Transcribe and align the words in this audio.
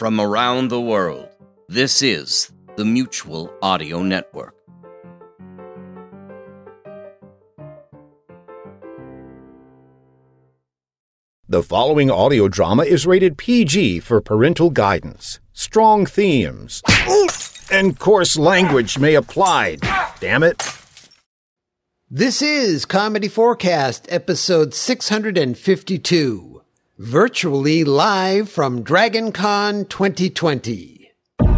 From 0.00 0.18
around 0.18 0.68
the 0.68 0.80
world, 0.80 1.28
this 1.68 2.00
is 2.00 2.50
the 2.76 2.86
Mutual 2.86 3.52
Audio 3.60 4.02
Network. 4.02 4.54
The 11.50 11.62
following 11.62 12.10
audio 12.10 12.48
drama 12.48 12.84
is 12.84 13.06
rated 13.06 13.36
PG 13.36 14.00
for 14.00 14.22
parental 14.22 14.70
guidance. 14.70 15.38
Strong 15.52 16.06
themes 16.06 16.82
and 17.70 17.98
coarse 17.98 18.38
language 18.38 18.98
may 18.98 19.14
apply. 19.14 19.76
Damn 20.18 20.42
it. 20.42 20.62
This 22.08 22.40
is 22.40 22.86
Comedy 22.86 23.28
Forecast, 23.28 24.06
episode 24.08 24.72
652, 24.72 26.49
virtually 27.00 27.82
live 27.82 28.46
from 28.50 28.84
DragonCon 28.84 29.88
2020. 29.88 31.10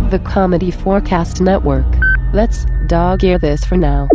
The 0.09 0.23
Comedy 0.25 0.71
Forecast 0.71 1.41
Network. 1.41 1.85
Let's 2.33 2.65
dog 2.87 3.25
ear 3.25 3.41
this 3.41 3.65
for 3.65 3.77
now. 3.77 4.09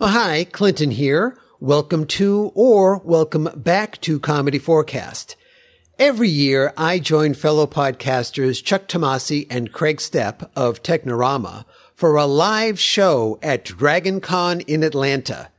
Oh, 0.00 0.08
hi, 0.08 0.42
Clinton 0.42 0.90
here. 0.90 1.38
Welcome 1.60 2.04
to 2.06 2.50
or 2.56 2.98
welcome 3.04 3.48
back 3.54 4.00
to 4.00 4.18
Comedy 4.18 4.58
Forecast. 4.58 5.36
Every 6.00 6.28
year, 6.28 6.74
I 6.76 6.98
join 6.98 7.34
fellow 7.34 7.68
podcasters 7.68 8.60
Chuck 8.60 8.88
Tomasi 8.88 9.46
and 9.48 9.72
Kreg 9.72 10.00
Steppe 10.00 10.50
of 10.56 10.82
Technorama 10.82 11.64
for 11.94 12.16
a 12.16 12.26
live 12.26 12.80
show 12.80 13.38
at 13.40 13.64
DragonCon 13.64 14.64
in 14.66 14.82
Atlanta. 14.82 15.51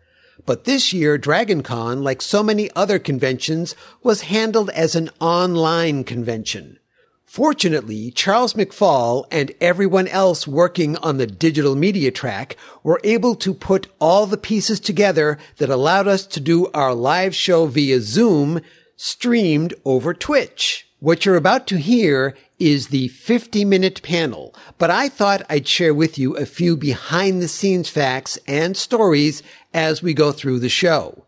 But 0.46 0.66
this 0.66 0.92
year, 0.92 1.18
DragonCon, 1.18 2.04
like 2.04 2.22
so 2.22 2.44
many 2.44 2.70
other 2.72 3.00
conventions, 3.00 3.76
was 4.02 4.24
handled 4.24 4.70
as 4.72 4.96
an 4.96 5.10
online 5.22 6.04
convention. 6.04 6.80
Fortunately, 7.26 8.12
Charles 8.12 8.54
McFall 8.54 9.26
and 9.32 9.54
everyone 9.60 10.08
else 10.08 10.46
working 10.46 10.98
on 10.98 11.18
the 11.18 11.26
digital 11.26 11.76
media 11.76 12.12
track 12.12 12.58
were 12.84 13.02
able 13.04 13.34
to 13.36 13.56
put 13.56 13.88
all 14.00 14.28
the 14.28 14.38
pieces 14.38 14.80
together 14.80 15.40
that 15.58 15.70
allowed 15.70 16.08
us 16.08 16.28
to 16.28 16.40
do 16.40 16.68
our 16.76 16.94
live 16.94 17.34
show 17.34 17.66
via 17.66 18.02
Zoom, 18.02 18.62
streamed 18.98 19.74
over 19.84 20.14
Twitch. 20.14 20.88
What 21.00 21.26
you're 21.26 21.36
about 21.36 21.66
to 21.68 21.78
hear 21.78 22.36
is 22.64 22.88
the 22.88 23.10
50 23.10 23.66
minute 23.66 24.02
panel, 24.04 24.56
but 24.78 24.90
I 24.90 25.10
thought 25.10 25.46
I'd 25.50 25.68
share 25.68 25.94
with 25.94 26.18
you 26.18 26.38
a 26.38 26.46
few 26.46 26.78
behind 26.78 27.42
the 27.42 27.50
scenes 27.50 27.90
facts 27.90 28.40
and 28.48 28.78
stories 28.78 29.44
as 29.74 30.02
we 30.02 30.14
go 30.14 30.32
through 30.32 30.60
the 30.60 30.70
show. 30.70 31.26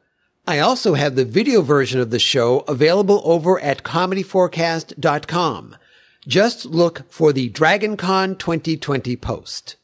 I 0.47 0.59
also 0.59 0.93
have 0.93 1.15
the 1.15 1.25
video 1.25 1.61
version 1.61 1.99
of 1.99 2.09
the 2.09 2.19
show 2.19 2.59
available 2.69 3.21
over 3.25 3.59
at 3.59 3.83
comedyforecast.com. 3.83 5.75
Just 6.25 6.65
look 6.65 7.03
for 7.11 7.33
the 7.33 7.49
DragonCon 7.49 8.39
2020 8.39 9.17
post. 9.17 9.75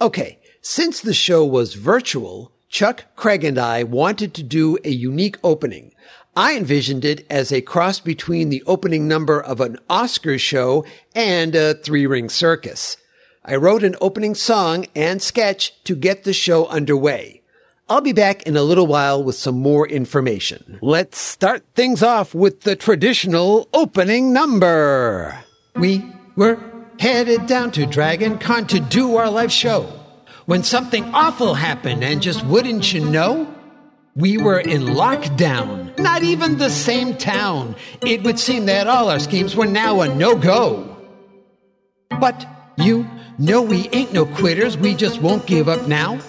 Okay, 0.00 0.38
since 0.62 1.00
the 1.00 1.14
show 1.14 1.44
was 1.44 1.74
virtual, 1.74 2.52
Chuck, 2.70 3.04
Kreg, 3.16 3.44
and 3.44 3.58
I 3.58 3.82
wanted 3.82 4.32
to 4.34 4.42
do 4.42 4.78
a 4.84 4.90
unique 4.90 5.36
opening. 5.44 5.93
I 6.36 6.56
envisioned 6.56 7.04
it 7.04 7.24
as 7.30 7.52
a 7.52 7.60
cross 7.60 8.00
between 8.00 8.48
the 8.48 8.62
opening 8.66 9.06
number 9.06 9.40
of 9.40 9.60
an 9.60 9.78
Oscar 9.88 10.36
show 10.36 10.84
and 11.14 11.54
a 11.54 11.74
three 11.74 12.06
ring 12.06 12.28
circus. 12.28 12.96
I 13.44 13.56
wrote 13.56 13.84
an 13.84 13.94
opening 14.00 14.34
song 14.34 14.86
and 14.96 15.22
sketch 15.22 15.82
to 15.84 15.94
get 15.94 16.24
the 16.24 16.32
show 16.32 16.66
underway. 16.66 17.42
I'll 17.88 18.00
be 18.00 18.12
back 18.12 18.44
in 18.44 18.56
a 18.56 18.62
little 18.62 18.86
while 18.86 19.22
with 19.22 19.36
some 19.36 19.60
more 19.60 19.86
information. 19.86 20.78
Let's 20.80 21.18
start 21.18 21.62
things 21.74 22.02
off 22.02 22.34
with 22.34 22.62
the 22.62 22.74
traditional 22.74 23.68
opening 23.72 24.32
number. 24.32 25.38
We 25.76 26.04
were 26.34 26.58
headed 26.98 27.46
down 27.46 27.70
to 27.72 27.86
Dragon 27.86 28.38
Con 28.38 28.66
to 28.68 28.80
do 28.80 29.16
our 29.16 29.30
live 29.30 29.52
show 29.52 29.82
when 30.46 30.62
something 30.62 31.04
awful 31.14 31.54
happened 31.54 32.02
and 32.02 32.22
just 32.22 32.44
wouldn't 32.46 32.92
you 32.92 33.04
know? 33.04 33.53
We 34.16 34.38
were 34.38 34.60
in 34.60 34.82
lockdown, 34.82 35.98
not 35.98 36.22
even 36.22 36.58
the 36.58 36.70
same 36.70 37.16
town. 37.16 37.74
It 38.00 38.22
would 38.22 38.38
seem 38.38 38.66
that 38.66 38.86
all 38.86 39.08
our 39.10 39.18
schemes 39.18 39.56
were 39.56 39.66
now 39.66 40.02
a 40.02 40.14
no 40.14 40.36
go. 40.36 40.96
But 42.20 42.46
you 42.76 43.08
know 43.38 43.60
we 43.60 43.88
ain't 43.88 44.12
no 44.12 44.24
quitters, 44.24 44.78
we 44.78 44.94
just 44.94 45.20
won't 45.20 45.46
give 45.46 45.68
up 45.68 45.88
now. 45.88 46.20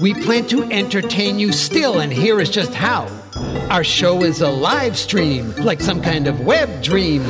We 0.00 0.14
plan 0.14 0.48
to 0.48 0.64
entertain 0.64 1.38
you 1.38 1.52
still, 1.52 2.00
and 2.00 2.12
here 2.12 2.40
is 2.40 2.50
just 2.50 2.74
how. 2.74 3.06
Our 3.70 3.84
show 3.84 4.24
is 4.24 4.40
a 4.40 4.50
live 4.50 4.96
stream, 4.96 5.52
like 5.58 5.80
some 5.80 6.02
kind 6.02 6.26
of 6.26 6.40
web 6.40 6.82
dream. 6.82 7.22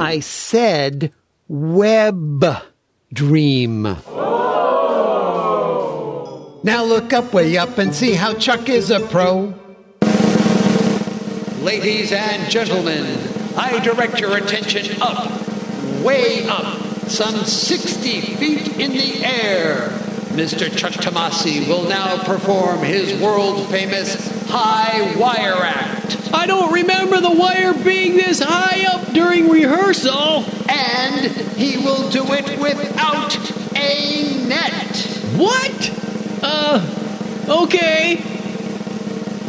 I 0.00 0.18
said 0.20 1.12
web 1.46 2.44
dream. 3.12 3.96
Now 6.64 6.84
look 6.84 7.12
up, 7.12 7.32
way 7.32 7.56
up, 7.56 7.78
and 7.78 7.92
see 7.92 8.12
how 8.12 8.34
Chuck 8.34 8.68
is 8.68 8.92
a 8.92 9.00
pro. 9.00 9.52
Ladies 11.60 12.12
and 12.12 12.48
gentlemen, 12.48 13.04
I 13.56 13.80
direct 13.80 14.20
your 14.20 14.36
attention 14.36 15.02
up, 15.02 15.28
way 16.02 16.46
up, 16.46 16.78
some 17.08 17.34
60 17.34 18.20
feet 18.36 18.78
in 18.78 18.92
the 18.92 19.24
air. 19.24 19.88
Mr. 20.36 20.74
Chuck 20.76 20.92
Tomasi 20.92 21.66
will 21.66 21.88
now 21.88 22.22
perform 22.22 22.78
his 22.78 23.20
world 23.20 23.68
famous 23.68 24.30
high 24.48 25.16
wire 25.16 25.64
act. 25.64 26.32
I 26.32 26.46
don't 26.46 26.72
remember 26.72 27.20
the 27.20 27.32
wire 27.32 27.74
being 27.74 28.14
this 28.14 28.40
high 28.40 28.86
up 28.86 29.12
during 29.12 29.50
rehearsal. 29.50 30.44
And 30.68 31.26
he 31.56 31.76
will 31.78 32.08
do 32.10 32.24
it 32.32 32.58
without 32.60 33.36
a 33.76 34.46
net. 34.46 34.96
What? 35.36 36.01
Uh, 36.54 37.64
okay. 37.64 38.16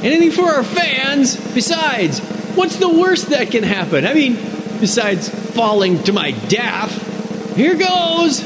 Anything 0.04 0.32
for 0.32 0.44
our 0.44 0.64
fans. 0.64 1.36
Besides, 1.54 2.20
what's 2.56 2.78
the 2.78 2.90
worst 2.90 3.30
that 3.30 3.52
can 3.52 3.64
happen? 3.64 4.06
I 4.06 4.14
mean, 4.14 4.36
besides 4.80 5.30
falling 5.30 6.02
to 6.04 6.14
my 6.14 6.32
death. 6.32 7.56
Here 7.56 7.76
goes. 7.76 8.40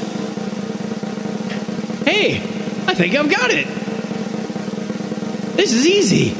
Hey, 2.03 2.37
I 2.87 2.93
think 2.93 3.15
I've 3.15 3.29
got 3.29 3.51
it. 3.51 3.67
This 5.55 5.73
is 5.73 5.87
easy. 5.87 6.35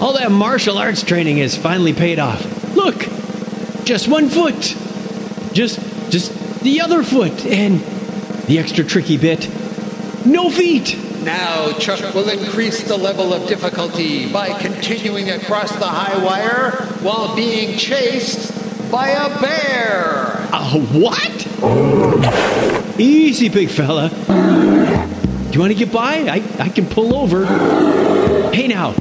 All 0.00 0.14
that 0.14 0.30
martial 0.30 0.76
arts 0.76 1.02
training 1.02 1.38
has 1.38 1.56
finally 1.56 1.92
paid 1.92 2.18
off. 2.18 2.74
Look, 2.74 2.98
just 3.84 4.08
one 4.08 4.28
foot. 4.28 4.60
Just 5.52 5.78
just 6.10 6.62
the 6.62 6.80
other 6.80 7.02
foot 7.02 7.46
and 7.46 7.80
the 8.46 8.58
extra 8.58 8.84
tricky 8.84 9.16
bit. 9.16 9.48
No 10.26 10.50
feet. 10.50 10.96
Now 11.24 11.72
Chuck 11.78 12.14
will 12.14 12.28
increase 12.28 12.82
the 12.82 12.98
level 12.98 13.32
of 13.32 13.48
difficulty 13.48 14.30
by 14.30 14.60
continuing 14.60 15.30
across 15.30 15.72
the 15.72 15.86
high 15.86 16.22
wire 16.22 16.72
while 17.00 17.34
being 17.34 17.78
chased 17.78 18.52
by 18.90 19.08
a 19.08 19.40
bear. 19.40 20.46
A 20.52 20.78
what? 20.92 21.46
Easy, 23.00 23.48
big 23.48 23.70
fella. 23.70 24.10
Do 24.10 25.54
you 25.54 25.60
want 25.60 25.72
to 25.72 25.78
get 25.78 25.90
by? 25.90 26.28
I, 26.28 26.42
I 26.58 26.68
can 26.68 26.84
pull 26.86 27.16
over. 27.16 27.46
Hey 28.52 28.68
now, 28.68 28.92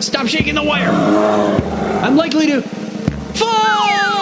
stop 0.00 0.26
shaking 0.26 0.56
the 0.56 0.64
wire. 0.64 0.90
I'm 0.90 2.16
likely 2.16 2.48
to 2.48 2.62
fall. 2.62 4.17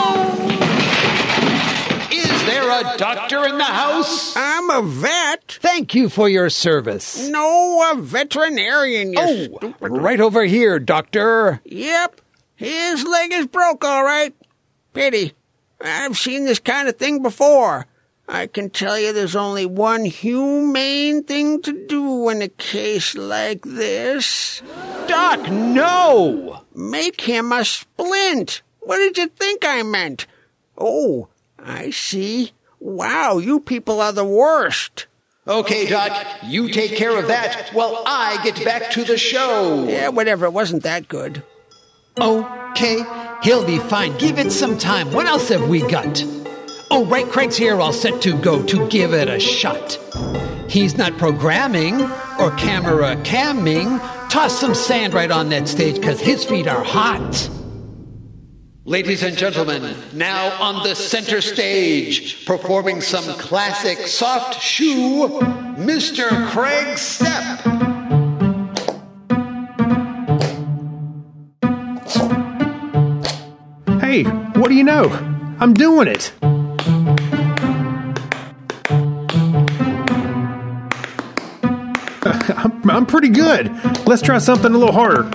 There 2.67 2.95
a 2.95 2.99
doctor 2.99 3.45
in 3.47 3.59
the 3.59 3.65
house? 3.65 4.35
I'm 4.37 4.71
a 4.71 4.83
vet. 4.83 5.59
Thank 5.61 5.95
you 5.95 6.09
for 6.09 6.29
your 6.29 6.51
service. 6.51 7.29
No, 7.29 7.93
a 7.93 7.97
veterinarian, 8.01 9.13
you 9.13 9.19
Oh, 9.21 9.57
stupid. 9.59 9.93
right 9.93 10.21
over 10.21 10.45
here, 10.45 10.79
doctor. 10.81 11.61
Yep. 11.65 12.21
His 12.57 13.05
leg 13.05 13.33
is 13.33 13.47
broke, 13.47 13.85
all 13.85 14.03
right. 14.03 14.35
Pity. 14.95 15.35
I've 15.81 16.17
seen 16.19 16.45
this 16.45 16.59
kind 16.59 16.89
of 16.89 16.97
thing 16.97 17.23
before. 17.23 17.87
I 18.29 18.49
can 18.49 18.71
tell 18.71 18.99
you 18.99 19.13
there's 19.13 19.37
only 19.37 19.67
one 19.67 20.05
humane 20.05 21.23
thing 21.23 21.63
to 21.63 21.87
do 21.87 22.29
in 22.31 22.43
a 22.43 22.49
case 22.49 23.15
like 23.15 23.63
this. 23.63 24.61
Doc, 25.07 25.49
no! 25.49 26.63
Make 26.75 27.21
him 27.21 27.53
a 27.53 27.65
splint. 27.65 28.63
What 28.81 28.97
did 28.97 29.17
you 29.19 29.29
think 29.29 29.65
I 29.65 29.83
meant? 29.85 30.27
Oh, 30.77 31.29
I 31.67 31.91
see. 31.91 32.53
Wow, 32.79 33.39
you 33.39 33.61
people 33.61 34.01
are 34.01 34.13
the 34.13 34.25
worst. 34.25 35.07
Okay, 35.49 35.87
Doc, 35.87 36.27
you 36.45 36.69
take 36.71 36.97
care 36.97 37.19
of 37.19 37.29
that 37.29 37.71
while 37.73 38.03
I 38.07 38.43
get 38.43 38.65
back 38.65 38.91
to 38.93 39.05
the 39.05 39.19
show. 39.19 39.87
Yeah, 39.89 40.09
whatever. 40.09 40.47
It 40.47 40.53
wasn't 40.53 40.83
that 40.85 41.09
good. 41.09 41.43
Oh, 42.19 42.71
okay, 42.71 43.03
he'll 43.43 43.67
be 43.67 43.79
fine. 43.79 44.17
Give 44.19 44.39
it 44.39 44.51
some 44.51 44.79
time. 44.79 45.13
What 45.13 45.27
else 45.27 45.49
have 45.49 45.69
we 45.69 45.81
got? 45.83 46.25
Oh, 46.91 47.05
right, 47.07 47.27
Kreg's 47.27 47.57
here, 47.57 47.81
all 47.81 47.93
set 47.93 48.23
to 48.23 48.41
go 48.41 48.63
to 48.65 48.89
give 48.89 49.13
it 49.13 49.29
a 49.29 49.41
shot. 49.41 49.99
He's 50.69 50.97
not 50.97 51.19
programming 51.19 52.01
or 52.41 52.51
camera 52.57 53.17
camming. 53.17 53.99
Toss 54.31 54.59
some 54.59 54.75
sand 54.75 55.15
right 55.15 55.31
on 55.31 55.49
that 55.51 55.69
stage 55.69 55.97
because 55.97 56.21
his 56.21 56.45
feet 56.45 56.67
are 56.67 56.83
hot. 56.83 57.51
Ladies 58.89 59.25
and 59.25 59.37
gentlemen, 59.37 59.97
now 60.13 60.63
on 60.63 60.85
the 60.85 60.95
center 60.95 61.41
stage, 61.41 62.47
performing 62.47 63.01
some 63.01 63.25
classic 63.37 63.99
soft 64.07 64.63
shoe, 64.63 65.27
Mr. 65.77 66.29
Kreg 66.51 66.97
Steppe. 66.97 67.63
Hey, 74.01 74.23
what 74.23 74.69
do 74.69 74.77
you 74.77 74.85
know? 74.85 75.09
I'm 75.59 75.75
doing 75.75 76.07
it. 76.07 76.33
I'm, 82.57 82.89
I'm 82.89 83.07
pretty 83.07 83.31
good. 83.31 83.69
Let's 84.07 84.23
try 84.23 84.39
something 84.39 84.73
a 84.73 84.79
little 84.79 84.95
harder. 84.95 85.29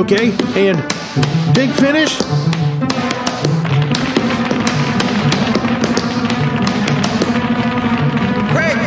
Okay, 0.00 0.30
and 0.56 0.78
big 1.54 1.70
finish. 1.72 2.16
Kreg, 8.48 8.78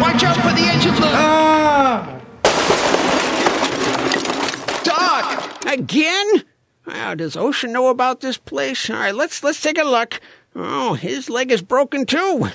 watch 0.00 0.24
out 0.24 0.36
for 0.38 0.52
the 0.52 0.66
edge 0.66 0.84
of 0.84 0.96
the. 0.96 1.06
Ah! 1.06 2.20
Doc! 4.82 5.64
Again? 5.64 6.42
Wow, 6.88 7.14
does 7.14 7.36
Ocean 7.36 7.70
know 7.70 7.86
about 7.86 8.18
this 8.18 8.36
place? 8.36 8.90
All 8.90 8.96
right, 8.96 9.14
let's 9.14 9.44
let's 9.44 9.62
take 9.62 9.78
a 9.78 9.84
look. 9.84 10.20
Oh, 10.56 10.94
his 10.94 11.30
leg 11.30 11.52
is 11.52 11.62
broken 11.62 12.04
too. 12.04 12.48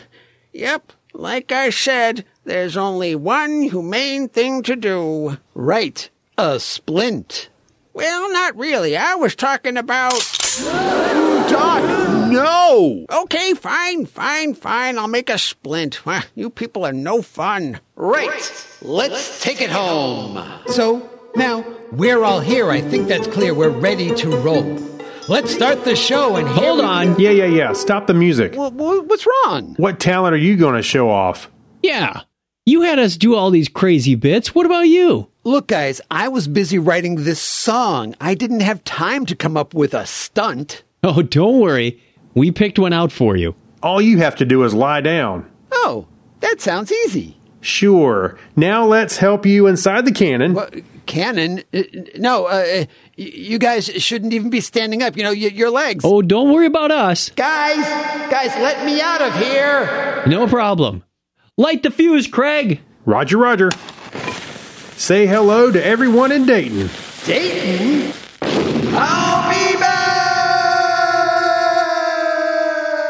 Yep, 0.51 0.91
like 1.13 1.53
I 1.53 1.69
said, 1.69 2.25
there's 2.43 2.75
only 2.75 3.15
one 3.15 3.61
humane 3.61 4.27
thing 4.27 4.61
to 4.63 4.75
do. 4.75 5.37
Right, 5.53 6.09
a 6.37 6.59
splint. 6.59 7.47
Well, 7.93 8.31
not 8.31 8.55
really. 8.57 8.97
I 8.97 9.15
was 9.15 9.35
talking 9.35 9.77
about. 9.77 10.13
Doc, 11.49 11.83
no! 12.31 13.05
Okay, 13.11 13.53
fine, 13.53 14.05
fine, 14.05 14.53
fine. 14.53 14.97
I'll 14.97 15.07
make 15.07 15.29
a 15.29 15.37
splint. 15.37 16.05
Well, 16.05 16.23
you 16.35 16.49
people 16.49 16.85
are 16.85 16.93
no 16.93 17.21
fun. 17.21 17.79
Right, 17.95 18.77
let's 18.81 19.41
take 19.43 19.61
it 19.61 19.69
home. 19.69 20.43
So, 20.67 21.07
now, 21.35 21.63
we're 21.91 22.23
all 22.23 22.39
here. 22.39 22.71
I 22.71 22.81
think 22.81 23.07
that's 23.07 23.27
clear. 23.27 23.53
We're 23.53 23.69
ready 23.69 24.13
to 24.15 24.29
roll. 24.37 24.63
Let's 25.29 25.53
start 25.53 25.85
the 25.85 25.95
show 25.95 26.35
and 26.35 26.47
Hold 26.47 26.79
we- 26.79 26.85
on. 26.85 27.19
Yeah, 27.19 27.29
yeah, 27.31 27.45
yeah. 27.45 27.73
Stop 27.73 28.07
the 28.07 28.13
music. 28.13 28.53
Wha- 28.55 28.69
wha- 28.69 29.01
What's 29.01 29.25
wrong? 29.45 29.75
What 29.77 29.99
talent 29.99 30.33
are 30.33 30.37
you 30.37 30.55
going 30.57 30.75
to 30.75 30.81
show 30.83 31.09
off? 31.09 31.49
Yeah. 31.81 32.21
You 32.65 32.83
had 32.83 32.97
us 32.97 33.17
do 33.17 33.35
all 33.35 33.51
these 33.51 33.67
crazy 33.67 34.15
bits. 34.15 34.55
What 34.55 34.65
about 34.65 34.87
you? 34.87 35.27
Look, 35.43 35.67
guys, 35.67 35.99
I 36.09 36.29
was 36.29 36.47
busy 36.47 36.79
writing 36.79 37.15
this 37.15 37.41
song. 37.41 38.15
I 38.21 38.35
didn't 38.35 38.61
have 38.61 38.81
time 38.85 39.25
to 39.25 39.35
come 39.35 39.57
up 39.57 39.73
with 39.73 39.93
a 39.93 40.05
stunt. 40.05 40.83
Oh, 41.03 41.21
don't 41.21 41.59
worry. 41.59 42.01
We 42.33 42.51
picked 42.51 42.79
one 42.79 42.93
out 42.93 43.11
for 43.11 43.35
you. 43.35 43.53
All 43.81 44.01
you 44.01 44.19
have 44.19 44.37
to 44.37 44.45
do 44.45 44.63
is 44.63 44.73
lie 44.73 45.01
down. 45.01 45.45
Oh, 45.73 46.07
that 46.39 46.61
sounds 46.61 46.89
easy. 47.05 47.37
Sure. 47.59 48.37
Now 48.55 48.85
let's 48.85 49.17
help 49.17 49.45
you 49.45 49.67
inside 49.67 50.05
the 50.05 50.11
cannon. 50.13 50.53
Well, 50.53 50.69
Cannon, 51.05 51.63
uh, 51.73 51.81
no, 52.15 52.45
uh, 52.45 52.49
uh, 52.83 52.85
you 53.17 53.59
guys 53.59 53.87
shouldn't 53.87 54.31
even 54.33 54.49
be 54.49 54.61
standing 54.61 55.03
up. 55.03 55.17
You 55.17 55.23
know, 55.23 55.31
y- 55.31 55.35
your 55.53 55.69
legs. 55.69 56.05
Oh, 56.07 56.21
don't 56.21 56.49
worry 56.49 56.65
about 56.65 56.91
us. 56.91 57.29
Guys, 57.31 57.83
guys, 58.31 58.55
let 58.61 58.85
me 58.85 59.01
out 59.01 59.21
of 59.21 59.35
here. 59.35 60.23
No 60.27 60.47
problem. 60.47 61.03
Light 61.55 61.83
the 61.83 61.91
fuse, 61.91 62.27
Kreg. 62.27 62.79
Roger, 63.05 63.37
Roger. 63.37 63.69
Say 64.97 65.27
hello 65.27 65.71
to 65.71 65.85
everyone 65.85 66.31
in 66.31 66.47
Dayton. 66.47 66.89
Dayton? 67.25 68.11
I'll 68.95 69.49
be 69.51 69.75
back! 69.79 69.93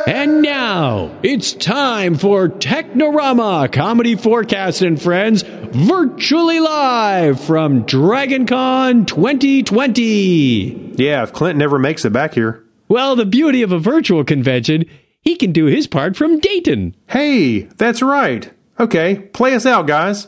And 0.07 0.42
now 0.42 1.18
it's 1.24 1.54
time 1.54 2.16
for 2.16 2.50
Technorama 2.50 3.72
Comedy 3.72 4.16
Forecast 4.16 4.81
and 4.81 5.01
Friends 5.01 5.44
virtually 5.44 6.60
live 6.60 7.40
from 7.40 7.86
DragonCon 7.86 9.07
2020. 9.07 10.95
Yeah, 10.98 11.24
if 11.24 11.31
Clint 11.31 11.57
never 11.57 11.80
makes 11.80 12.04
it 12.04 12.12
back 12.12 12.34
here. 12.34 12.62
Well, 12.90 13.16
the 13.16 13.25
beauty 13.25 13.62
of 13.62 13.72
a 13.72 13.80
virtual 13.80 14.25
convention, 14.25 14.84
he 15.33 15.38
can 15.38 15.51
do 15.51 15.65
his 15.65 15.88
part 15.88 16.15
from 16.15 16.39
Dayton. 16.39 16.95
Hey, 17.07 17.62
that's 17.77 18.03
right. 18.03 18.51
Okay, 18.80 19.15
play 19.33 19.56
us 19.56 19.65
out, 19.65 19.88
guys. 19.88 20.27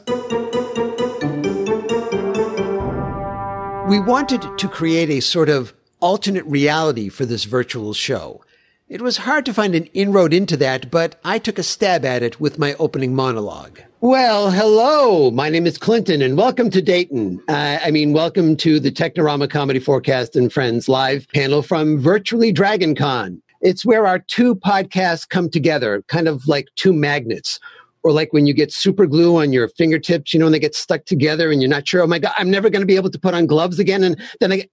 We 3.88 4.00
wanted 4.00 4.42
to 4.58 4.68
create 4.68 5.12
a 5.12 5.20
sort 5.20 5.48
of 5.48 5.76
alternate 6.00 6.46
reality 6.46 7.10
for 7.10 7.24
this 7.24 7.44
virtual 7.44 7.94
show. 7.94 8.44
It 8.90 9.00
was 9.04 9.18
hard 9.18 9.46
to 9.46 9.54
find 9.54 9.76
an 9.76 9.86
inroad 9.94 10.34
into 10.34 10.58
that, 10.58 10.90
but 10.90 11.20
I 11.24 11.38
took 11.38 11.60
a 11.60 11.64
stab 11.64 12.04
at 12.04 12.24
it 12.24 12.40
with 12.40 12.58
my 12.58 12.74
opening 12.80 13.14
monologue. 13.14 13.82
Well, 14.02 14.50
hello. 14.50 15.30
My 15.30 15.50
name 15.50 15.68
is 15.68 15.78
Clinton, 15.78 16.24
and 16.24 16.36
welcome 16.36 16.72
to 16.72 16.82
Dayton. 16.82 17.44
Uh, 17.48 17.78
I 17.84 17.92
mean, 17.92 18.12
welcome 18.12 18.58
to 18.58 18.80
the 18.80 18.92
Technorama 18.92 19.52
Comedy 19.52 19.80
Forecast 19.80 20.36
and 20.36 20.52
Friends 20.52 20.90
live 20.90 21.28
panel 21.32 21.62
from 21.62 22.00
Virtually 22.00 22.52
Dragon 22.52 22.96
Con. 22.96 23.44
It's 23.66 23.84
where 23.84 24.06
our 24.06 24.20
two 24.20 24.54
podcasts 24.54 25.28
come 25.28 25.50
together, 25.50 26.04
kind 26.08 26.28
of 26.28 26.48
like 26.48 26.68
two 26.76 26.94
magnets. 26.94 27.60
Or 28.04 28.12
like 28.12 28.32
when 28.32 28.46
you 28.46 28.54
get 28.54 28.72
super 28.72 29.08
glue 29.08 29.38
on 29.38 29.52
your 29.52 29.68
fingertips, 29.70 30.36
you 30.36 30.40
know, 30.40 30.46
and 30.46 30.54
they 30.54 30.60
get 30.60 30.76
stuck 30.76 31.06
together 31.06 31.52
and 31.52 31.64
you're 31.64 31.70
not 31.70 31.88
sure, 31.88 32.04
oh 32.04 32.08
my 32.08 32.20
God, 32.20 32.34
I'm 32.38 32.52
never 32.52 32.70
going 32.70 32.84
to 32.84 32.86
be 32.86 32.96
able 32.96 33.10
to 33.10 33.18
put 33.18 33.34
on 33.34 33.48
gloves 33.48 33.80
again. 33.80 34.04
And 34.04 34.22
then 34.40 34.52
I, 34.52 34.68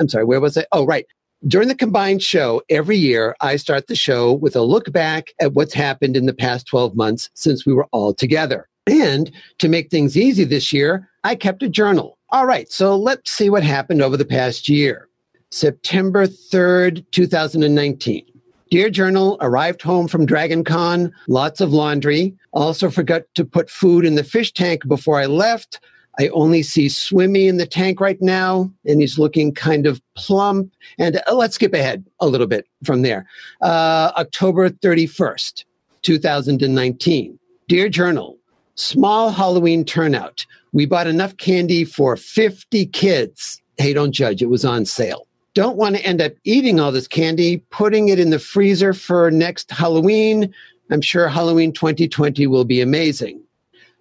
I'm 0.00 0.08
sorry, 0.08 0.24
where 0.24 0.40
was 0.40 0.56
I? 0.56 0.64
Oh, 0.72 0.86
right. 0.86 1.04
During 1.46 1.68
the 1.68 1.74
combined 1.74 2.22
show, 2.22 2.62
every 2.70 2.96
year 2.96 3.36
I 3.42 3.56
start 3.56 3.88
the 3.88 3.94
show 3.94 4.32
with 4.32 4.56
a 4.56 4.62
look 4.62 4.90
back 4.90 5.34
at 5.38 5.52
what's 5.52 5.74
happened 5.74 6.16
in 6.16 6.24
the 6.24 6.32
past 6.32 6.66
12 6.66 6.96
months 6.96 7.28
since 7.34 7.66
we 7.66 7.74
were 7.74 7.88
all 7.92 8.14
together. 8.14 8.70
And 8.86 9.30
to 9.58 9.68
make 9.68 9.90
things 9.90 10.16
easy 10.16 10.44
this 10.44 10.72
year, 10.72 11.10
I 11.24 11.34
kept 11.34 11.62
a 11.62 11.68
journal. 11.68 12.16
All 12.30 12.46
right, 12.46 12.72
so 12.72 12.96
let's 12.96 13.30
see 13.30 13.50
what 13.50 13.64
happened 13.64 14.00
over 14.00 14.16
the 14.16 14.24
past 14.24 14.66
year. 14.70 15.08
September 15.50 16.26
3rd, 16.26 17.04
2019. 17.10 18.29
Dear 18.70 18.88
Journal, 18.88 19.36
arrived 19.40 19.82
home 19.82 20.06
from 20.06 20.26
Dragon 20.26 20.62
Con, 20.62 21.12
lots 21.26 21.60
of 21.60 21.72
laundry. 21.72 22.36
Also 22.52 22.88
forgot 22.88 23.22
to 23.34 23.44
put 23.44 23.68
food 23.68 24.04
in 24.04 24.14
the 24.14 24.22
fish 24.22 24.52
tank 24.52 24.86
before 24.86 25.18
I 25.18 25.26
left. 25.26 25.80
I 26.20 26.28
only 26.28 26.62
see 26.62 26.88
Swimmy 26.88 27.48
in 27.48 27.56
the 27.56 27.66
tank 27.66 28.00
right 28.00 28.20
now, 28.22 28.70
and 28.86 29.00
he's 29.00 29.18
looking 29.18 29.52
kind 29.52 29.86
of 29.86 30.00
plump. 30.14 30.72
And 30.98 31.20
uh, 31.26 31.34
let's 31.34 31.56
skip 31.56 31.74
ahead 31.74 32.04
a 32.20 32.28
little 32.28 32.46
bit 32.46 32.64
from 32.84 33.02
there. 33.02 33.26
Uh, 33.60 34.12
October 34.16 34.70
31st, 34.70 35.64
2019. 36.02 37.38
Dear 37.66 37.88
Journal, 37.88 38.38
small 38.76 39.30
Halloween 39.30 39.84
turnout. 39.84 40.46
We 40.72 40.86
bought 40.86 41.08
enough 41.08 41.36
candy 41.38 41.84
for 41.84 42.16
50 42.16 42.86
kids. 42.86 43.60
Hey, 43.78 43.94
don't 43.94 44.12
judge. 44.12 44.42
It 44.42 44.48
was 44.48 44.64
on 44.64 44.84
sale. 44.84 45.26
Don't 45.54 45.76
want 45.76 45.96
to 45.96 46.04
end 46.04 46.20
up 46.20 46.32
eating 46.44 46.78
all 46.78 46.92
this 46.92 47.08
candy, 47.08 47.58
putting 47.70 48.08
it 48.08 48.20
in 48.20 48.30
the 48.30 48.38
freezer 48.38 48.92
for 48.92 49.30
next 49.30 49.70
Halloween. 49.70 50.54
I'm 50.90 51.00
sure 51.00 51.28
Halloween 51.28 51.72
2020 51.72 52.46
will 52.46 52.64
be 52.64 52.80
amazing. 52.80 53.42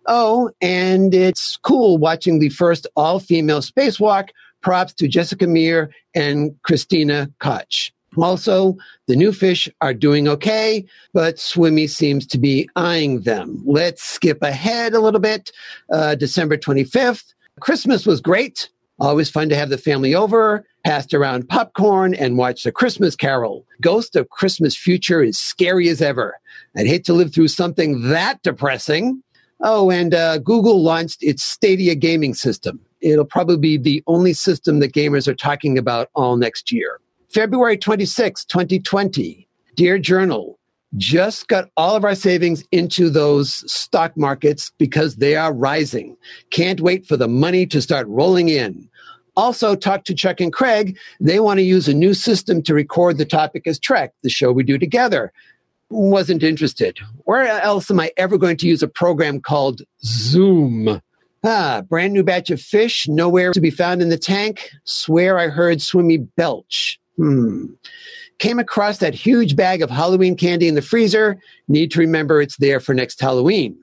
Oh, 0.06 0.52
and 0.62 1.14
it's 1.14 1.58
cool 1.58 1.98
watching 1.98 2.40
the 2.40 2.50
first 2.50 2.88
all 2.96 3.20
female 3.20 3.62
spacewalk. 3.62 4.30
Props 4.62 4.94
to 4.94 5.08
Jessica 5.08 5.48
Meir 5.48 5.90
and 6.14 6.54
Christina 6.64 7.32
Koch. 7.40 7.92
Also, 8.18 8.76
the 9.08 9.16
new 9.16 9.32
fish 9.32 9.70
are 9.82 9.94
doing 9.94 10.28
okay, 10.28 10.86
but 11.14 11.40
Swimmy 11.40 11.88
seems 11.88 12.26
to 12.28 12.38
be 12.38 12.68
eyeing 12.76 13.22
them. 13.22 13.62
Let's 13.66 14.04
skip 14.04 14.42
ahead 14.42 14.94
a 14.94 15.00
little 15.00 15.20
bit. 15.20 15.52
Uh, 15.92 16.16
December 16.16 16.58
25th. 16.58 17.34
Christmas 17.60 18.06
was 18.06 18.20
great. 18.20 18.70
Always 19.00 19.30
fun 19.30 19.50
to 19.50 19.56
have 19.56 19.70
the 19.70 19.78
family 19.78 20.14
over, 20.14 20.66
passed 20.84 21.14
around 21.14 21.48
popcorn, 21.48 22.14
and 22.14 22.38
watch 22.38 22.64
the 22.64 22.72
Christmas 22.72 23.16
Carol. 23.16 23.66
Ghost 23.82 24.16
of 24.16 24.30
Christmas 24.30 24.76
Future 24.76 25.24
is 25.24 25.38
scary 25.38 25.88
as 25.88 26.02
ever. 26.02 26.38
I'd 26.76 26.88
hate 26.88 27.06
to 27.06 27.14
live 27.14 27.34
through 27.34 27.48
something 27.48 28.10
that 28.10 28.44
depressing. 28.44 29.24
Oh, 29.62 29.90
and 29.90 30.14
uh, 30.14 30.40
Google 30.40 30.82
launched 30.82 31.24
its 31.24 31.44
Stadia 31.44 31.96
gaming 31.96 32.34
system. 32.34 32.80
It'll 33.02 33.26
probably 33.26 33.58
be 33.58 33.78
the 33.78 34.04
only 34.08 34.34
system 34.34 34.80
that 34.80 34.94
gamers 34.94 35.28
are 35.28 35.36
talking 35.36 35.78
about 35.78 36.10
all 36.14 36.36
next 36.36 36.72
year. 36.72 37.00
February 37.30 37.78
26, 37.78 38.46
2020. 38.46 39.48
Dear 39.76 40.00
Journal, 40.00 40.60
just 40.98 41.48
got 41.48 41.70
all 41.78 41.96
of 41.96 42.04
our 42.04 42.16
savings 42.16 42.64
into 42.72 43.10
those 43.10 43.72
stock 43.72 44.18
markets 44.18 44.72
because 44.78 45.18
they 45.18 45.36
are 45.36 45.54
rising. 45.54 46.18
Can't 46.50 46.82
wait 46.82 47.06
for 47.06 47.16
the 47.16 47.28
money 47.28 47.66
to 47.68 47.82
start 47.82 48.08
rolling 48.08 48.50
in. 48.50 48.89
Also, 49.40 49.74
talk 49.74 50.04
to 50.04 50.14
Chuck 50.14 50.42
and 50.42 50.52
Kreg. 50.52 50.98
They 51.22 51.40
want 51.40 51.60
to 51.60 51.64
use 51.64 51.88
a 51.88 51.94
new 51.94 52.14
system 52.14 52.62
to 52.64 52.74
record 52.74 53.18
the 53.18 53.26
topic 53.26 53.66
as 53.68 53.80
Trek, 53.80 54.14
the 54.22 54.30
show 54.30 54.52
we 54.52 54.64
do 54.64 54.78
together. 54.78 55.32
Wasn't 55.90 56.44
interested. 56.44 57.00
Where 57.24 57.48
else 57.48 57.90
am 57.90 58.02
I 58.02 58.12
ever 58.18 58.38
going 58.38 58.58
to 58.58 58.68
use 58.68 58.84
a 58.84 58.88
program 58.90 59.40
called 59.40 59.82
Zoom? 60.04 61.02
Ah, 61.46 61.84
brand 61.88 62.12
new 62.12 62.22
batch 62.22 62.50
of 62.50 62.60
fish, 62.60 63.08
nowhere 63.08 63.54
to 63.54 63.62
be 63.62 63.70
found 63.70 64.02
in 64.02 64.10
the 64.10 64.18
tank. 64.18 64.72
Swear 64.84 65.40
I 65.40 65.48
heard 65.48 65.82
Swimmy 65.82 66.18
belch. 66.18 67.00
Hmm. 67.16 67.68
Came 68.40 68.60
across 68.60 68.98
that 68.98 69.16
huge 69.16 69.56
bag 69.56 69.82
of 69.82 69.90
Halloween 69.90 70.36
candy 70.36 70.68
in 70.68 70.76
the 70.76 70.82
freezer. 70.82 71.40
Need 71.70 71.92
to 71.92 72.00
remember 72.00 72.42
it's 72.42 72.58
there 72.58 72.82
for 72.82 72.94
next 72.94 73.22
Halloween. 73.22 73.78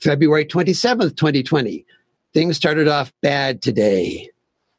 February 0.00 0.46
27th, 0.46 1.16
2020. 1.16 1.86
Things 2.34 2.56
started 2.56 2.88
off 2.88 3.12
bad 3.22 3.62
today. 3.62 4.30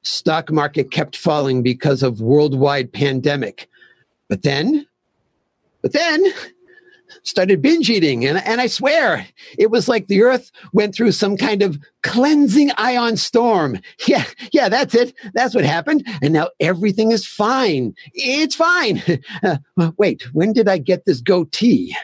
Stock 0.03 0.51
market 0.51 0.91
kept 0.91 1.15
falling 1.15 1.63
because 1.63 2.03
of 2.03 2.21
worldwide 2.21 2.91
pandemic. 2.91 3.67
But 4.27 4.43
then, 4.43 4.87
but 5.81 5.93
then 5.93 6.23
started 7.23 7.61
binge 7.61 7.89
eating. 7.89 8.25
And, 8.25 8.39
and 8.45 8.61
I 8.61 8.67
swear 8.67 9.27
it 9.57 9.69
was 9.69 9.87
like 9.87 10.07
the 10.07 10.23
earth 10.23 10.51
went 10.73 10.95
through 10.95 11.11
some 11.11 11.37
kind 11.37 11.61
of 11.61 11.79
cleansing 12.03 12.71
ion 12.77 13.17
storm. 13.17 13.79
Yeah, 14.07 14.25
yeah, 14.51 14.67
that's 14.67 14.95
it. 14.95 15.13
That's 15.33 15.53
what 15.53 15.63
happened. 15.63 16.05
And 16.21 16.33
now 16.33 16.49
everything 16.59 17.11
is 17.11 17.25
fine. 17.25 17.93
It's 18.13 18.55
fine. 18.55 19.01
Uh, 19.43 19.91
wait, 19.97 20.23
when 20.33 20.53
did 20.53 20.67
I 20.67 20.77
get 20.77 21.05
this 21.05 21.21
goatee? 21.21 21.95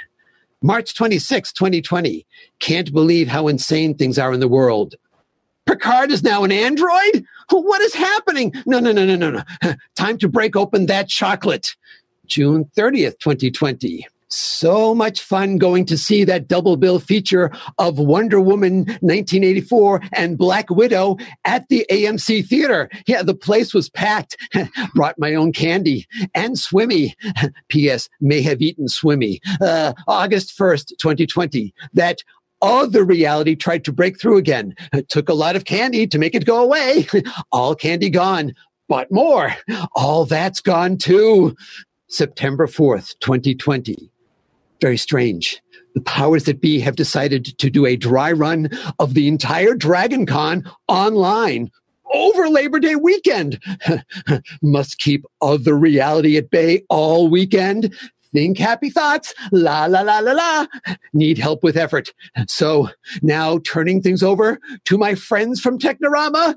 March 0.62 0.96
26, 0.96 1.54
2020. 1.54 2.26
Can't 2.60 2.94
believe 2.94 3.28
how 3.28 3.48
insane 3.48 3.96
things 3.96 4.18
are 4.18 4.34
in 4.34 4.40
the 4.40 4.48
world. 4.48 4.96
Picard 5.68 6.12
is 6.12 6.24
now 6.24 6.44
an 6.44 6.52
android? 6.52 7.26
What 7.50 7.82
is 7.82 7.94
happening? 7.94 8.54
No, 8.66 8.80
no, 8.80 8.92
no, 8.92 9.06
no, 9.06 9.16
no, 9.16 9.32
no. 9.32 9.74
Time 9.96 10.18
to 10.20 10.28
break 10.28 10.56
open 10.56 10.88
that 10.88 11.08
chocolate. 11.10 11.76
June 12.26 12.66
30th, 12.76 13.20
2020 13.20 14.08
so 14.30 14.94
much 14.94 15.22
fun 15.22 15.58
going 15.58 15.86
to 15.86 15.98
see 15.98 16.24
that 16.24 16.48
double 16.48 16.78
bill 16.78 17.00
feature 17.00 17.52
of 17.78 17.98
Wonder 17.98 18.40
Woman 18.40 18.80
1984 19.02 20.02
and 20.14 20.38
Black 20.38 20.70
Widow 20.70 21.18
at 21.46 21.68
the 21.70 21.86
AMC 21.90 22.46
theater. 22.46 22.90
Yeah, 23.06 23.24
the 23.24 23.36
place 23.36 23.74
was 23.74 23.90
packed. 23.90 24.38
Brought 24.96 25.18
my 25.18 25.34
own 25.34 25.54
candy 25.54 26.08
and 26.34 26.58
Swimmy. 26.58 27.16
P.S. 27.70 28.10
May 28.20 28.42
have 28.42 28.62
eaten 28.62 28.88
Swimmy. 28.88 29.40
Uh, 29.62 29.94
August 30.08 30.58
1st, 30.58 30.98
2020. 30.98 31.74
That 31.94 32.24
other 32.62 33.04
reality 33.04 33.56
tried 33.56 33.86
to 33.86 33.94
break 33.94 34.20
through 34.20 34.38
again. 34.38 34.76
It 34.94 35.10
took 35.10 35.30
a 35.30 35.34
lot 35.34 35.56
of 35.56 35.66
candy 35.66 36.08
to 36.08 36.18
make 36.18 36.36
it 36.36 36.46
go 36.46 36.64
away. 36.64 37.08
All 37.52 37.76
candy 37.76 38.10
gone, 38.10 38.54
but 38.88 39.12
more. 39.12 39.56
All 39.96 40.26
that's 40.26 40.62
gone 40.62 40.98
too. 40.98 41.56
September 42.08 42.68
4th, 42.68 43.16
2020 43.20 44.10
very 44.82 44.98
strange. 44.98 45.62
The 45.96 46.02
powers 46.02 46.44
that 46.44 46.62
be 46.62 46.80
have 46.80 46.96
decided 46.96 47.46
to 47.58 47.70
do 47.70 47.86
a 47.86 47.96
dry 47.96 48.32
run 48.32 48.70
of 49.00 49.14
the 49.14 49.28
entire 49.28 49.74
Dragon 49.74 50.26
Con 50.26 50.70
online 50.88 51.72
over 52.14 52.50
Labor 52.50 52.80
Day 52.80 52.96
weekend. 52.96 53.60
Must 54.62 54.98
keep 55.00 55.26
other 55.42 55.76
reality 55.76 56.38
at 56.38 56.50
bay 56.50 56.84
all 56.90 57.30
weekend. 57.30 57.94
Think 58.34 58.58
happy 58.58 58.90
thoughts. 58.90 59.34
La 59.52 59.86
la 59.86 60.02
la 60.02 60.20
la 60.20 60.34
la. 60.34 60.66
Need 61.14 61.38
help 61.38 61.64
with 61.64 61.78
effort. 61.78 62.10
So 62.48 62.90
now 63.22 63.60
turning 63.60 64.02
things 64.02 64.24
over 64.24 64.60
to 64.86 64.98
my 64.98 65.16
friends 65.16 65.60
from 65.60 65.80
Technorama, 65.80 66.56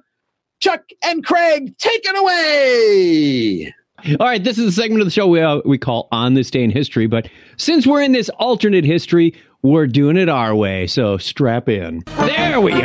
Chuck 0.61 0.83
and 1.03 1.25
Kreg, 1.25 1.77
take 1.79 2.03
it 2.05 2.19
away. 2.19 3.75
All 4.19 4.27
right, 4.27 4.43
this 4.43 4.57
is 4.59 4.65
the 4.65 4.73
segment 4.73 5.03
of 5.03 5.07
the 5.07 5.11
show 5.11 5.27
we, 5.27 5.41
uh, 5.41 5.61
we 5.65 5.77
call 5.77 6.09
On 6.11 6.35
This 6.35 6.51
Day 6.51 6.65
in 6.65 6.71
History. 6.71 7.07
But 7.07 7.29
since 7.59 7.87
we're 7.87 8.03
in 8.03 8.13
this 8.13 8.31
alternate 8.31 8.85
history, 8.85 9.35
we're 9.63 9.87
doing 9.87 10.17
it 10.17 10.31
our 10.31 10.55
way. 10.55 10.87
So 10.87 11.19
strap 11.19 11.69
in. 11.69 12.03
There 12.17 12.61
we 12.63 12.73
are. 12.73 12.81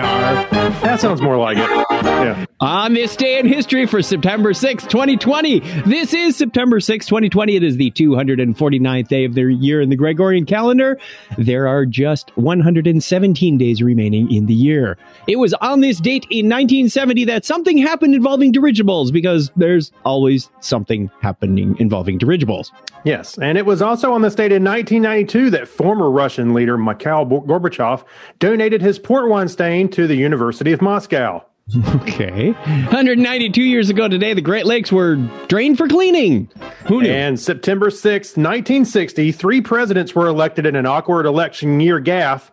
That 0.52 1.00
sounds 1.00 1.22
more 1.22 1.38
like 1.38 1.58
it. 1.58 1.85
Yeah. 2.04 2.46
On 2.60 2.94
this 2.94 3.16
day 3.16 3.40
in 3.40 3.48
history 3.48 3.86
for 3.86 4.02
September 4.02 4.54
6, 4.54 4.84
2020. 4.86 5.60
This 5.86 6.14
is 6.14 6.36
September 6.36 6.80
6, 6.80 7.06
2020. 7.06 7.56
It 7.56 7.64
is 7.64 7.78
the 7.78 7.92
249th 7.92 9.08
day 9.08 9.26
of 9.26 9.36
the 9.36 9.54
year 9.54 9.82
in 9.82 9.90
the 9.90 9.96
Gregorian 9.96 10.46
calendar. 10.46 10.98
There 11.38 11.68
are 11.68 11.86
just 11.86 12.36
117 12.38 13.58
days 13.58 13.82
remaining 13.82 14.32
in 14.32 14.46
the 14.46 14.54
year. 14.54 14.98
It 15.28 15.38
was 15.38 15.54
on 15.56 15.82
this 15.82 16.00
date 16.00 16.26
in 16.30 16.48
1970 16.48 17.26
that 17.26 17.46
something 17.46 17.78
happened 17.78 18.16
involving 18.16 18.52
dirigibles 18.52 19.12
because 19.12 19.52
there's 19.56 19.92
always 20.04 20.50
something 20.62 21.12
happening 21.22 21.76
involving 21.80 22.18
dirigibles. 22.18 22.72
Yes, 23.04 23.38
and 23.38 23.58
it 23.58 23.66
was 23.66 23.82
also 23.82 24.14
on 24.14 24.22
this 24.22 24.36
date 24.36 24.52
in 24.52 24.64
1992 24.64 25.52
that 25.52 25.68
former 25.68 26.10
Russian 26.10 26.54
leader 26.54 26.78
Mikhail 26.78 27.26
Gorbachev 27.26 28.04
donated 28.40 28.82
his 28.82 28.98
port 28.98 29.30
wine 29.30 29.48
stain 29.48 29.90
to 29.90 30.08
the 30.08 30.16
University 30.16 30.72
of 30.72 30.82
Moscow. 30.82 31.46
Okay. 31.96 32.52
192 32.52 33.62
years 33.64 33.90
ago 33.90 34.08
today, 34.08 34.34
the 34.34 34.42
Great 34.42 34.66
Lakes 34.66 34.92
were 34.92 35.16
drained 35.48 35.78
for 35.78 35.88
cleaning. 35.88 36.50
Who 36.86 37.02
knew? 37.02 37.10
And 37.10 37.40
September 37.40 37.90
6, 37.90 38.30
1960, 38.30 39.32
three 39.32 39.62
presidents 39.62 40.14
were 40.14 40.28
elected 40.28 40.66
in 40.68 40.76
an 40.76 40.86
awkward 40.86 41.26
election 41.26 41.80
year 41.80 42.00
gaffe. 42.00 42.52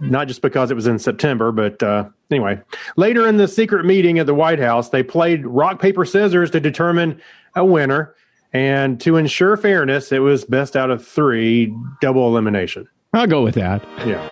Not 0.00 0.28
just 0.28 0.42
because 0.42 0.70
it 0.70 0.74
was 0.74 0.86
in 0.86 1.00
September, 1.00 1.50
but 1.50 1.82
uh, 1.82 2.08
anyway. 2.30 2.60
Later 2.96 3.26
in 3.26 3.36
the 3.36 3.48
secret 3.48 3.84
meeting 3.84 4.20
at 4.20 4.26
the 4.26 4.34
White 4.34 4.60
House, 4.60 4.90
they 4.90 5.02
played 5.02 5.44
rock, 5.44 5.80
paper, 5.80 6.04
scissors 6.04 6.52
to 6.52 6.60
determine 6.60 7.20
a 7.56 7.64
winner. 7.64 8.14
And 8.52 9.00
to 9.00 9.16
ensure 9.16 9.56
fairness, 9.56 10.12
it 10.12 10.20
was 10.20 10.44
best 10.44 10.76
out 10.76 10.90
of 10.90 11.04
three, 11.04 11.74
double 12.00 12.28
elimination. 12.28 12.88
I'll 13.12 13.26
go 13.26 13.42
with 13.42 13.56
that. 13.56 13.82
Yeah. 14.06 14.28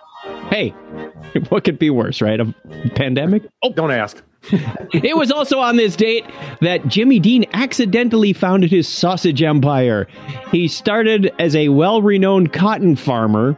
Hey, 0.49 0.69
what 1.49 1.63
could 1.63 1.79
be 1.79 1.89
worse, 1.89 2.21
right? 2.21 2.39
A 2.39 2.53
pandemic? 2.95 3.43
Oh, 3.63 3.71
don't 3.73 3.91
ask. 3.91 4.21
it 4.93 5.17
was 5.17 5.31
also 5.31 5.59
on 5.59 5.75
this 5.75 5.95
date 5.95 6.23
that 6.61 6.87
Jimmy 6.87 7.19
Dean 7.19 7.45
accidentally 7.53 8.31
founded 8.31 8.69
his 8.69 8.87
sausage 8.87 9.41
empire. 9.41 10.07
He 10.51 10.67
started 10.67 11.33
as 11.39 11.55
a 11.55 11.69
well 11.69 12.01
renowned 12.01 12.53
cotton 12.53 12.95
farmer 12.95 13.53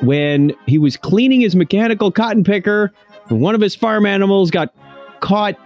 when 0.00 0.52
he 0.66 0.78
was 0.78 0.96
cleaning 0.96 1.40
his 1.40 1.56
mechanical 1.56 2.10
cotton 2.12 2.44
picker. 2.44 2.92
One 3.28 3.54
of 3.54 3.60
his 3.60 3.74
farm 3.74 4.04
animals 4.04 4.50
got 4.50 4.74
caught 5.20 5.56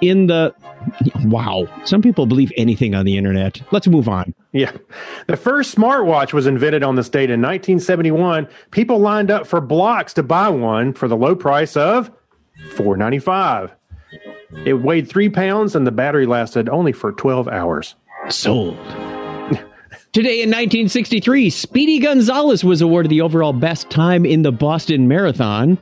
in 0.00 0.26
the. 0.26 0.54
Wow. 1.24 1.66
Some 1.84 2.02
people 2.02 2.26
believe 2.26 2.52
anything 2.56 2.94
on 2.94 3.04
the 3.04 3.16
internet. 3.16 3.60
Let's 3.72 3.88
move 3.88 4.08
on. 4.08 4.34
Yeah. 4.52 4.72
The 5.26 5.36
first 5.36 5.74
smartwatch 5.74 6.32
was 6.32 6.46
invented 6.46 6.82
on 6.82 6.96
this 6.96 7.08
date 7.08 7.30
in 7.30 7.40
1971. 7.40 8.48
People 8.70 8.98
lined 8.98 9.30
up 9.30 9.46
for 9.46 9.60
blocks 9.60 10.12
to 10.14 10.22
buy 10.22 10.48
one 10.48 10.92
for 10.92 11.08
the 11.08 11.16
low 11.16 11.34
price 11.34 11.76
of 11.76 12.10
$4.95. 12.70 13.72
It 14.64 14.74
weighed 14.74 15.08
three 15.08 15.28
pounds 15.28 15.74
and 15.74 15.86
the 15.86 15.92
battery 15.92 16.26
lasted 16.26 16.68
only 16.68 16.92
for 16.92 17.12
12 17.12 17.48
hours. 17.48 17.94
Sold. 18.28 18.76
Today 20.12 20.40
in 20.40 20.48
1963, 20.48 21.50
Speedy 21.50 21.98
Gonzalez 21.98 22.64
was 22.64 22.80
awarded 22.80 23.10
the 23.10 23.20
overall 23.20 23.52
best 23.52 23.90
time 23.90 24.24
in 24.24 24.42
the 24.42 24.52
Boston 24.52 25.08
Marathon. 25.08 25.78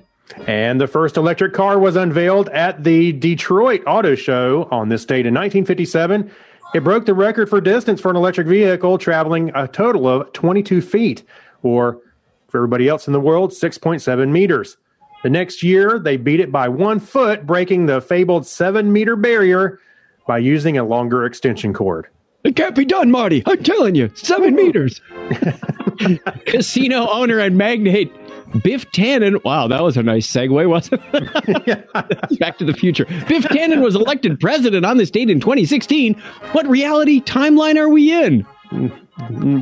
And 0.47 0.81
the 0.81 0.87
first 0.87 1.17
electric 1.17 1.53
car 1.53 1.79
was 1.79 1.97
unveiled 1.97 2.49
at 2.51 2.85
the 2.85 3.13
Detroit 3.13 3.83
Auto 3.87 4.15
Show 4.15 4.69
on 4.71 4.89
this 4.89 5.05
date 5.05 5.27
in 5.27 5.35
1957. 5.35 6.31
It 6.75 6.83
broke 6.83 7.07
the 7.07 7.15
record 7.15 7.49
for 7.49 7.61
distance 7.61 8.01
for 8.01 8.11
an 8.11 8.17
electric 8.17 8.47
vehicle, 8.47 8.99
traveling 8.99 9.53
a 9.55 9.69
total 9.69 10.09
of 10.09 10.33
22 10.33 10.83
feet, 10.83 11.23
or 11.63 12.01
for 12.49 12.59
everybody 12.59 12.89
else 12.89 13.07
in 13.07 13.13
the 13.13 13.21
world, 13.21 13.53
6.7 13.53 14.31
meters. 14.31 14.77
The 15.23 15.31
next 15.31 15.63
year, 15.63 15.99
they 15.99 16.17
beat 16.17 16.41
it 16.41 16.53
by 16.53 16.69
one 16.69 17.01
foot, 17.01 17.47
breaking 17.47 17.87
the 17.87 18.01
fabled 18.01 18.47
seven 18.47 18.93
meter 18.93 19.17
barrier 19.17 19.81
by 20.27 20.39
using 20.39 20.77
a 20.77 20.85
longer 20.85 21.25
extension 21.25 21.73
cord. 21.73 22.09
It 22.43 22.57
can't 22.57 22.75
be 22.75 22.85
done, 22.85 23.11
Marty. 23.11 23.43
I'm 23.47 23.63
telling 23.63 23.95
you, 23.95 24.11
seven 24.15 24.55
meters. 24.55 25.01
Casino 26.47 27.09
owner 27.09 27.39
and 27.39 27.57
magnate 27.57 28.13
Biff 28.63 28.91
Tannen. 28.93 29.43
Wow, 29.45 29.69
that 29.69 29.83
was 29.83 29.97
a 29.97 30.03
nice 30.03 30.31
segue, 30.31 30.69
wasn't 30.69 31.03
it? 31.13 31.93
Back 32.39 32.59
to 32.59 32.65
the 32.65 32.73
future. 32.73 33.05
Biff 33.29 33.45
Tannen 33.45 33.83
was 33.83 33.95
elected 33.95 34.39
president 34.41 34.87
on 34.87 34.97
this 34.97 35.11
date 35.11 35.31
in 35.31 35.41
2016. 35.41 36.15
What 36.53 36.67
reality 36.69 37.21
timeline 37.21 37.77
are 37.77 37.89
we 37.89 38.13
in? 38.13 38.47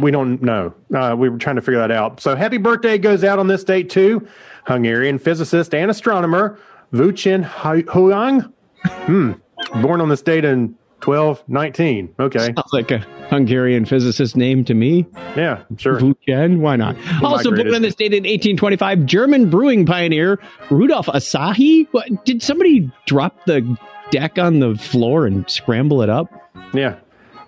We 0.01 0.11
don't 0.11 0.43
know. 0.43 0.75
Uh, 0.95 1.15
we 1.17 1.29
were 1.29 1.39
trying 1.39 1.57
to 1.57 1.63
figure 1.63 1.79
that 1.79 1.91
out. 1.91 2.21
So, 2.21 2.35
happy 2.35 2.59
birthday 2.59 2.99
goes 2.99 3.23
out 3.25 3.39
on 3.39 3.49
this 3.49 3.65
date, 3.65 3.91
too. 3.91 4.27
Hungarian 4.67 5.19
physicist 5.19 5.75
and 5.75 5.91
astronomer 5.91 6.59
Wu 6.93 7.13
Chin 7.13 7.43
Huang. 7.43 8.53
Hmm. 8.85 9.33
Born 9.81 10.01
on 10.01 10.09
this 10.09 10.23
date 10.23 10.45
in 10.45 10.77
1219. 11.05 12.15
Okay. 12.19 12.39
Sounds 12.39 12.73
like 12.73 12.91
a 12.91 12.99
Hungarian 13.31 13.85
physicist 13.85 14.37
name 14.37 14.65
to 14.65 14.75
me. 14.75 15.07
Yeah, 15.37 15.63
sure. 15.79 15.99
Wu 15.99 16.17
Chen, 16.27 16.61
why 16.61 16.77
not? 16.77 16.97
Also 17.23 17.51
migrated. 17.51 17.67
born 17.67 17.75
on 17.75 17.83
this 17.83 17.95
date 17.95 18.13
in 18.13 18.25
1825, 18.25 19.07
German 19.07 19.51
brewing 19.51 19.87
pioneer 19.87 20.39
Rudolf 20.71 21.07
Asahi. 21.07 21.89
What, 21.93 22.25
did 22.25 22.43
somebody 22.43 22.91
drop 23.07 23.45
the 23.47 23.79
deck 24.11 24.39
on 24.39 24.61
the 24.61 24.77
floor 24.77 25.27
and 25.27 25.49
scramble 25.51 26.03
it 26.03 26.11
up? 26.11 26.29
Yeah. 26.75 26.97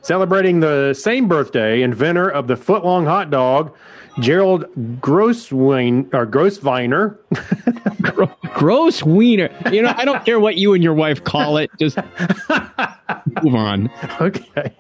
Celebrating 0.03 0.61
the 0.61 0.93
same 0.93 1.29
birthday, 1.29 1.83
inventor 1.83 2.29
of 2.29 2.47
the 2.47 2.57
footlong 2.57 3.07
hot 3.07 3.31
dog, 3.31 3.75
Gerald 4.21 4.65
Grosswein 5.01 6.13
or 6.15 6.27
Grossweiner. 6.27 7.19
Gross 8.55 9.03
wiener. 9.03 9.51
You 9.73 9.83
know, 9.83 9.93
I 9.97 10.05
don't 10.05 10.25
care 10.25 10.39
what 10.39 10.57
you 10.57 10.75
and 10.75 10.83
your 10.83 10.95
wife 10.95 11.25
call 11.25 11.57
it. 11.57 11.71
Just 11.79 11.99
move 13.43 13.55
on. 13.55 13.91
Okay. 14.21 14.75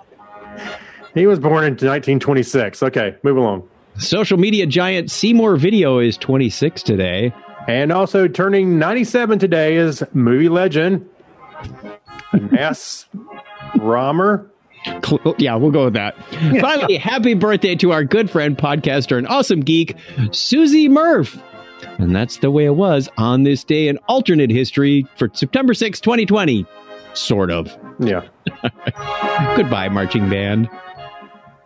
He 1.14 1.26
was 1.26 1.38
born 1.38 1.64
in 1.64 1.72
1926. 1.72 2.82
Okay, 2.82 3.16
move 3.22 3.36
along. 3.36 3.68
Social 3.98 4.38
media 4.38 4.66
giant 4.66 5.10
Seymour 5.10 5.56
Video 5.56 5.98
is 5.98 6.16
26 6.16 6.82
today. 6.82 7.32
And 7.68 7.92
also 7.92 8.28
turning 8.28 8.78
97 8.78 9.38
today 9.38 9.76
is 9.76 10.02
movie 10.12 10.48
legend 10.48 11.08
Ness 12.50 13.06
Romer. 13.76 14.50
Cl- 14.84 15.20
oh, 15.24 15.34
Yeah, 15.38 15.54
we'll 15.56 15.70
go 15.70 15.84
with 15.84 15.94
that. 15.94 16.16
Finally, 16.60 16.96
happy 16.96 17.34
birthday 17.34 17.74
to 17.76 17.92
our 17.92 18.04
good 18.04 18.30
friend, 18.30 18.56
podcaster, 18.56 19.16
and 19.18 19.26
awesome 19.28 19.60
geek, 19.60 19.96
Susie 20.32 20.88
Murph. 20.88 21.40
And 21.98 22.14
that's 22.14 22.38
the 22.38 22.50
way 22.50 22.64
it 22.64 22.76
was 22.76 23.08
on 23.18 23.42
this 23.44 23.62
day 23.64 23.88
in 23.88 23.98
alternate 24.08 24.50
history 24.50 25.06
for 25.16 25.30
September 25.32 25.74
6, 25.74 26.00
2020. 26.00 26.66
Sort 27.14 27.50
of. 27.50 27.76
Yeah. 28.00 28.26
Goodbye, 29.56 29.88
marching 29.88 30.28
band. 30.28 30.68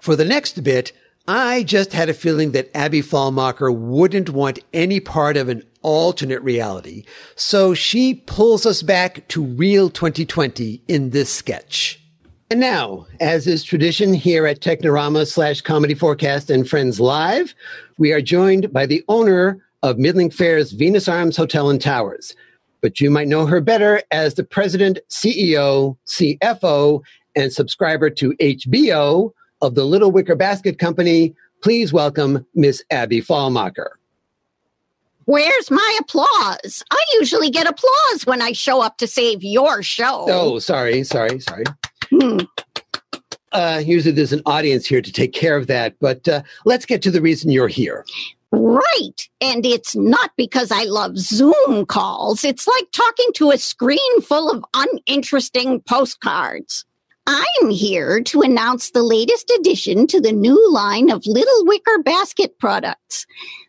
For 0.00 0.14
the 0.14 0.25
next 0.25 0.62
bit, 0.62 0.92
I 1.26 1.62
just 1.62 1.92
had 1.92 2.08
a 2.08 2.14
feeling 2.14 2.52
that 2.52 2.70
Abby 2.75 3.02
Fallmacher 3.02 3.75
wouldn't 3.75 4.30
want 4.30 4.58
any 4.72 5.00
part 5.00 5.37
of 5.37 5.48
an 5.48 5.62
alternate 5.82 6.42
reality, 6.42 7.04
so 7.37 7.72
she 7.75 8.14
pulls 8.14 8.66
us 8.66 8.82
back 8.82 9.26
to 9.28 9.42
real 9.44 9.90
2020 9.90 10.82
in 10.88 11.10
this 11.10 11.32
sketch. 11.32 12.02
And 12.50 12.61
now, 12.61 13.07
as 13.21 13.47
is 13.47 13.62
tradition 13.62 14.14
here 14.14 14.47
at 14.47 14.61
Technorama 14.61 15.26
slash 15.26 15.61
Comedy 15.61 15.93
Forecast 15.93 16.49
and 16.49 16.67
Friends 16.67 16.99
Live, 16.99 17.55
we 17.99 18.11
are 18.11 18.23
joined 18.23 18.73
by 18.73 18.87
the 18.87 19.05
owner 19.09 19.62
of 19.83 19.99
Midling 19.99 20.33
Fair's 20.33 20.73
Venus 20.73 21.09
Arms 21.09 21.37
Hotel 21.37 21.69
and 21.69 21.78
Towers. 21.78 22.35
But 22.81 23.02
you 23.02 23.11
might 23.11 23.28
know 23.28 23.45
her 23.45 23.61
better 23.61 24.00
as 24.12 24.33
the 24.33 24.45
president, 24.45 24.99
CEO, 25.11 25.99
CFO, 26.07 27.02
and 27.37 27.52
subscriber 27.52 28.09
to 28.09 28.33
HBO 28.40 29.31
of 29.61 29.75
the 29.75 29.85
Little 29.85 30.11
Wicker 30.11 30.35
Basket 30.35 30.78
Company. 30.78 31.35
Please 31.62 31.93
welcome 31.93 32.47
Miss 32.55 32.83
Abby 32.90 33.21
Fallmacher. 33.21 33.88
Where's 35.26 35.71
my 35.71 35.99
applause? 36.00 36.83
I 36.90 37.05
usually 37.12 37.50
get 37.50 37.67
applause 37.67 38.25
when 38.25 38.40
I 38.40 38.52
show 38.52 38.81
up 38.81 38.97
to 38.99 39.07
save 39.07 39.45
your 39.45 39.83
show. 39.83 40.25
Oh, 40.31 40.59
sorry, 40.59 41.05
sorry, 41.05 41.40
sorry. 41.40 41.64
Hmm. 42.10 42.38
Uh, 43.52 43.82
usually 43.84 44.12
there's 44.12 44.32
an 44.32 44.42
audience 44.46 44.86
here 44.86 45.00
to 45.00 45.12
take 45.12 45.32
care 45.32 45.56
of 45.56 45.68
that, 45.68 45.94
but 46.00 46.26
uh, 46.28 46.42
let's 46.64 46.84
get 46.84 47.02
to 47.02 47.10
the 47.10 47.20
reason 47.20 47.50
you're 47.50 47.68
here. 47.68 48.04
Right. 48.50 49.28
And 49.40 49.66
it's 49.66 49.94
not 49.94 50.30
because 50.36 50.70
I 50.70 50.84
love 50.84 51.18
Zoom 51.18 51.84
calls. 51.86 52.44
It's 52.44 52.66
like 52.66 52.90
talking 52.92 53.28
to 53.34 53.50
a 53.50 53.58
screen 53.58 54.20
full 54.22 54.50
of 54.50 54.64
uninteresting 54.74 55.80
postcards. 55.82 56.84
I'm 57.26 57.70
here 57.70 58.22
to 58.22 58.40
announce 58.40 58.90
the 58.90 59.02
latest 59.02 59.52
addition 59.58 60.06
to 60.06 60.20
the 60.20 60.32
new 60.32 60.72
line 60.72 61.10
of 61.10 61.26
Little 61.26 61.66
Wicker 61.66 62.02
basket 62.02 62.58
products. 62.58 63.26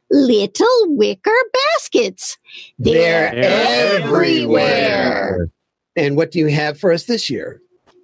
Little 0.10 0.96
Wicker 0.96 1.32
baskets. 1.54 2.38
They're, 2.80 3.36
everywhere. 3.36 5.50
And 5.98 6.16
what 6.16 6.32
do 6.32 6.40
you 6.40 6.48
have 6.48 6.80
for 6.80 6.94
us 6.94 7.04
this 7.04 7.30
year? 7.30 7.62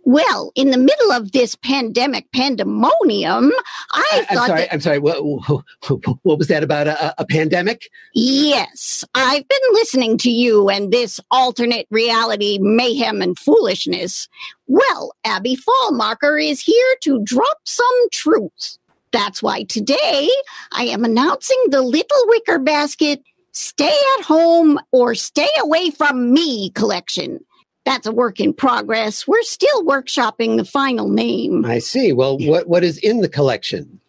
Well, 0.08 0.52
in 0.54 0.70
the 0.70 0.78
middle 0.78 1.12
of 1.12 1.32
this 1.32 1.56
pandemic 1.56 2.32
pandemonium, 2.32 3.52
I, 3.92 4.26
thought 4.30 4.38
I, 4.38 4.44
am 4.44 4.48
sorry, 4.48 4.60
that 4.62 4.74
I'm 4.74 4.80
sorry. 4.80 5.00
What, 5.00 5.18
what 6.22 6.38
was 6.38 6.48
that 6.48 6.64
about 6.64 6.86
a, 6.88 7.20
a 7.20 7.26
pandemic? 7.26 7.90
Yes, 8.14 9.04
I've 9.16 9.48
been 9.48 9.74
listening 9.74 10.20
to 10.20 10.30
you 10.30 10.70
and 10.70 10.94
this 10.94 11.20
alternate 11.32 11.88
reality 11.90 12.60
mayhem 12.62 13.24
and 13.24 13.38
foolishness. 13.38 14.30
Well, 14.68 15.16
Abby 15.26 15.58
Fallmacher 15.58 16.44
is 16.44 16.62
here 16.62 16.96
to 17.02 17.24
drop 17.24 17.58
some 17.64 18.10
truth. 18.12 18.78
That's 19.12 19.42
why 19.42 19.64
today 19.64 20.30
I 20.72 20.84
am 20.84 21.04
announcing 21.04 21.62
the 21.70 21.82
Little 21.82 22.28
Wicker 22.28 22.60
Basket 22.60 23.24
Stay 23.54 23.98
at 24.20 24.26
Home 24.26 24.80
or 24.92 25.16
Stay 25.16 25.48
Away 25.60 25.90
from 25.90 26.32
Me 26.32 26.70
collection. 26.72 27.40
That's 27.86 28.08
a 28.08 28.12
work 28.12 28.40
in 28.40 28.54
progress. 28.54 29.28
We're 29.28 29.44
still 29.44 29.84
workshopping 29.84 30.58
the 30.58 30.66
final 30.66 31.08
name. 31.08 31.66
I 31.66 31.80
see. 31.80 32.14
Well, 32.14 32.38
what, 32.40 32.68
what 32.68 32.84
is 32.84 32.98
in 32.98 33.22
the 33.22 33.30
collection? 33.30 34.00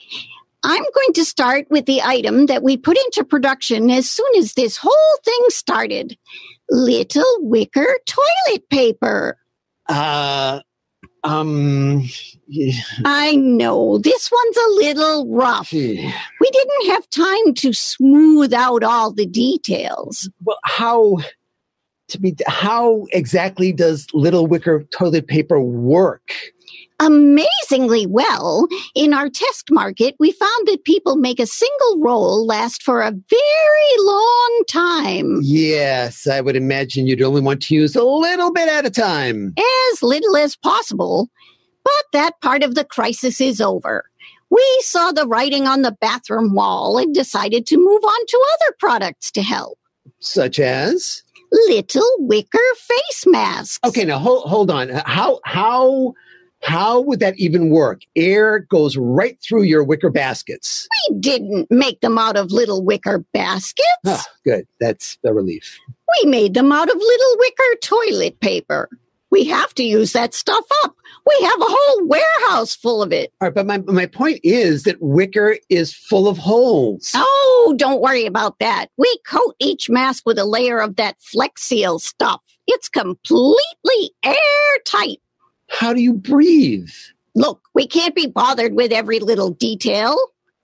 I'm 0.64 0.82
going 0.82 1.12
to 1.14 1.24
start 1.24 1.66
with 1.70 1.86
the 1.86 2.02
item 2.02 2.46
that 2.46 2.62
we 2.62 2.76
put 2.76 2.96
into 2.96 3.22
production 3.22 3.90
as 3.90 4.08
soon 4.10 4.26
as 4.38 4.54
this 4.54 4.76
whole 4.76 5.18
thing 5.24 5.40
started 5.48 6.16
Little 6.70 7.36
Wicker 7.40 7.86
toilet 8.06 8.68
paper. 8.70 9.38
Uh, 9.88 10.60
um, 11.22 12.08
yeah, 12.48 12.80
I 13.04 13.36
know 13.36 13.98
this 13.98 14.30
one's 14.30 14.56
a 14.56 14.70
little 14.74 15.28
rough. 15.28 15.68
gee. 15.68 16.12
We 16.40 16.50
didn't 16.50 16.90
have 16.90 17.10
time 17.10 17.54
to 17.54 17.72
smooth 17.72 18.52
out 18.52 18.82
all 18.82 19.12
the 19.12 19.26
details. 19.26 20.28
well, 20.44 20.58
how 20.64 21.18
to 22.08 22.20
be? 22.20 22.36
How 22.46 23.06
exactly 23.12 23.72
does 23.72 24.06
Little 24.12 24.46
Wicker 24.46 24.84
toilet 24.90 25.26
paper 25.26 25.60
work? 25.60 26.32
Amazingly 26.98 28.06
well, 28.06 28.66
in 28.94 29.12
our 29.12 29.28
test 29.28 29.70
market, 29.70 30.14
we 30.18 30.32
found 30.32 30.68
that 30.68 30.84
people 30.84 31.16
make 31.16 31.38
a 31.38 31.46
single 31.46 31.98
roll 31.98 32.46
last 32.46 32.82
for 32.82 33.02
a 33.02 33.10
very 33.10 33.96
long 33.98 34.62
time. 34.66 35.40
Yes, 35.42 36.26
I 36.26 36.40
would 36.40 36.56
imagine 36.56 37.06
you'd 37.06 37.20
only 37.20 37.42
want 37.42 37.60
to 37.62 37.74
use 37.74 37.94
a 37.96 38.02
little 38.02 38.50
bit 38.50 38.68
at 38.68 38.86
a 38.86 38.90
time. 38.90 39.52
as 39.92 40.02
little 40.02 40.36
as 40.38 40.56
possible. 40.56 41.28
But 41.84 42.04
that 42.14 42.40
part 42.40 42.62
of 42.62 42.74
the 42.74 42.84
crisis 42.84 43.40
is 43.40 43.60
over. 43.60 44.06
We 44.48 44.80
saw 44.82 45.12
the 45.12 45.26
writing 45.26 45.66
on 45.66 45.82
the 45.82 45.92
bathroom 45.92 46.54
wall 46.54 46.98
and 46.98 47.14
decided 47.14 47.66
to 47.66 47.76
move 47.76 48.02
on 48.02 48.26
to 48.26 48.44
other 48.54 48.76
products 48.78 49.30
to 49.32 49.42
help. 49.42 49.78
Such 50.20 50.58
as? 50.58 51.22
Little 51.50 52.10
wicker 52.18 52.58
face 52.76 53.24
masks. 53.26 53.78
Okay, 53.84 54.04
now 54.04 54.18
hold 54.18 54.48
hold 54.48 54.70
on. 54.70 54.88
How 55.06 55.40
how 55.44 56.14
how 56.62 57.00
would 57.00 57.20
that 57.20 57.38
even 57.38 57.70
work? 57.70 58.00
Air 58.16 58.60
goes 58.60 58.96
right 58.96 59.38
through 59.42 59.62
your 59.62 59.84
wicker 59.84 60.10
baskets. 60.10 60.88
We 61.10 61.18
didn't 61.18 61.70
make 61.70 62.00
them 62.00 62.18
out 62.18 62.36
of 62.36 62.50
little 62.50 62.84
wicker 62.84 63.24
baskets. 63.32 63.86
Ah, 64.06 64.24
good. 64.44 64.66
That's 64.80 65.18
a 65.24 65.32
relief. 65.32 65.78
We 66.22 66.30
made 66.30 66.54
them 66.54 66.72
out 66.72 66.88
of 66.88 66.96
little 66.96 67.36
wicker 67.38 67.76
toilet 67.82 68.40
paper. 68.40 68.88
We 69.30 69.44
have 69.44 69.74
to 69.74 69.82
use 69.82 70.12
that 70.12 70.34
stuff 70.34 70.64
up. 70.84 70.94
We 71.26 71.46
have 71.46 71.60
a 71.60 71.66
whole 71.66 72.06
warehouse 72.06 72.74
full 72.74 73.02
of 73.02 73.12
it. 73.12 73.32
All 73.40 73.48
right, 73.48 73.54
but 73.54 73.66
my 73.66 73.78
my 73.78 74.06
point 74.06 74.40
is 74.44 74.84
that 74.84 75.00
wicker 75.00 75.56
is 75.68 75.92
full 75.92 76.28
of 76.28 76.38
holes. 76.38 77.10
Oh, 77.14 77.74
don't 77.76 78.00
worry 78.00 78.26
about 78.26 78.58
that. 78.60 78.86
We 78.96 79.18
coat 79.26 79.56
each 79.58 79.90
mask 79.90 80.24
with 80.24 80.38
a 80.38 80.44
layer 80.44 80.78
of 80.78 80.96
that 80.96 81.16
Flex 81.20 81.62
Seal 81.62 81.98
stuff. 81.98 82.40
It's 82.68 82.88
completely 82.88 84.10
airtight. 84.22 85.20
How 85.68 85.92
do 85.92 86.00
you 86.00 86.12
breathe? 86.14 86.90
Look, 87.34 87.60
we 87.74 87.86
can't 87.86 88.14
be 88.14 88.26
bothered 88.26 88.74
with 88.74 88.92
every 88.92 89.18
little 89.18 89.50
detail. 89.50 90.16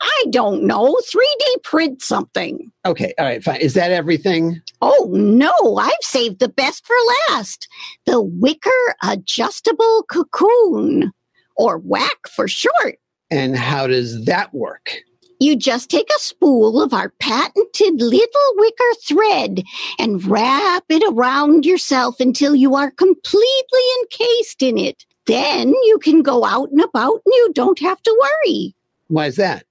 I 0.02 0.24
don't 0.30 0.64
know. 0.64 0.96
3D 1.08 1.62
print 1.62 2.02
something. 2.02 2.72
Okay, 2.84 3.14
all 3.18 3.24
right, 3.24 3.42
fine. 3.42 3.60
Is 3.60 3.74
that 3.74 3.92
everything? 3.92 4.60
Oh 4.80 5.08
no, 5.12 5.76
I've 5.78 5.92
saved 6.00 6.40
the 6.40 6.48
best 6.48 6.84
for 6.84 6.96
last. 7.30 7.68
The 8.06 8.20
wicker 8.20 8.70
adjustable 9.02 10.04
cocoon, 10.10 11.12
or 11.56 11.80
WAC 11.80 12.28
for 12.28 12.48
short. 12.48 12.98
And 13.30 13.56
how 13.56 13.86
does 13.86 14.24
that 14.24 14.52
work? 14.52 15.02
You 15.38 15.56
just 15.56 15.90
take 15.90 16.08
a 16.14 16.20
spool 16.20 16.82
of 16.82 16.92
our 16.92 17.10
patented 17.18 18.00
little 18.00 18.52
wicker 18.56 18.94
thread 19.06 19.62
and 19.98 20.24
wrap 20.24 20.84
it 20.88 21.02
around 21.08 21.64
yourself 21.64 22.20
until 22.20 22.54
you 22.54 22.74
are 22.74 22.90
completely 22.90 23.80
encased 24.02 24.62
in 24.62 24.78
it. 24.78 25.04
Then 25.26 25.68
you 25.68 25.98
can 26.02 26.22
go 26.22 26.44
out 26.44 26.70
and 26.70 26.80
about 26.80 27.22
and 27.24 27.34
you 27.34 27.52
don't 27.54 27.78
have 27.80 28.02
to 28.02 28.20
worry. 28.20 28.74
Why 29.08 29.26
is 29.26 29.36
that? 29.36 29.64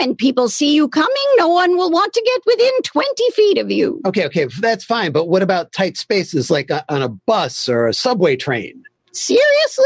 When 0.00 0.14
people 0.14 0.50
see 0.50 0.74
you 0.74 0.88
coming, 0.88 1.26
no 1.36 1.48
one 1.48 1.76
will 1.76 1.90
want 1.90 2.12
to 2.12 2.22
get 2.22 2.42
within 2.44 2.82
20 2.82 3.30
feet 3.30 3.58
of 3.58 3.70
you. 3.70 4.00
Okay, 4.04 4.26
okay, 4.26 4.46
that's 4.60 4.84
fine. 4.84 5.10
But 5.10 5.28
what 5.28 5.42
about 5.42 5.72
tight 5.72 5.96
spaces 5.96 6.50
like 6.50 6.68
a, 6.68 6.84
on 6.92 7.00
a 7.00 7.08
bus 7.08 7.66
or 7.66 7.86
a 7.86 7.94
subway 7.94 8.36
train? 8.36 8.82
Seriously? 9.12 9.84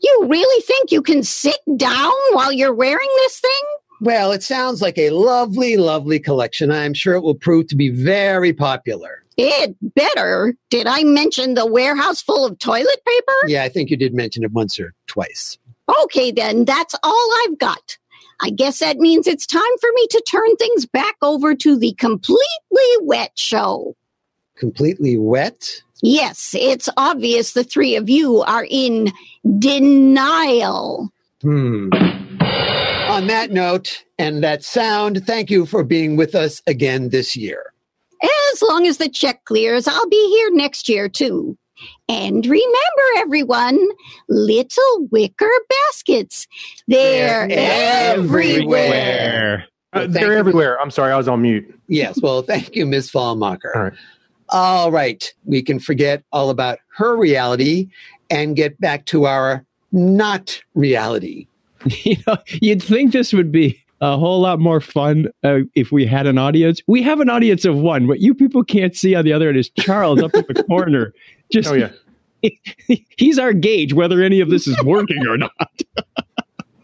You 0.00 0.26
really 0.28 0.62
think 0.62 0.92
you 0.92 1.02
can 1.02 1.24
sit 1.24 1.58
down 1.76 2.12
while 2.32 2.52
you're 2.52 2.74
wearing 2.74 3.08
this 3.16 3.40
thing? 3.40 3.62
Well, 4.00 4.30
it 4.30 4.44
sounds 4.44 4.80
like 4.80 4.96
a 4.96 5.10
lovely, 5.10 5.76
lovely 5.76 6.20
collection. 6.20 6.70
I'm 6.70 6.94
sure 6.94 7.14
it 7.14 7.22
will 7.22 7.34
prove 7.34 7.66
to 7.68 7.76
be 7.76 7.88
very 7.88 8.52
popular. 8.52 9.24
It 9.36 9.74
better. 9.94 10.54
Did 10.70 10.86
I 10.86 11.02
mention 11.02 11.54
the 11.54 11.66
warehouse 11.66 12.22
full 12.22 12.46
of 12.46 12.58
toilet 12.58 13.00
paper? 13.06 13.32
Yeah, 13.46 13.64
I 13.64 13.68
think 13.68 13.90
you 13.90 13.96
did 13.96 14.14
mention 14.14 14.44
it 14.44 14.52
once 14.52 14.78
or 14.78 14.94
twice. 15.08 15.58
Okay, 16.04 16.30
then, 16.30 16.64
that's 16.64 16.94
all 17.02 17.30
I've 17.44 17.58
got. 17.58 17.98
I 18.42 18.50
guess 18.50 18.80
that 18.80 18.98
means 18.98 19.28
it's 19.28 19.46
time 19.46 19.62
for 19.80 19.88
me 19.94 20.06
to 20.08 20.22
turn 20.28 20.56
things 20.56 20.84
back 20.84 21.14
over 21.22 21.54
to 21.54 21.78
the 21.78 21.92
completely 21.92 22.96
wet 23.02 23.38
show. 23.38 23.96
Completely 24.56 25.16
wet? 25.16 25.80
Yes, 26.02 26.52
it's 26.58 26.88
obvious 26.96 27.52
the 27.52 27.62
three 27.62 27.94
of 27.94 28.10
you 28.10 28.42
are 28.42 28.66
in 28.68 29.12
denial. 29.58 31.12
Hmm. 31.42 31.90
On 33.08 33.28
that 33.28 33.52
note 33.52 34.04
and 34.18 34.42
that 34.42 34.64
sound, 34.64 35.24
thank 35.24 35.48
you 35.48 35.64
for 35.64 35.84
being 35.84 36.16
with 36.16 36.34
us 36.34 36.60
again 36.66 37.10
this 37.10 37.36
year. 37.36 37.72
As 38.52 38.62
long 38.62 38.86
as 38.86 38.98
the 38.98 39.08
check 39.08 39.44
clears, 39.44 39.86
I'll 39.86 40.08
be 40.08 40.28
here 40.30 40.50
next 40.52 40.88
year 40.88 41.08
too. 41.08 41.56
And 42.08 42.44
remember, 42.44 43.02
everyone, 43.18 43.78
little 44.28 45.08
wicker 45.10 45.50
baskets. 45.68 46.46
They're, 46.88 47.48
everywhere. 47.50 48.52
Uh, 49.92 50.06
they're 50.08 50.32
you. 50.32 50.38
everywhere. 50.38 50.80
I'm 50.80 50.90
sorry, 50.90 51.12
I 51.12 51.16
was 51.16 51.28
on 51.28 51.42
mute. 51.42 51.78
Yes, 51.88 52.20
well, 52.22 52.42
thank 52.42 52.74
you, 52.74 52.86
Miss 52.86 53.10
Fallmacher. 53.10 53.74
All 53.74 53.82
right. 53.82 53.92
All 54.48 54.90
right, 54.90 55.32
we 55.44 55.62
can 55.62 55.78
forget 55.78 56.24
all 56.30 56.50
about 56.50 56.78
her 56.96 57.16
reality 57.16 57.88
and 58.28 58.54
get 58.54 58.78
back 58.80 59.06
to 59.06 59.24
our 59.24 59.64
not 59.92 60.60
reality. 60.74 61.46
you 61.86 62.16
know, 62.26 62.36
you'd 62.60 62.82
think 62.82 63.12
this 63.12 63.32
would 63.32 63.50
be 63.50 63.82
a 64.02 64.18
whole 64.18 64.40
lot 64.40 64.58
more 64.58 64.80
fun 64.80 65.28
uh, 65.44 65.60
if 65.74 65.92
we 65.92 66.04
had 66.04 66.26
an 66.26 66.36
audience. 66.36 66.80
We 66.86 67.02
have 67.02 67.20
an 67.20 67.30
audience 67.30 67.64
of 67.64 67.76
one. 67.76 68.08
What 68.08 68.20
you 68.20 68.34
people 68.34 68.64
can't 68.64 68.96
see 68.96 69.14
on 69.14 69.24
the 69.24 69.32
other 69.32 69.48
end 69.48 69.58
is 69.58 69.70
Charles 69.70 70.22
up 70.22 70.34
in 70.34 70.44
the 70.48 70.64
corner. 70.64 71.14
Just 71.52 71.68
Oh, 71.68 71.74
yeah. 71.74 71.90
he's 73.16 73.38
our 73.38 73.52
gauge 73.52 73.92
whether 73.92 74.22
any 74.22 74.40
of 74.40 74.50
this 74.50 74.66
is 74.66 74.76
working 74.84 75.26
or 75.26 75.38
not. 75.38 75.52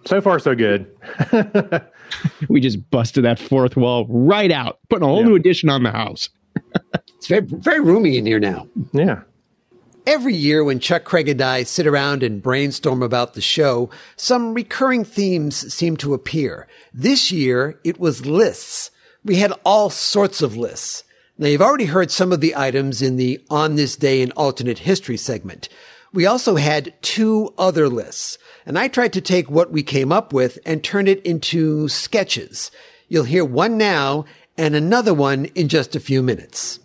So 0.07 0.23
far, 0.23 0.39
so 0.39 0.55
good. 0.55 0.91
we 2.49 2.63
just 2.63 2.91
busted 2.91 3.25
that 3.27 3.39
fourth 3.39 3.77
wall 3.77 4.07
right 4.09 4.51
out, 4.51 4.79
putting 4.89 5.03
a 5.05 5.07
whole 5.07 5.23
new 5.23 5.35
addition 5.35 5.69
on 5.69 5.83
the 5.83 5.91
house. 5.91 6.31
It's 7.19 7.27
very, 7.27 7.43
very 7.43 7.81
roomy 7.81 8.17
in 8.17 8.25
here 8.25 8.41
now. 8.41 8.67
Yeah. 8.95 9.21
Every 10.07 10.35
year, 10.35 10.65
when 10.65 10.81
Chuck 10.81 11.05
Kreg 11.05 11.31
and 11.31 11.43
I 11.43 11.65
sit 11.65 11.87
around 11.87 12.23
and 12.23 12.43
brainstorm 12.43 13.03
about 13.03 13.35
the 13.35 13.43
show, 13.43 13.91
some 14.17 14.55
recurring 14.55 15.05
themes 15.05 15.75
seem 15.75 15.99
to 15.99 16.15
appear. 16.15 16.67
This 16.95 17.31
year, 17.31 17.79
it 17.85 18.01
was 18.01 18.25
lists. 18.25 18.91
We 19.23 19.37
had 19.37 19.53
all 19.63 19.91
sorts 19.91 20.41
of 20.41 20.57
lists. 20.57 21.05
Now, 21.41 21.47
you've 21.47 21.63
already 21.63 21.85
heard 21.85 22.11
some 22.11 22.33
of 22.33 22.41
the 22.41 22.57
items 22.57 23.01
in 23.01 23.15
the 23.17 23.41
On 23.49 23.77
This 23.77 23.95
Day 23.95 24.23
in 24.23 24.33
Alternate 24.33 24.81
History 24.81 25.17
segment. 25.17 25.69
We 26.13 26.27
also 26.27 26.57
had 26.57 26.93
two 27.01 27.55
other 27.57 27.89
lists, 27.89 28.39
and 28.67 28.77
I 28.77 28.89
tried 28.89 29.13
to 29.13 29.21
take 29.21 29.49
what 29.49 29.71
we 29.71 29.85
came 29.85 30.11
up 30.11 30.33
with 30.33 30.59
and 30.67 30.83
turn 30.83 31.07
it 31.07 31.25
into 31.25 31.87
sketches. 31.89 32.73
You'll 33.07 33.23
hear 33.23 33.45
one 33.45 33.79
now 33.79 34.25
and 34.57 34.75
another 34.75 35.15
one 35.15 35.45
in 35.55 35.69
just 35.69 35.95
a 35.95 36.01
few 36.01 36.25
minutes. 36.25 36.81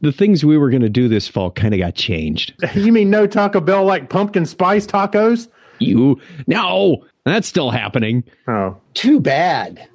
The 0.00 0.12
things 0.12 0.44
we 0.44 0.58
were 0.58 0.70
going 0.70 0.82
to 0.82 0.88
do 0.88 1.08
this 1.08 1.26
fall 1.26 1.50
kind 1.50 1.74
of 1.74 1.80
got 1.80 1.96
changed. 1.96 2.54
You 2.74 2.92
mean 2.92 3.10
no 3.10 3.26
Taco 3.26 3.60
Bell 3.60 3.84
like 3.84 4.10
pumpkin 4.10 4.46
spice 4.46 4.86
tacos? 4.86 5.48
You 5.80 6.20
no, 6.46 7.04
that's 7.24 7.48
still 7.48 7.70
happening. 7.70 8.22
Oh, 8.46 8.76
Too 8.94 9.18
bad. 9.18 9.88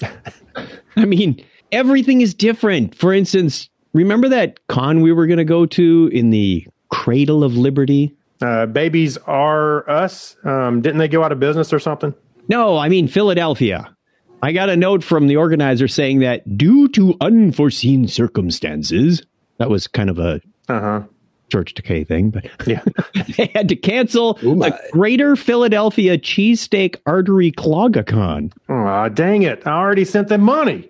I 0.96 1.04
mean, 1.04 1.44
everything 1.72 2.20
is 2.20 2.34
different. 2.34 2.94
For 2.94 3.12
instance, 3.12 3.68
remember 3.92 4.28
that 4.28 4.66
con 4.68 5.00
we 5.00 5.12
were 5.12 5.26
going 5.26 5.38
to 5.38 5.44
go 5.44 5.66
to 5.66 6.10
in 6.12 6.30
the 6.30 6.66
Cradle 6.90 7.44
of 7.44 7.56
Liberty? 7.56 8.14
uh, 8.40 8.66
babies 8.66 9.16
are 9.26 9.88
us. 9.90 10.36
Um, 10.44 10.80
didn't 10.80 10.98
they 10.98 11.08
go 11.08 11.24
out 11.24 11.32
of 11.32 11.40
business 11.40 11.72
or 11.72 11.78
something? 11.80 12.14
No, 12.48 12.76
I 12.78 12.88
mean 12.88 13.08
Philadelphia. 13.08 13.94
I 14.42 14.52
got 14.52 14.70
a 14.70 14.76
note 14.76 15.02
from 15.02 15.26
the 15.26 15.36
organizer 15.36 15.88
saying 15.88 16.20
that 16.20 16.56
due 16.56 16.88
to 16.90 17.16
unforeseen 17.20 18.06
circumstances, 18.06 19.22
that 19.58 19.68
was 19.68 19.88
kind 19.88 20.08
of 20.08 20.18
a 20.20 20.40
Uh 20.68 20.80
huh. 20.80 21.02
church 21.50 21.74
decay 21.74 22.04
thing, 22.04 22.30
but 22.30 22.46
Yeah. 22.66 22.82
they 23.36 23.50
had 23.54 23.68
to 23.70 23.76
cancel 23.76 24.34
the 24.34 24.78
Greater 24.92 25.34
Philadelphia 25.34 26.16
Cheesesteak 26.16 26.96
Artery 27.06 27.50
Clogacon. 27.50 28.52
Aw, 28.68 29.08
dang 29.08 29.42
it. 29.42 29.66
I 29.66 29.72
already 29.72 30.04
sent 30.04 30.28
them 30.28 30.42
money. 30.42 30.88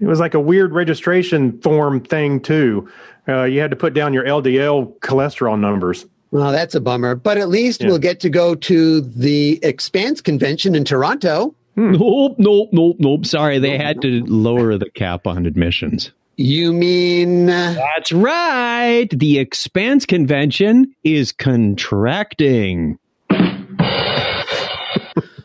It 0.00 0.06
was 0.06 0.20
like 0.20 0.34
a 0.34 0.40
weird 0.40 0.72
registration 0.72 1.60
form 1.60 2.00
thing, 2.00 2.40
too. 2.40 2.88
Uh, 3.28 3.44
you 3.44 3.60
had 3.60 3.70
to 3.70 3.76
put 3.76 3.94
down 3.94 4.12
your 4.12 4.24
LDL 4.24 4.98
cholesterol 5.00 5.58
numbers. 5.58 6.06
Well, 6.30 6.52
that's 6.52 6.74
a 6.74 6.80
bummer, 6.80 7.14
but 7.14 7.38
at 7.38 7.48
least 7.48 7.84
we'll 7.84 7.98
get 7.98 8.20
to 8.20 8.28
go 8.28 8.54
to 8.54 9.00
the 9.00 9.58
Expanse 9.62 10.20
convention 10.20 10.74
in 10.74 10.84
Toronto. 10.84 11.54
Nope, 11.76 12.36
nope, 12.38 12.70
nope, 12.72 12.96
nope. 12.98 13.26
Sorry, 13.26 13.58
they 13.58 13.76
had 13.76 14.00
to 14.02 14.24
lower 14.24 14.78
the 14.78 14.90
cap 14.90 15.26
on 15.26 15.46
admissions. 15.46 16.10
You 16.36 16.72
mean 16.72 17.46
That's 17.46 18.12
right. 18.12 19.08
The 19.10 19.38
Expanse 19.38 20.04
Convention 20.04 20.94
is 21.04 21.32
contracting. 21.32 22.98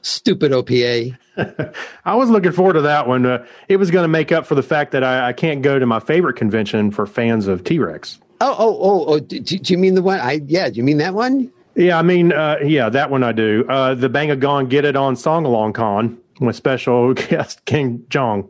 Stupid 0.01 0.51
OPA? 0.51 1.17
I 2.05 2.15
was 2.15 2.29
looking 2.29 2.51
forward 2.51 2.73
to 2.73 2.81
that 2.81 3.07
one. 3.07 3.25
Uh, 3.25 3.45
it 3.67 3.77
was 3.77 3.91
going 3.91 4.03
to 4.03 4.07
make 4.07 4.31
up 4.31 4.45
for 4.45 4.55
the 4.55 4.63
fact 4.63 4.91
that 4.91 5.03
I, 5.03 5.29
I 5.29 5.33
can't 5.33 5.61
go 5.61 5.79
to 5.79 5.85
my 5.85 5.99
favorite 5.99 6.35
convention 6.35 6.91
for 6.91 7.05
fans 7.05 7.47
of 7.47 7.63
T 7.63 7.79
Rex. 7.79 8.19
Oh, 8.41 8.55
oh, 8.57 8.79
oh, 8.81 9.05
oh! 9.13 9.19
Do, 9.19 9.39
do 9.39 9.73
you 9.73 9.77
mean 9.77 9.93
the 9.93 10.01
one? 10.01 10.19
I 10.19 10.41
yeah. 10.45 10.69
Do 10.69 10.77
you 10.77 10.83
mean 10.83 10.97
that 10.97 11.13
one? 11.13 11.51
Yeah, 11.75 11.97
I 11.97 12.01
mean, 12.01 12.33
uh, 12.33 12.57
yeah, 12.63 12.89
that 12.89 13.09
one 13.09 13.23
I 13.23 13.31
do. 13.31 13.65
Uh, 13.69 13.95
the 13.95 14.09
Bang 14.09 14.29
of 14.29 14.39
Gong 14.39 14.67
Get 14.67 14.83
It 14.83 14.95
On 14.95 15.15
Song 15.15 15.45
Along 15.45 15.73
Con 15.73 16.19
with 16.39 16.55
special 16.55 17.13
guest 17.15 17.63
King 17.65 18.05
Jong. 18.09 18.49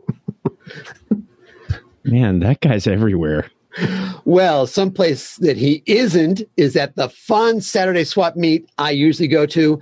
Man, 2.04 2.40
that 2.40 2.60
guy's 2.60 2.86
everywhere. 2.86 3.48
Well, 4.24 4.66
someplace 4.66 5.36
that 5.36 5.56
he 5.56 5.82
isn't 5.86 6.42
is 6.56 6.76
at 6.76 6.96
the 6.96 7.08
fun 7.08 7.60
Saturday 7.60 8.04
swap 8.04 8.36
meet 8.36 8.68
I 8.76 8.90
usually 8.90 9.28
go 9.28 9.46
to, 9.46 9.80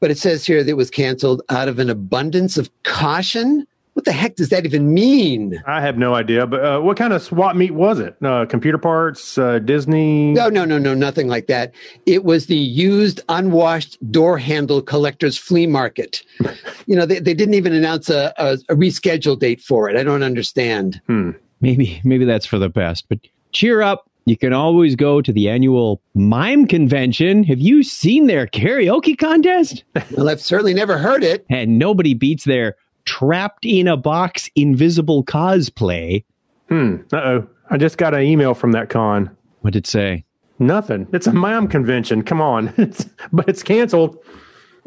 but 0.00 0.10
it 0.10 0.18
says 0.18 0.46
here 0.46 0.64
that 0.64 0.70
it 0.70 0.76
was 0.76 0.90
canceled 0.90 1.42
out 1.48 1.68
of 1.68 1.78
an 1.78 1.90
abundance 1.90 2.56
of 2.58 2.70
caution. 2.82 3.66
What 3.94 4.04
the 4.04 4.12
heck 4.12 4.36
does 4.36 4.48
that 4.48 4.64
even 4.64 4.94
mean? 4.94 5.62
I 5.66 5.80
have 5.80 5.98
no 5.98 6.14
idea, 6.14 6.46
but 6.46 6.64
uh, 6.64 6.80
what 6.80 6.96
kind 6.96 7.12
of 7.12 7.22
swap 7.22 7.56
meet 7.56 7.72
was 7.72 7.98
it? 7.98 8.16
Uh, 8.22 8.46
computer 8.46 8.78
parts, 8.78 9.36
uh, 9.36 9.58
Disney? 9.58 10.32
No, 10.32 10.48
no, 10.48 10.64
no, 10.64 10.78
no, 10.78 10.94
nothing 10.94 11.28
like 11.28 11.48
that. 11.48 11.74
It 12.06 12.24
was 12.24 12.46
the 12.46 12.56
used, 12.56 13.20
unwashed 13.28 13.98
door 14.10 14.38
handle 14.38 14.80
collector's 14.80 15.36
flea 15.36 15.66
market. 15.66 16.22
You 16.86 16.96
know, 16.96 17.06
they, 17.06 17.20
they 17.20 17.34
didn't 17.34 17.54
even 17.54 17.72
announce 17.72 18.10
a, 18.10 18.34
a, 18.36 18.54
a 18.68 18.74
reschedule 18.74 19.38
date 19.38 19.60
for 19.60 19.88
it. 19.88 19.96
I 19.96 20.02
don't 20.02 20.24
understand. 20.24 21.00
Hmm. 21.06 21.32
Maybe 21.60 22.00
maybe 22.02 22.24
that's 22.24 22.46
for 22.46 22.58
the 22.58 22.68
best, 22.68 23.08
but 23.08 23.20
cheer 23.52 23.80
up. 23.80 24.09
You 24.30 24.36
can 24.36 24.52
always 24.52 24.94
go 24.94 25.20
to 25.20 25.32
the 25.32 25.48
annual 25.48 26.00
mime 26.14 26.68
convention. 26.68 27.42
Have 27.42 27.58
you 27.58 27.82
seen 27.82 28.28
their 28.28 28.46
karaoke 28.46 29.18
contest? 29.18 29.82
Well, 30.12 30.28
I've 30.28 30.40
certainly 30.40 30.72
never 30.72 30.98
heard 30.98 31.24
it. 31.24 31.44
And 31.50 31.80
nobody 31.80 32.14
beats 32.14 32.44
their 32.44 32.76
trapped 33.06 33.66
in 33.66 33.88
a 33.88 33.96
box 33.96 34.48
invisible 34.54 35.24
cosplay. 35.24 36.22
Hmm. 36.68 36.98
Uh 37.12 37.16
oh. 37.16 37.48
I 37.70 37.76
just 37.76 37.98
got 37.98 38.14
an 38.14 38.22
email 38.22 38.54
from 38.54 38.70
that 38.70 38.88
con. 38.88 39.36
What 39.62 39.72
did 39.72 39.80
it 39.80 39.86
say? 39.88 40.24
Nothing. 40.60 41.08
It's 41.12 41.26
a 41.26 41.32
mime 41.32 41.66
convention. 41.66 42.22
Come 42.22 42.40
on. 42.40 42.72
It's, 42.78 43.06
but 43.32 43.48
it's 43.48 43.64
canceled. 43.64 44.16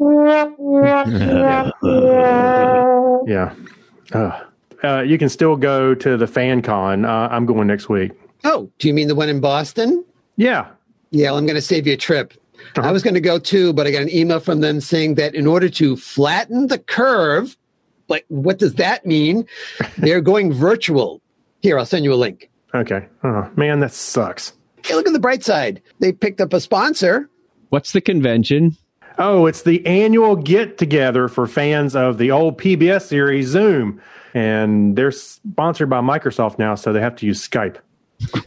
Yeah. 3.26 3.54
Uh, 4.12 4.40
uh, 4.82 5.00
you 5.02 5.18
can 5.18 5.28
still 5.28 5.56
go 5.56 5.94
to 5.94 6.16
the 6.16 6.26
fan 6.26 6.62
con. 6.62 7.04
Uh, 7.04 7.28
I'm 7.30 7.44
going 7.44 7.66
next 7.66 7.90
week. 7.90 8.12
Oh, 8.44 8.70
do 8.78 8.88
you 8.88 8.94
mean 8.94 9.08
the 9.08 9.14
one 9.14 9.28
in 9.28 9.40
Boston? 9.40 10.04
Yeah. 10.36 10.68
Yeah, 11.10 11.30
well, 11.30 11.38
I'm 11.38 11.46
going 11.46 11.56
to 11.56 11.62
save 11.62 11.86
you 11.86 11.94
a 11.94 11.96
trip. 11.96 12.34
Uh-huh. 12.76 12.88
I 12.88 12.92
was 12.92 13.02
going 13.02 13.14
to 13.14 13.20
go 13.20 13.38
too, 13.38 13.72
but 13.72 13.86
I 13.86 13.90
got 13.90 14.02
an 14.02 14.10
email 14.10 14.40
from 14.40 14.60
them 14.60 14.80
saying 14.80 15.14
that 15.14 15.34
in 15.34 15.46
order 15.46 15.68
to 15.70 15.96
flatten 15.96 16.66
the 16.68 16.78
curve, 16.78 17.56
like 18.08 18.24
what 18.28 18.58
does 18.58 18.74
that 18.74 19.06
mean? 19.06 19.46
They're 19.98 20.20
going 20.20 20.52
virtual. 20.52 21.20
Here, 21.62 21.78
I'll 21.78 21.86
send 21.86 22.04
you 22.04 22.12
a 22.12 22.16
link. 22.16 22.50
Okay. 22.74 23.06
Oh, 23.22 23.50
man, 23.56 23.80
that 23.80 23.92
sucks. 23.92 24.52
Hey, 24.84 24.94
look 24.94 25.06
at 25.06 25.12
the 25.12 25.20
bright 25.20 25.42
side. 25.42 25.80
They 26.00 26.12
picked 26.12 26.40
up 26.40 26.52
a 26.52 26.60
sponsor. 26.60 27.30
What's 27.70 27.92
the 27.92 28.00
convention? 28.00 28.76
Oh, 29.16 29.46
it's 29.46 29.62
the 29.62 29.84
annual 29.86 30.36
get 30.36 30.76
together 30.76 31.28
for 31.28 31.46
fans 31.46 31.94
of 31.94 32.18
the 32.18 32.30
old 32.30 32.58
PBS 32.58 33.02
series 33.02 33.46
Zoom. 33.46 34.00
And 34.34 34.96
they're 34.96 35.12
sponsored 35.12 35.88
by 35.88 36.00
Microsoft 36.00 36.58
now, 36.58 36.74
so 36.74 36.92
they 36.92 37.00
have 37.00 37.16
to 37.16 37.26
use 37.26 37.46
Skype. 37.48 37.76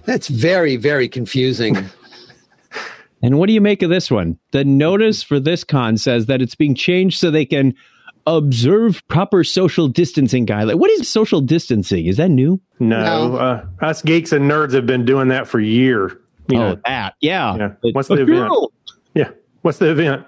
That's 0.06 0.27
very, 0.27 0.75
very 0.75 1.08
confusing. 1.08 1.77
And 3.21 3.39
what 3.39 3.47
do 3.47 3.53
you 3.53 3.62
make 3.62 3.82
of 3.82 3.89
this 3.89 4.12
one? 4.12 4.38
The 4.51 4.63
notice 4.63 5.23
for 5.23 5.39
this 5.39 5.63
con 5.63 5.97
says 5.97 6.27
that 6.27 6.41
it's 6.41 6.56
being 6.56 6.75
changed 6.75 7.19
so 7.19 7.32
they 7.32 7.45
can 7.45 7.73
observe 8.27 9.01
proper 9.08 9.43
social 9.43 9.88
distancing 9.88 10.45
guidelines. 10.45 10.77
What 10.77 10.91
is 10.91 11.10
social 11.10 11.41
distancing? 11.41 12.06
Is 12.06 12.17
that 12.17 12.30
new? 12.30 12.62
No, 12.80 13.30
No. 13.30 13.36
Uh, 13.38 13.65
us 13.82 14.01
geeks 14.01 14.32
and 14.32 14.49
nerds 14.49 14.73
have 14.73 14.86
been 14.86 15.06
doing 15.06 15.30
that 15.30 15.47
for 15.47 15.60
years. 15.60 16.12
You 16.49 16.58
oh, 16.58 16.62
know, 16.62 16.82
that. 16.86 17.15
Yeah. 17.19 17.58
yeah. 17.58 17.91
What's 17.93 18.08
the 18.08 18.13
event? 18.21 18.27
girl, 18.27 18.71
Yeah. 19.15 19.32
What's 19.62 19.80
the 19.80 19.89
event? 19.91 20.25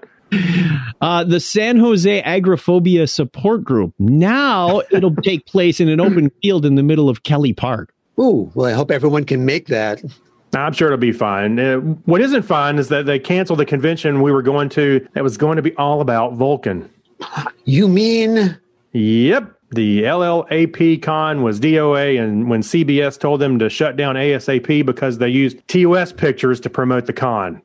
Uh, 1.01 1.23
the 1.23 1.39
San 1.39 1.77
Jose 1.77 2.21
Agrophobia 2.21 3.09
Support 3.09 3.63
Group. 3.63 3.93
Now 3.99 4.81
it'll 4.91 5.15
take 5.23 5.45
place 5.45 5.79
in 5.79 5.89
an 5.89 5.99
open 5.99 6.31
field 6.41 6.65
in 6.65 6.75
the 6.75 6.83
middle 6.83 7.09
of 7.09 7.23
Kelly 7.23 7.53
Park. 7.53 7.93
Ooh, 8.19 8.51
well, 8.53 8.67
I 8.67 8.73
hope 8.73 8.91
everyone 8.91 9.25
can 9.25 9.45
make 9.45 9.67
that. 9.67 10.03
I'm 10.53 10.73
sure 10.73 10.87
it'll 10.87 10.97
be 10.97 11.11
fine. 11.11 11.59
Uh, 11.59 11.77
what 11.77 12.21
isn't 12.21 12.41
fine 12.41 12.79
is 12.79 12.89
that 12.89 13.05
they 13.05 13.19
canceled 13.19 13.59
the 13.59 13.65
convention 13.65 14.21
we 14.21 14.31
were 14.31 14.41
going 14.41 14.69
to 14.69 15.07
that 15.13 15.23
was 15.23 15.37
going 15.37 15.57
to 15.57 15.61
be 15.61 15.75
all 15.75 16.01
about 16.01 16.33
Vulcan. 16.33 16.89
You 17.65 17.87
mean 17.87 18.57
Yep. 18.93 19.55
The 19.71 20.01
LLAP 20.01 21.01
con 21.03 21.43
was 21.43 21.59
DOA, 21.59 22.19
and 22.19 22.49
when 22.49 22.61
CBS 22.61 23.19
told 23.19 23.39
them 23.39 23.59
to 23.59 23.69
shut 23.69 23.95
down 23.95 24.15
ASAP 24.15 24.83
because 24.83 25.19
they 25.19 25.29
used 25.29 25.59
TOS 25.67 26.11
pictures 26.11 26.59
to 26.61 26.71
promote 26.71 27.05
the 27.05 27.13
con. 27.13 27.61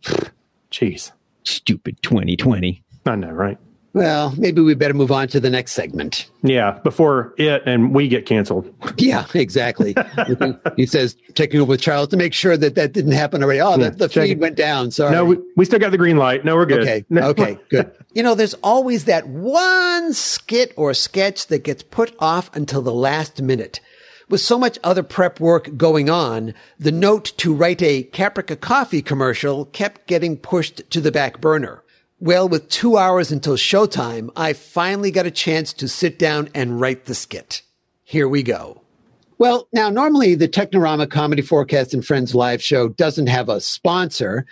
Jeez. 0.71 1.13
Stupid 1.45 2.03
2020. 2.03 2.83
I 3.07 3.17
know, 3.17 3.31
right? 3.31 3.59
Well, 3.95 4.35
maybe 4.37 4.61
we 4.61 4.75
better 4.75 4.93
move 4.93 5.13
on 5.13 5.29
to 5.29 5.39
the 5.41 5.49
next 5.51 5.73
segment. 5.73 6.29
Yeah, 6.43 6.81
before 6.83 7.33
it 7.39 7.63
and 7.65 7.95
we 7.95 8.09
get 8.09 8.27
canceled. 8.27 8.69
Yeah, 8.99 9.25
exactly. 9.35 9.95
he 10.77 10.85
says 10.85 11.17
taking 11.35 11.61
over 11.61 11.71
with 11.71 11.81
Charles 11.81 12.09
to 12.09 12.17
make 12.17 12.35
sure 12.35 12.57
that 12.57 12.75
that 12.75 12.93
didn't 12.93 13.13
happen 13.13 13.43
already. 13.43 13.61
Oh, 13.61 13.79
Yeah, 13.79 13.91
the, 13.91 13.97
the 13.97 14.09
feed 14.09 14.33
it. 14.33 14.39
went 14.41 14.57
down. 14.57 14.91
Sorry. 14.91 15.13
No, 15.13 15.25
we, 15.25 15.39
we 15.57 15.65
still 15.65 15.79
got 15.79 15.93
the 15.93 15.99
green 15.99 16.17
light. 16.17 16.45
No, 16.45 16.57
we're 16.57 16.67
good. 16.67 16.81
Okay. 16.81 17.05
No. 17.09 17.23
Okay. 17.35 17.57
Good. 17.71 17.91
You 18.13 18.23
know, 18.23 18.35
there's 18.35 18.55
always 18.55 19.07
that 19.07 19.27
one 19.29 20.13
skit 20.13 20.73
or 20.77 20.93
sketch 20.93 21.47
that 21.47 21.65
gets 21.65 21.83
put 21.83 22.15
off 22.19 22.55
until 22.55 22.83
the 22.83 22.93
last 22.93 23.41
minute. 23.41 23.81
With 24.29 24.41
so 24.41 24.59
much 24.59 24.79
other 24.83 25.03
prep 25.03 25.39
work 25.39 25.77
going 25.77 26.09
on, 26.11 26.55
the 26.79 26.93
note 26.93 27.33
to 27.39 27.55
write 27.55 27.83
a 27.83 28.05
Caprica 28.05 28.61
coffee 28.61 29.03
commercial 29.03 29.67
kept 29.67 30.07
getting 30.07 30.37
pushed 30.37 30.89
to 30.91 31.01
the 31.01 31.13
back 31.13 31.41
burner. 31.41 31.83
Well, 32.25 32.49
with 32.49 32.71
two 32.71 32.97
hours 32.97 33.31
until 33.31 33.55
showtime, 33.55 34.31
I 34.35 34.55
finally 34.55 35.11
got 35.11 35.27
a 35.27 35.31
chance 35.31 35.75
to 35.75 35.87
sit 35.87 36.19
down 36.19 36.49
and 36.55 36.81
write 36.81 37.05
the 37.05 37.15
skit. 37.15 37.61
Here 38.03 38.27
we 38.27 38.43
go. 38.43 38.81
Well, 39.37 39.69
now 39.75 39.91
normally 39.91 40.35
the 40.35 40.49
Technorama 40.49 41.11
Comedy 41.11 41.43
Forecast 41.43 41.93
and 41.93 42.03
Friends 42.03 42.35
live 42.35 42.63
show 42.63 42.89
doesn't 42.89 43.27
have 43.27 43.51
a 43.51 43.61
sponsor, 43.61 44.47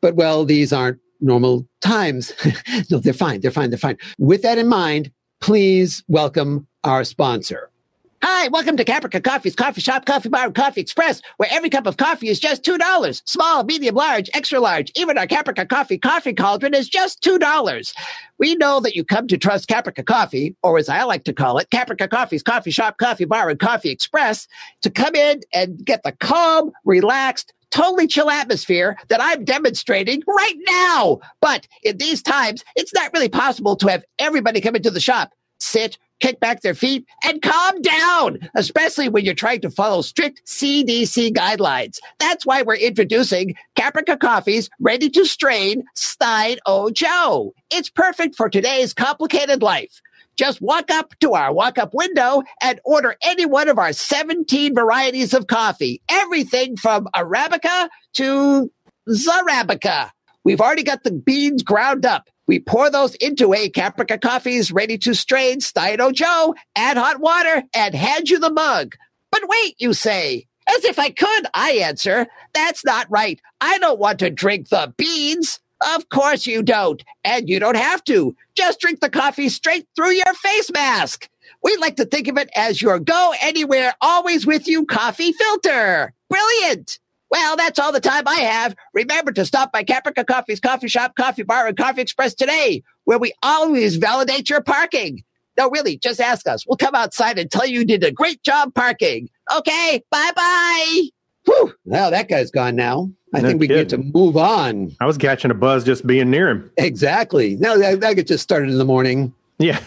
but 0.00 0.14
well, 0.14 0.46
these 0.46 0.72
aren't 0.72 1.00
normal 1.20 1.68
times. 1.82 2.32
no, 2.90 2.96
they're 2.96 3.12
fine. 3.12 3.42
They're 3.42 3.50
fine. 3.50 3.68
They're 3.68 3.78
fine. 3.78 3.98
With 4.16 4.40
that 4.40 4.56
in 4.56 4.66
mind, 4.66 5.12
please 5.42 6.02
welcome 6.08 6.66
our 6.82 7.04
sponsor. 7.04 7.70
Hi, 8.20 8.48
welcome 8.48 8.76
to 8.76 8.84
Caprica 8.84 9.22
Coffee's 9.22 9.54
Coffee 9.54 9.80
Shop, 9.80 10.04
Coffee 10.04 10.28
Bar, 10.28 10.46
and 10.46 10.54
Coffee 10.54 10.80
Express, 10.80 11.22
where 11.36 11.48
every 11.52 11.70
cup 11.70 11.86
of 11.86 11.98
coffee 11.98 12.28
is 12.28 12.40
just 12.40 12.64
$2. 12.64 13.22
Small, 13.24 13.62
medium, 13.62 13.94
large, 13.94 14.28
extra 14.34 14.58
large. 14.58 14.90
Even 14.96 15.16
our 15.16 15.26
Caprica 15.28 15.68
Coffee 15.68 15.98
coffee 15.98 16.32
cauldron 16.32 16.74
is 16.74 16.88
just 16.88 17.22
$2. 17.22 17.94
We 18.38 18.56
know 18.56 18.80
that 18.80 18.96
you 18.96 19.04
come 19.04 19.28
to 19.28 19.38
trust 19.38 19.68
Caprica 19.68 20.04
Coffee, 20.04 20.56
or 20.64 20.78
as 20.78 20.88
I 20.88 21.04
like 21.04 21.22
to 21.24 21.32
call 21.32 21.58
it, 21.58 21.70
Caprica 21.70 22.10
Coffee's 22.10 22.42
Coffee 22.42 22.72
Shop, 22.72 22.98
Coffee 22.98 23.24
Bar, 23.24 23.50
and 23.50 23.60
Coffee 23.60 23.90
Express, 23.90 24.48
to 24.82 24.90
come 24.90 25.14
in 25.14 25.42
and 25.54 25.84
get 25.84 26.02
the 26.02 26.10
calm, 26.10 26.72
relaxed, 26.84 27.52
totally 27.70 28.08
chill 28.08 28.30
atmosphere 28.30 28.96
that 29.10 29.22
I'm 29.22 29.44
demonstrating 29.44 30.24
right 30.26 30.58
now. 30.66 31.20
But 31.40 31.68
in 31.84 31.98
these 31.98 32.20
times, 32.20 32.64
it's 32.74 32.94
not 32.94 33.12
really 33.12 33.28
possible 33.28 33.76
to 33.76 33.88
have 33.88 34.04
everybody 34.18 34.60
come 34.60 34.74
into 34.74 34.90
the 34.90 34.98
shop, 34.98 35.34
sit, 35.60 35.98
kick 36.20 36.40
back 36.40 36.62
their 36.62 36.74
feet, 36.74 37.06
and 37.24 37.42
calm 37.42 37.80
down, 37.82 38.38
especially 38.54 39.08
when 39.08 39.24
you're 39.24 39.34
trying 39.34 39.60
to 39.60 39.70
follow 39.70 40.02
strict 40.02 40.42
CDC 40.46 41.32
guidelines. 41.32 41.98
That's 42.18 42.44
why 42.44 42.62
we're 42.62 42.76
introducing 42.76 43.54
Caprica 43.76 44.18
Coffee's 44.18 44.70
ready 44.80 45.08
to 45.10 45.24
strain 45.24 45.84
Stein 45.94 46.58
O 46.66 46.90
Joe. 46.90 47.54
It's 47.70 47.90
perfect 47.90 48.36
for 48.36 48.48
today's 48.48 48.92
complicated 48.94 49.62
life. 49.62 50.00
Just 50.36 50.60
walk 50.62 50.90
up 50.90 51.14
to 51.18 51.34
our 51.34 51.52
walk 51.52 51.78
up 51.78 51.92
window 51.92 52.42
and 52.62 52.80
order 52.84 53.16
any 53.22 53.44
one 53.44 53.68
of 53.68 53.76
our 53.76 53.92
17 53.92 54.72
varieties 54.72 55.34
of 55.34 55.48
coffee. 55.48 56.00
Everything 56.08 56.76
from 56.76 57.08
Arabica 57.14 57.88
to 58.14 58.70
Zarabica. 59.08 60.10
We've 60.44 60.60
already 60.60 60.84
got 60.84 61.02
the 61.02 61.10
beans 61.10 61.64
ground 61.64 62.06
up. 62.06 62.28
We 62.48 62.58
pour 62.58 62.90
those 62.90 63.14
into 63.16 63.52
a 63.52 63.68
Caprica 63.68 64.20
Coffee's 64.20 64.72
ready 64.72 64.96
to 64.98 65.14
strain 65.14 65.60
Steino 65.60 66.12
Joe, 66.12 66.54
add 66.74 66.96
hot 66.96 67.20
water, 67.20 67.62
and 67.74 67.94
hand 67.94 68.30
you 68.30 68.40
the 68.40 68.50
mug. 68.50 68.96
But 69.30 69.42
wait, 69.46 69.76
you 69.78 69.92
say. 69.92 70.46
As 70.66 70.84
if 70.84 70.98
I 70.98 71.10
could, 71.10 71.46
I 71.54 71.72
answer. 71.72 72.26
That's 72.54 72.84
not 72.84 73.06
right. 73.10 73.40
I 73.60 73.78
don't 73.78 74.00
want 74.00 74.18
to 74.20 74.30
drink 74.30 74.70
the 74.70 74.92
beans. 74.96 75.60
Of 75.94 76.08
course 76.08 76.46
you 76.46 76.62
don't. 76.62 77.04
And 77.22 77.48
you 77.48 77.60
don't 77.60 77.76
have 77.76 78.02
to. 78.04 78.34
Just 78.54 78.80
drink 78.80 79.00
the 79.00 79.10
coffee 79.10 79.50
straight 79.50 79.86
through 79.94 80.12
your 80.12 80.34
face 80.34 80.70
mask. 80.72 81.28
We 81.62 81.76
like 81.76 81.96
to 81.96 82.06
think 82.06 82.28
of 82.28 82.38
it 82.38 82.50
as 82.56 82.80
your 82.80 82.98
go 82.98 83.34
anywhere, 83.42 83.94
always 84.00 84.46
with 84.46 84.66
you 84.66 84.86
coffee 84.86 85.32
filter. 85.32 86.12
Brilliant. 86.30 86.98
Well, 87.30 87.56
that's 87.56 87.78
all 87.78 87.92
the 87.92 88.00
time 88.00 88.26
I 88.26 88.36
have. 88.36 88.74
Remember 88.94 89.32
to 89.32 89.44
stop 89.44 89.72
by 89.72 89.84
Caprica 89.84 90.26
Coffee's 90.26 90.60
coffee 90.60 90.88
shop, 90.88 91.14
coffee 91.14 91.42
bar, 91.42 91.66
and 91.66 91.76
coffee 91.76 92.00
express 92.00 92.34
today, 92.34 92.82
where 93.04 93.18
we 93.18 93.32
always 93.42 93.96
validate 93.96 94.48
your 94.48 94.62
parking. 94.62 95.24
No, 95.58 95.68
really, 95.70 95.98
just 95.98 96.20
ask 96.20 96.46
us. 96.46 96.66
We'll 96.66 96.76
come 96.76 96.94
outside 96.94 97.38
and 97.38 97.50
tell 97.50 97.66
you 97.66 97.80
you 97.80 97.84
did 97.84 98.04
a 98.04 98.12
great 98.12 98.42
job 98.42 98.74
parking. 98.74 99.28
Okay, 99.54 100.02
bye 100.10 100.30
bye. 100.34 101.02
Whew. 101.44 101.74
Now 101.84 102.10
that 102.10 102.28
guy's 102.28 102.50
gone 102.50 102.76
now. 102.76 103.10
I 103.34 103.40
No 103.40 103.48
think 103.48 103.60
we 103.60 103.66
get 103.66 103.88
to 103.90 103.98
move 103.98 104.36
on. 104.36 104.94
I 105.00 105.06
was 105.06 105.18
catching 105.18 105.50
a 105.50 105.54
buzz 105.54 105.84
just 105.84 106.06
being 106.06 106.30
near 106.30 106.48
him. 106.48 106.70
Exactly. 106.76 107.56
Now 107.56 107.76
that, 107.76 108.00
that 108.00 108.14
gets 108.14 108.28
just 108.28 108.42
started 108.42 108.70
in 108.70 108.78
the 108.78 108.84
morning. 108.84 109.34
Yeah. 109.58 109.80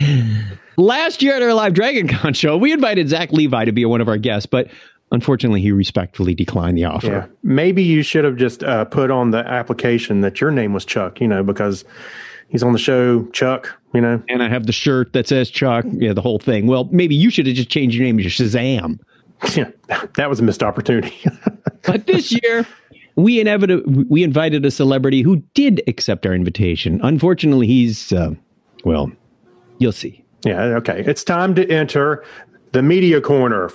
Last 0.76 1.22
year 1.22 1.34
at 1.34 1.42
our 1.42 1.54
live 1.54 1.74
Dragon 1.74 2.08
Con 2.08 2.32
show, 2.32 2.56
we 2.56 2.72
invited 2.72 3.08
Zach 3.08 3.32
Levi 3.32 3.66
to 3.66 3.72
be 3.72 3.84
one 3.84 4.00
of 4.00 4.08
our 4.08 4.16
guests, 4.16 4.46
but 4.46 4.68
unfortunately, 5.10 5.60
he 5.60 5.72
respectfully 5.72 6.34
declined 6.34 6.78
the 6.78 6.84
offer. 6.84 7.06
Yeah. 7.06 7.26
Maybe 7.42 7.82
you 7.82 8.02
should 8.02 8.24
have 8.24 8.36
just 8.36 8.62
uh, 8.62 8.84
put 8.84 9.10
on 9.10 9.30
the 9.30 9.38
application 9.38 10.20
that 10.20 10.40
your 10.40 10.50
name 10.50 10.72
was 10.72 10.84
Chuck, 10.84 11.20
you 11.20 11.28
know, 11.28 11.42
because 11.42 11.84
he's 12.48 12.62
on 12.62 12.72
the 12.72 12.78
show, 12.78 13.24
Chuck, 13.26 13.76
you 13.94 14.00
know. 14.00 14.22
And 14.28 14.42
I 14.42 14.48
have 14.48 14.66
the 14.66 14.72
shirt 14.72 15.12
that 15.12 15.26
says 15.26 15.50
Chuck, 15.50 15.84
yeah, 15.92 16.12
the 16.12 16.22
whole 16.22 16.38
thing. 16.38 16.66
Well, 16.66 16.88
maybe 16.90 17.14
you 17.14 17.30
should 17.30 17.46
have 17.46 17.56
just 17.56 17.68
changed 17.70 17.96
your 17.96 18.04
name 18.04 18.18
to 18.18 18.24
Shazam. 18.24 18.98
Yeah, 19.54 19.70
that 20.16 20.28
was 20.28 20.40
a 20.40 20.42
missed 20.42 20.62
opportunity. 20.62 21.14
But 21.82 22.06
this 22.06 22.30
year, 22.30 22.66
we 23.16 23.40
inevitably 23.40 24.04
we 24.10 24.22
invited 24.22 24.66
a 24.66 24.70
celebrity 24.70 25.22
who 25.22 25.36
did 25.54 25.82
accept 25.86 26.26
our 26.26 26.34
invitation. 26.34 27.00
Unfortunately, 27.02 27.66
he's 27.66 28.12
uh, 28.12 28.34
well, 28.84 29.10
you'll 29.78 29.90
see. 29.90 30.22
yeah, 30.44 30.62
okay. 30.76 31.02
It's 31.06 31.24
time 31.24 31.54
to 31.54 31.66
enter 31.70 32.22
the 32.72 32.82
media 32.82 33.22
corner. 33.22 33.70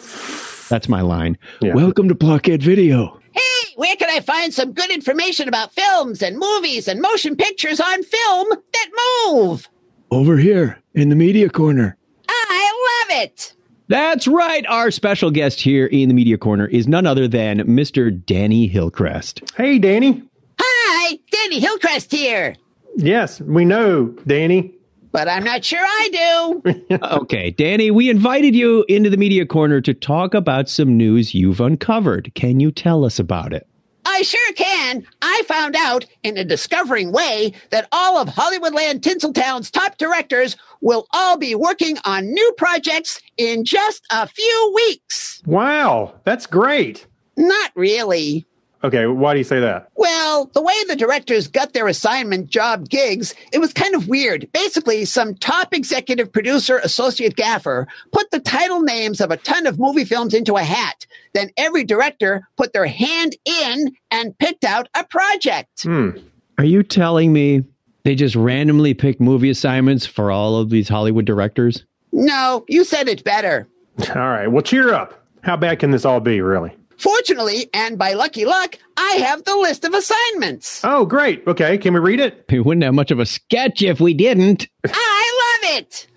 That's 0.70 0.90
my 0.90 1.02
line. 1.02 1.38
Yeah. 1.62 1.74
Welcome 1.74 2.08
to 2.10 2.16
Blockhead 2.16 2.64
Video. 2.64 3.20
Hey, 3.32 3.74
where 3.76 3.96
can 3.96 4.10
I 4.10 4.20
find 4.22 4.54
some 4.54 4.74
good 4.74 4.90
information 4.92 5.48
about 5.48 5.74
films 5.74 6.22
and 6.22 6.38
movies 6.38 6.88
and 6.88 7.02
motion 7.02 7.36
pictures 7.36 7.80
on 7.80 8.04
film 8.04 8.50
that 8.50 8.90
move? 9.28 9.70
Over 10.12 10.38
here 10.38 10.82
in 10.94 11.10
the 11.10 11.16
media 11.16 11.50
corner. 11.50 11.98
I 12.30 13.06
love 13.10 13.24
it. 13.24 13.54
That's 13.88 14.28
right. 14.28 14.66
Our 14.68 14.90
special 14.90 15.30
guest 15.30 15.62
here 15.62 15.86
in 15.88 16.08
the 16.08 16.16
media 16.16 16.38
corner 16.38 16.68
is 16.68 16.88
none 16.88 17.06
other 17.06 17.28
than 17.28 17.60
Mr. 17.60 18.26
Danny 18.26 18.68
Hillcrest. 18.68 19.42
Hey, 19.56 19.78
Danny. 19.78 20.24
Hi, 20.60 21.20
Danny 21.30 21.60
Hillcrest 21.60 22.12
here. 22.12 22.56
Yes, 22.96 23.42
we 23.42 23.66
know, 23.66 24.06
Danny. 24.26 24.75
But 25.16 25.30
I'm 25.30 25.46
not 25.46 25.64
sure 25.64 25.80
I 25.82 26.62
do. 26.62 26.98
Okay, 27.02 27.52
Danny, 27.52 27.90
we 27.90 28.10
invited 28.10 28.54
you 28.54 28.84
into 28.90 29.10
the 29.10 29.16
media 29.16 29.46
corner 29.46 29.80
to 29.80 29.94
talk 29.94 30.34
about 30.34 30.68
some 30.68 30.98
news 30.98 31.34
you've 31.34 31.62
uncovered. 31.62 32.34
Can 32.36 32.60
you 32.60 32.70
tell 32.70 33.06
us 33.06 33.18
about 33.18 33.54
it? 33.54 33.66
I 34.06 34.24
sure 34.24 34.54
can. 34.54 35.08
I 35.22 35.44
found 35.48 35.78
out 35.78 36.06
in 36.24 36.38
a 36.38 36.44
discovering 36.44 37.14
way 37.14 37.54
that 37.70 37.88
all 37.94 38.18
of 38.18 38.28
Hollywoodland 38.28 39.00
Tinseltown's 39.00 39.72
top 39.72 39.98
directors 39.98 40.58
will 40.82 41.08
all 41.14 41.38
be 41.38 41.56
working 41.56 41.98
on 42.04 42.34
new 42.34 42.54
projects 42.58 43.22
in 43.38 43.64
just 43.64 44.06
a 44.12 44.28
few 44.28 44.74
weeks. 44.76 45.42
Wow, 45.46 46.16
that's 46.26 46.46
great. 46.46 47.08
Not 47.38 47.72
really. 47.76 48.46
Okay, 48.86 49.08
why 49.08 49.34
do 49.34 49.40
you 49.40 49.44
say 49.44 49.60
that? 49.62 49.90
Well, 49.96 50.52
the 50.54 50.62
way 50.62 50.76
the 50.88 50.96
directors 50.96 51.48
got 51.48 51.74
their 51.74 51.88
assignment 51.88 52.52
job 52.52 52.88
gigs, 52.88 53.34
it 53.52 53.58
was 53.58 53.74
kind 53.74 53.96
of 53.96 54.08
weird. 54.08 54.48
Basically, 54.54 55.06
some 55.06 55.34
top 55.34 55.74
executive 55.74 56.32
producer, 56.32 56.78
associate 56.84 57.36
gaffer 57.36 57.88
put 58.12 58.30
the 58.30 58.40
title 58.40 58.84
names 58.84 59.22
of 59.22 59.32
a 59.32 59.38
ton 59.38 59.66
of 59.66 59.80
movie 59.80 60.06
films 60.06 60.36
into 60.36 60.56
a 60.56 60.62
hat. 60.62 61.08
Then 61.34 61.50
every 61.58 61.84
director 61.84 62.48
put 62.58 62.74
their 62.74 62.86
hand 62.86 63.36
in 63.44 63.96
and 64.12 64.38
picked 64.38 64.64
out 64.64 64.88
a 64.96 65.04
project. 65.04 65.82
Hmm. 65.82 66.12
Are 66.60 66.64
you 66.64 66.84
telling 66.84 67.34
me 67.34 67.64
they 68.04 68.14
just 68.14 68.36
randomly 68.36 68.94
pick 68.94 69.20
movie 69.20 69.50
assignments 69.50 70.06
for 70.06 70.30
all 70.30 70.58
of 70.58 70.70
these 70.70 70.88
Hollywood 70.88 71.26
directors? 71.26 71.86
No, 72.12 72.66
you 72.70 72.84
said 72.84 73.08
it 73.08 73.24
better. 73.24 73.68
All 74.10 74.16
right, 74.16 74.46
well, 74.46 74.62
cheer 74.62 74.94
up. 74.94 75.26
How 75.42 75.58
bad 75.58 75.80
can 75.80 75.90
this 75.90 76.06
all 76.06 76.20
be, 76.20 76.40
really? 76.40 76.76
Fortunately, 76.98 77.70
and 77.74 77.98
by 77.98 78.14
lucky 78.14 78.46
luck, 78.46 78.78
I 78.98 79.12
have 79.26 79.44
the 79.44 79.56
list 79.56 79.84
of 79.84 79.94
assignments. 79.94 80.82
Oh, 80.84 81.06
great. 81.06 81.46
Okay, 81.48 81.78
can 81.78 81.94
we 81.94 82.00
read 82.00 82.20
it? 82.20 82.46
We 82.56 82.60
wouldn't 82.62 82.84
have 82.84 82.94
much 82.94 83.12
of 83.12 83.20
a 83.20 83.26
sketch 83.26 83.82
if 83.82 84.00
we 84.00 84.14
didn't. 84.14 84.68
I 84.88 85.60
love 85.64 85.78
it. 85.78 86.08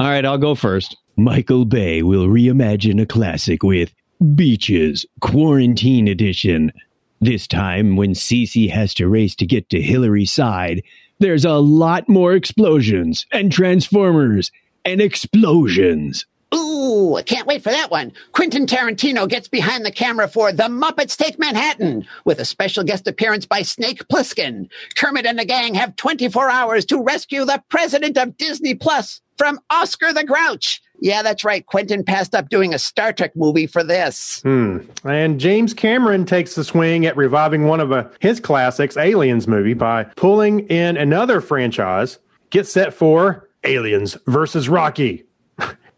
All 0.00 0.08
right, 0.08 0.24
I'll 0.24 0.38
go 0.38 0.54
first. 0.54 0.96
Michael 1.16 1.64
Bay 1.64 2.02
will 2.02 2.26
reimagine 2.26 3.00
a 3.00 3.06
classic 3.06 3.62
with 3.62 3.92
Beaches 4.34 5.06
Quarantine 5.20 6.08
Edition. 6.08 6.72
This 7.20 7.46
time, 7.46 7.94
when 7.96 8.14
Cece 8.14 8.70
has 8.70 8.94
to 8.94 9.06
race 9.08 9.36
to 9.36 9.46
get 9.46 9.68
to 9.70 9.80
Hillary's 9.80 10.32
side, 10.32 10.82
there's 11.20 11.44
a 11.44 11.52
lot 11.52 12.08
more 12.08 12.32
explosions 12.34 13.26
and 13.30 13.52
transformers 13.52 14.50
and 14.84 15.00
explosions. 15.00 16.26
Ooh, 16.54 17.16
I 17.16 17.22
can't 17.22 17.46
wait 17.46 17.62
for 17.62 17.70
that 17.70 17.90
one. 17.90 18.12
Quentin 18.32 18.66
Tarantino 18.66 19.28
gets 19.28 19.48
behind 19.48 19.84
the 19.84 19.90
camera 19.90 20.28
for 20.28 20.52
The 20.52 20.64
Muppets 20.64 21.16
Take 21.16 21.38
Manhattan 21.38 22.06
with 22.24 22.40
a 22.40 22.44
special 22.44 22.84
guest 22.84 23.08
appearance 23.08 23.46
by 23.46 23.62
Snake 23.62 24.06
Plissken. 24.08 24.68
Kermit 24.94 25.26
and 25.26 25.38
the 25.38 25.44
gang 25.44 25.74
have 25.74 25.96
24 25.96 26.50
hours 26.50 26.84
to 26.86 27.02
rescue 27.02 27.44
the 27.44 27.62
president 27.68 28.18
of 28.18 28.36
Disney 28.36 28.74
Plus 28.74 29.20
from 29.38 29.60
Oscar 29.70 30.12
the 30.12 30.24
Grouch. 30.24 30.82
Yeah, 31.00 31.22
that's 31.22 31.44
right. 31.44 31.66
Quentin 31.66 32.04
passed 32.04 32.34
up 32.34 32.48
doing 32.48 32.74
a 32.74 32.78
Star 32.78 33.12
Trek 33.12 33.34
movie 33.34 33.66
for 33.66 33.82
this. 33.82 34.40
Hmm. 34.42 34.78
And 35.04 35.40
James 35.40 35.74
Cameron 35.74 36.26
takes 36.26 36.54
the 36.54 36.62
swing 36.62 37.06
at 37.06 37.16
reviving 37.16 37.66
one 37.66 37.80
of 37.80 37.90
uh, 37.90 38.08
his 38.20 38.38
classics, 38.38 38.96
Aliens 38.96 39.48
movie, 39.48 39.74
by 39.74 40.04
pulling 40.16 40.60
in 40.68 40.96
another 40.96 41.40
franchise. 41.40 42.18
Get 42.50 42.68
set 42.68 42.94
for 42.94 43.48
Aliens 43.64 44.16
versus 44.26 44.68
Rocky. 44.68 45.24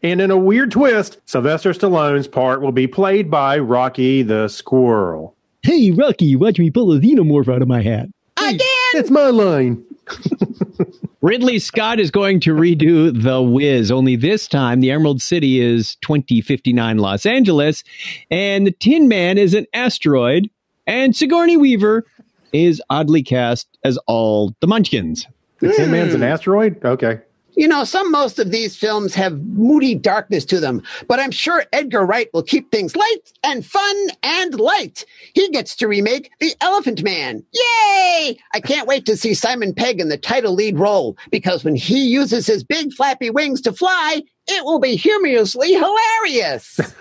And 0.05 0.21
in 0.21 0.31
a 0.31 0.37
weird 0.37 0.71
twist, 0.71 1.19
Sylvester 1.25 1.73
Stallone's 1.73 2.29
part 2.29 2.61
will 2.61 2.73
be 2.73 2.87
played 2.87 3.31
by 3.31 3.59
Rocky 3.59 4.23
the 4.23 4.49
Squirrel. 4.49 5.35
Hey, 5.63 5.93
Rocky, 5.93 6.37
watch 6.37 6.59
me 6.59 6.71
pull 6.71 6.93
a 6.93 7.01
xenomorph 7.01 7.51
out 7.51 7.63
of 7.63 7.69
my 7.69 7.81
hat. 7.81 8.11
Again! 8.37 8.61
That's 8.93 9.11
my 9.11 9.31
line. 9.31 9.83
Ridley 11.23 11.59
Scott 11.59 12.01
is 12.01 12.11
going 12.11 12.41
to 12.41 12.51
redo 12.51 13.19
The 13.23 13.41
Wiz, 13.41 13.91
only 13.91 14.15
this 14.15 14.47
time 14.47 14.81
the 14.81 14.91
Emerald 14.91 15.23
City 15.23 15.59
is 15.59 15.97
2059 16.03 16.99
Los 16.99 17.25
Angeles, 17.25 17.83
and 18.31 18.67
the 18.67 18.73
Tin 18.73 19.09
Man 19.09 19.39
is 19.39 19.55
an 19.55 19.65
asteroid, 19.73 20.51
and 20.87 21.17
Sigourney 21.17 21.57
Weaver 21.57 22.05
is 22.53 22.83
oddly 22.91 23.23
cast 23.23 23.79
as 23.85 23.97
all 24.07 24.55
the 24.61 24.67
Munchkins. 24.67 25.27
The 25.61 25.73
Tin 25.73 25.91
Man's 25.91 26.13
an 26.13 26.21
hmm. 26.21 26.25
asteroid? 26.25 26.85
Okay. 26.85 27.21
You 27.57 27.69
know, 27.69 27.85
some 27.85 28.11
most 28.11 28.39
of 28.39 28.51
these 28.51 28.77
films 28.77 29.15
have 29.15 29.41
moody 29.41 29.95
darkness 29.95 30.45
to 30.47 30.61
them, 30.61 30.83
but 31.09 31.21
I'm 31.21 31.31
sure 31.31 31.65
Edgar 31.73 32.05
Wright 32.05 32.29
will 32.33 32.43
keep 32.43 32.71
things 32.71 32.97
light 32.97 33.33
and 33.45 33.65
fun 33.65 34.09
and 34.23 34.59
light. 34.59 35.05
He 35.35 35.49
gets 35.51 35.77
to 35.77 35.89
remake 35.89 36.31
The 36.41 36.55
Elephant 36.61 37.03
Man. 37.03 37.45
Yay! 37.53 38.39
I 38.53 38.61
can't 38.61 38.89
wait 38.89 39.07
to 39.07 39.17
see 39.17 39.35
Simon 39.35 39.75
Pegg 39.75 40.01
in 40.01 40.09
the 40.09 40.19
title 40.19 40.55
lead 40.55 40.79
role 40.79 41.17
because 41.31 41.65
when 41.65 41.77
he 41.77 42.07
uses 42.07 42.47
his 42.47 42.65
big 42.65 42.93
flappy 42.93 43.31
wings 43.31 43.61
to 43.63 43.73
fly, 43.73 44.23
it 44.47 44.65
will 44.65 44.81
be 44.81 44.97
humorously 44.97 45.75
hilarious. 45.75 46.81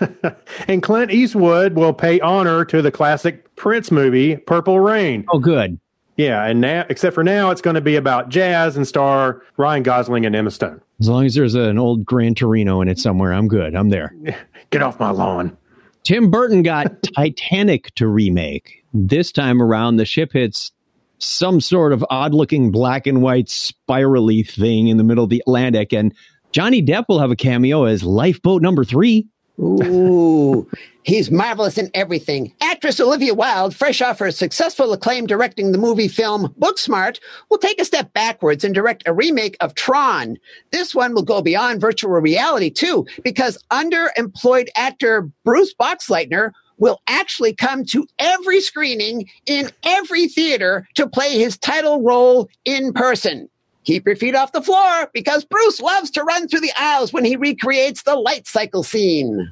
And 0.66 0.82
Clint 0.82 1.10
Eastwood 1.10 1.74
will 1.74 1.92
pay 1.92 2.20
honor 2.20 2.64
to 2.66 2.80
the 2.80 2.90
classic 2.90 3.54
Prince 3.56 3.90
movie, 3.90 4.36
Purple 4.36 4.80
Rain. 4.80 5.24
Oh, 5.30 5.38
good. 5.38 5.78
Yeah, 6.16 6.44
and 6.44 6.60
now, 6.60 6.86
except 6.88 7.14
for 7.14 7.24
now, 7.24 7.50
it's 7.50 7.60
going 7.60 7.74
to 7.74 7.80
be 7.80 7.96
about 7.96 8.28
jazz 8.28 8.76
and 8.76 8.86
star 8.86 9.42
Ryan 9.56 9.82
Gosling 9.82 10.24
and 10.24 10.36
Emma 10.36 10.50
Stone. 10.50 10.80
As 11.00 11.08
long 11.08 11.26
as 11.26 11.34
there's 11.34 11.54
an 11.54 11.78
old 11.78 12.04
Gran 12.04 12.34
Torino 12.34 12.80
in 12.80 12.88
it 12.88 12.98
somewhere, 12.98 13.32
I'm 13.32 13.48
good. 13.48 13.74
I'm 13.74 13.88
there. 13.88 14.14
Get 14.70 14.82
off 14.82 15.00
my 15.00 15.10
lawn. 15.10 15.56
Tim 16.04 16.30
Burton 16.30 16.62
got 16.62 17.02
Titanic 17.16 17.94
to 17.96 18.06
remake. 18.06 18.84
This 18.92 19.32
time 19.32 19.60
around, 19.60 19.96
the 19.96 20.04
ship 20.04 20.32
hits 20.32 20.70
some 21.18 21.60
sort 21.60 21.92
of 21.92 22.04
odd 22.10 22.34
looking 22.34 22.70
black 22.70 23.06
and 23.06 23.22
white 23.22 23.48
spirally 23.48 24.42
thing 24.42 24.88
in 24.88 24.98
the 24.98 25.04
middle 25.04 25.24
of 25.24 25.30
the 25.30 25.42
Atlantic, 25.46 25.92
and 25.92 26.14
Johnny 26.52 26.82
Depp 26.82 27.06
will 27.08 27.18
have 27.18 27.30
a 27.32 27.36
cameo 27.36 27.84
as 27.84 28.04
lifeboat 28.04 28.62
number 28.62 28.84
three. 28.84 29.26
Ooh, 29.58 30.68
he's 31.04 31.30
marvelous 31.30 31.78
in 31.78 31.90
everything. 31.94 32.52
Actress 32.60 32.98
Olivia 32.98 33.34
Wilde, 33.34 33.74
fresh 33.74 34.02
off 34.02 34.18
her 34.18 34.30
successful 34.30 34.92
acclaim 34.92 35.26
directing 35.26 35.70
the 35.70 35.78
movie 35.78 36.08
film 36.08 36.52
Booksmart, 36.58 37.20
will 37.48 37.58
take 37.58 37.80
a 37.80 37.84
step 37.84 38.12
backwards 38.12 38.64
and 38.64 38.74
direct 38.74 39.04
a 39.06 39.14
remake 39.14 39.56
of 39.60 39.74
Tron. 39.74 40.36
This 40.72 40.94
one 40.94 41.14
will 41.14 41.22
go 41.22 41.40
beyond 41.40 41.80
virtual 41.80 42.10
reality 42.10 42.70
too, 42.70 43.06
because 43.22 43.62
underemployed 43.70 44.68
actor 44.76 45.30
Bruce 45.44 45.74
Boxleitner 45.74 46.50
will 46.78 47.00
actually 47.06 47.54
come 47.54 47.84
to 47.84 48.06
every 48.18 48.60
screening 48.60 49.28
in 49.46 49.70
every 49.84 50.26
theater 50.26 50.86
to 50.94 51.08
play 51.08 51.38
his 51.38 51.56
title 51.56 52.02
role 52.02 52.48
in 52.64 52.92
person. 52.92 53.48
Keep 53.84 54.06
your 54.06 54.16
feet 54.16 54.34
off 54.34 54.52
the 54.52 54.62
floor 54.62 55.10
because 55.12 55.44
Bruce 55.44 55.80
loves 55.80 56.10
to 56.12 56.24
run 56.24 56.48
through 56.48 56.60
the 56.60 56.72
aisles 56.76 57.12
when 57.12 57.24
he 57.24 57.36
recreates 57.36 58.02
the 58.02 58.14
light 58.16 58.46
cycle 58.46 58.82
scene. 58.82 59.50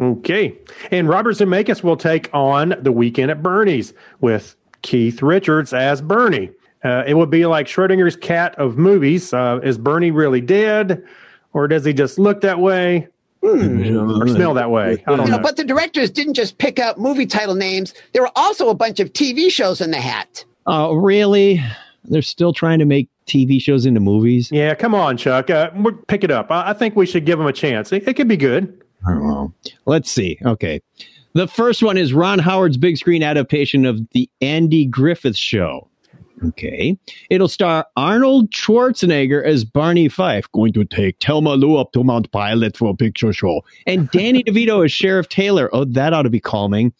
Okay. 0.00 0.54
And 0.90 1.08
Robert 1.08 1.32
Zemeckis 1.36 1.82
will 1.82 1.96
take 1.96 2.30
on 2.32 2.74
The 2.80 2.92
Weekend 2.92 3.30
at 3.30 3.42
Bernie's 3.42 3.92
with 4.20 4.56
Keith 4.82 5.22
Richards 5.22 5.72
as 5.72 6.00
Bernie. 6.00 6.50
Uh, 6.84 7.02
it 7.06 7.14
would 7.14 7.30
be 7.30 7.46
like 7.46 7.66
Schrodinger's 7.66 8.16
cat 8.16 8.54
of 8.58 8.76
movies. 8.76 9.32
Uh, 9.32 9.60
is 9.62 9.78
Bernie 9.78 10.10
really 10.10 10.40
dead? 10.40 11.04
Or 11.52 11.68
does 11.68 11.84
he 11.84 11.92
just 11.92 12.18
look 12.18 12.40
that 12.42 12.58
way? 12.58 13.08
Or 13.42 14.26
smell 14.28 14.54
that 14.54 14.70
way? 14.70 15.02
I 15.06 15.10
don't 15.16 15.26
You 15.26 15.30
know, 15.32 15.36
know. 15.36 15.42
but 15.42 15.56
the 15.56 15.64
directors 15.64 16.10
didn't 16.10 16.34
just 16.34 16.56
pick 16.58 16.78
up 16.78 16.98
movie 16.98 17.26
title 17.26 17.54
names. 17.54 17.92
There 18.12 18.22
were 18.22 18.30
also 18.34 18.70
a 18.70 18.74
bunch 18.74 19.00
of 19.00 19.12
TV 19.12 19.50
shows 19.50 19.80
in 19.82 19.90
the 19.90 20.00
hat. 20.00 20.44
Oh, 20.66 20.94
really? 20.94 21.62
They're 22.04 22.22
still 22.22 22.52
trying 22.52 22.78
to 22.80 22.84
make 22.84 23.08
TV 23.26 23.60
shows 23.60 23.86
into 23.86 24.00
movies? 24.00 24.50
Yeah, 24.52 24.74
come 24.74 24.94
on, 24.94 25.16
Chuck. 25.16 25.48
Uh, 25.50 25.70
we're- 25.74 25.96
pick 26.08 26.24
it 26.24 26.30
up. 26.30 26.50
I, 26.50 26.70
I 26.70 26.72
think 26.74 26.96
we 26.96 27.06
should 27.06 27.24
give 27.24 27.38
them 27.38 27.46
a 27.46 27.52
chance. 27.52 27.92
It, 27.92 28.06
it 28.06 28.14
could 28.14 28.28
be 28.28 28.36
good. 28.36 28.82
Let's 29.86 30.10
see. 30.10 30.38
Okay. 30.44 30.80
The 31.34 31.48
first 31.48 31.82
one 31.82 31.98
is 31.98 32.12
Ron 32.14 32.38
Howard's 32.38 32.76
big 32.76 32.96
screen 32.96 33.22
adaptation 33.22 33.84
of 33.84 34.00
The 34.10 34.30
Andy 34.40 34.86
Griffith 34.86 35.36
Show. 35.36 35.88
Okay. 36.44 36.98
It'll 37.30 37.48
star 37.48 37.86
Arnold 37.96 38.50
Schwarzenegger 38.50 39.42
as 39.44 39.64
Barney 39.64 40.08
Fife, 40.08 40.50
going 40.52 40.72
to 40.74 40.84
take 40.84 41.16
Thelma 41.22 41.54
Lou 41.54 41.76
up 41.76 41.92
to 41.92 42.04
Mount 42.04 42.30
Pilot 42.32 42.76
for 42.76 42.90
a 42.90 42.94
picture 42.94 43.32
show. 43.32 43.62
And 43.86 44.10
Danny 44.12 44.42
DeVito 44.44 44.84
as 44.84 44.92
Sheriff 44.92 45.28
Taylor. 45.28 45.70
Oh, 45.72 45.84
that 45.86 46.12
ought 46.12 46.22
to 46.22 46.30
be 46.30 46.40
calming. 46.40 46.92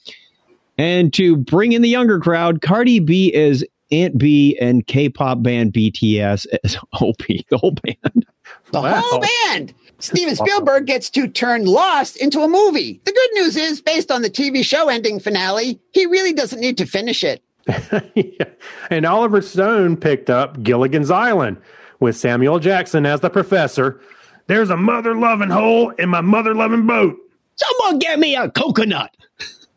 And 0.78 1.12
to 1.14 1.36
bring 1.36 1.72
in 1.72 1.82
the 1.82 1.88
younger 1.88 2.18
crowd, 2.18 2.60
Cardi 2.60 2.98
B 2.98 3.32
is 3.32 3.64
Aunt 3.90 4.18
Bee 4.18 4.56
and 4.60 4.86
K-pop 4.86 5.42
band 5.42 5.72
BTS 5.72 6.46
as 6.64 6.76
Opie, 7.00 7.46
the 7.50 7.58
whole 7.58 7.72
band. 7.72 8.26
The 8.72 8.82
whole 8.82 9.20
band. 9.20 9.74
Steven 9.98 10.36
Spielberg 10.36 10.86
gets 10.86 11.08
to 11.10 11.28
turn 11.28 11.64
Lost 11.64 12.16
into 12.16 12.40
a 12.40 12.48
movie. 12.48 13.00
The 13.04 13.12
good 13.12 13.30
news 13.34 13.56
is, 13.56 13.80
based 13.80 14.10
on 14.10 14.22
the 14.22 14.30
TV 14.30 14.64
show 14.64 14.88
ending 14.88 15.20
finale, 15.20 15.80
he 15.92 16.06
really 16.06 16.32
doesn't 16.32 16.60
need 16.60 16.76
to 16.78 16.86
finish 16.86 17.24
it. 17.24 17.42
And 18.90 19.06
Oliver 19.06 19.40
Stone 19.40 19.96
picked 19.96 20.28
up 20.28 20.62
Gilligan's 20.62 21.10
Island 21.10 21.56
with 22.00 22.16
Samuel 22.16 22.58
Jackson 22.58 23.06
as 23.06 23.20
the 23.20 23.30
professor. 23.30 24.00
There's 24.46 24.70
a 24.70 24.76
mother 24.76 25.16
loving 25.16 25.48
hole 25.48 25.90
in 25.90 26.10
my 26.10 26.20
mother 26.20 26.54
loving 26.54 26.86
boat. 26.86 27.16
Someone 27.56 27.98
get 27.98 28.18
me 28.18 28.36
a 28.36 28.50
coconut. 28.50 29.10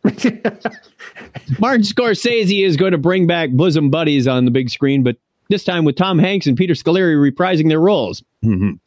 Martin 1.59 1.83
Scorsese 1.83 2.65
is 2.65 2.77
going 2.77 2.91
to 2.91 2.97
bring 2.97 3.27
back 3.27 3.51
Bosom 3.51 3.89
Buddies 3.89 4.27
on 4.27 4.45
the 4.45 4.51
big 4.51 4.69
screen, 4.69 5.03
but 5.03 5.17
this 5.49 5.63
time 5.63 5.85
with 5.85 5.95
Tom 5.95 6.19
Hanks 6.19 6.47
and 6.47 6.57
Peter 6.57 6.73
Scolari 6.73 7.15
reprising 7.15 7.69
their 7.69 7.79
roles. 7.79 8.23
Mhm. 8.43 8.79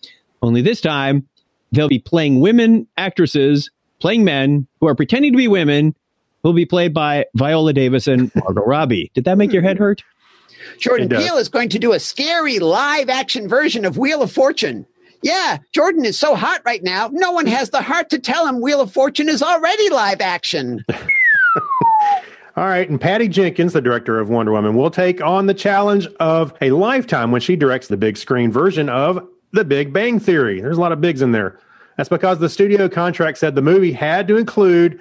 Only 0.43 0.63
this 0.63 0.81
time, 0.81 1.27
they'll 1.73 1.89
be 1.89 1.99
playing 1.99 2.41
women 2.41 2.87
actresses, 2.97 3.71
playing 4.01 4.25
men 4.25 4.67
who 4.81 4.87
are 4.89 4.95
pretending 4.95 5.33
to 5.33 5.39
be 5.39 5.49
women, 5.49 5.95
who 6.43 6.49
will 6.51 6.55
be 6.55 6.67
played 6.67 6.93
by 6.95 7.27
Viola 7.35 7.73
Davis 7.73 8.07
and 8.07 8.31
Margot 8.45 8.63
Robbie. 8.65 9.11
Did 9.15 9.25
that 9.25 9.39
make 9.39 9.53
your 9.53 9.63
head 9.63 9.79
hurt? 9.79 10.03
Jordan 10.79 11.11
It. 11.11 11.19
Peele 11.19 11.37
is 11.39 11.49
going 11.49 11.71
to 11.71 11.79
do 11.79 11.93
a 11.93 12.01
scary 12.01 12.59
live 12.59 13.09
action 13.09 13.49
version 13.49 13.85
of 13.85 13.97
Wheel 13.97 14.23
of 14.23 14.31
Fortune. 14.31 14.87
Yeah, 15.23 15.59
Jordan 15.73 16.05
is 16.05 16.19
so 16.19 16.35
hot 16.35 16.63
right 16.65 16.83
now, 16.83 17.11
no 17.13 17.33
one 17.33 17.47
has 17.47 17.71
the 17.71 17.83
heart 17.83 18.11
to 18.11 18.19
tell 18.19 18.47
him 18.47 18.61
Wheel 18.61 18.81
of 18.81 18.93
Fortune 18.93 19.29
is 19.29 19.43
already 19.43 19.91
live 19.91 20.21
action. 20.21 20.85
All 22.57 22.67
right, 22.67 22.89
and 22.89 23.01
Patty 23.01 23.29
Jenkins, 23.29 23.73
the 23.73 23.81
director 23.81 24.19
of 24.19 24.29
Wonder 24.29 24.53
Woman, 24.53 24.75
will 24.75 24.91
take 24.91 25.23
on 25.23 25.47
the 25.47 25.55
challenge 25.55 26.07
of 26.19 26.53
a 26.61 26.71
lifetime 26.71 27.31
when 27.31 27.41
she 27.41 27.57
directs 27.57 27.89
the 27.89 27.97
big 27.97 28.17
screen 28.17 28.51
version 28.51 28.89
of 28.89 29.27
The 29.53 29.65
Big 29.65 29.93
Bang 29.93 30.19
Theory. 30.19 30.61
There's 30.61 30.77
a 30.77 30.81
lot 30.81 30.93
of 30.93 31.01
bigs 31.01 31.23
in 31.23 31.33
there. 31.33 31.59
That's 31.97 32.09
because 32.09 32.39
the 32.39 32.49
studio 32.49 32.89
contract 32.89 33.39
said 33.39 33.55
the 33.55 33.63
movie 33.63 33.93
had 33.93 34.27
to 34.29 34.37
include 34.37 35.01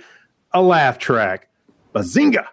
a 0.53 0.61
laugh 0.61 0.99
track. 0.99 1.49
Bazinga! 1.93 2.45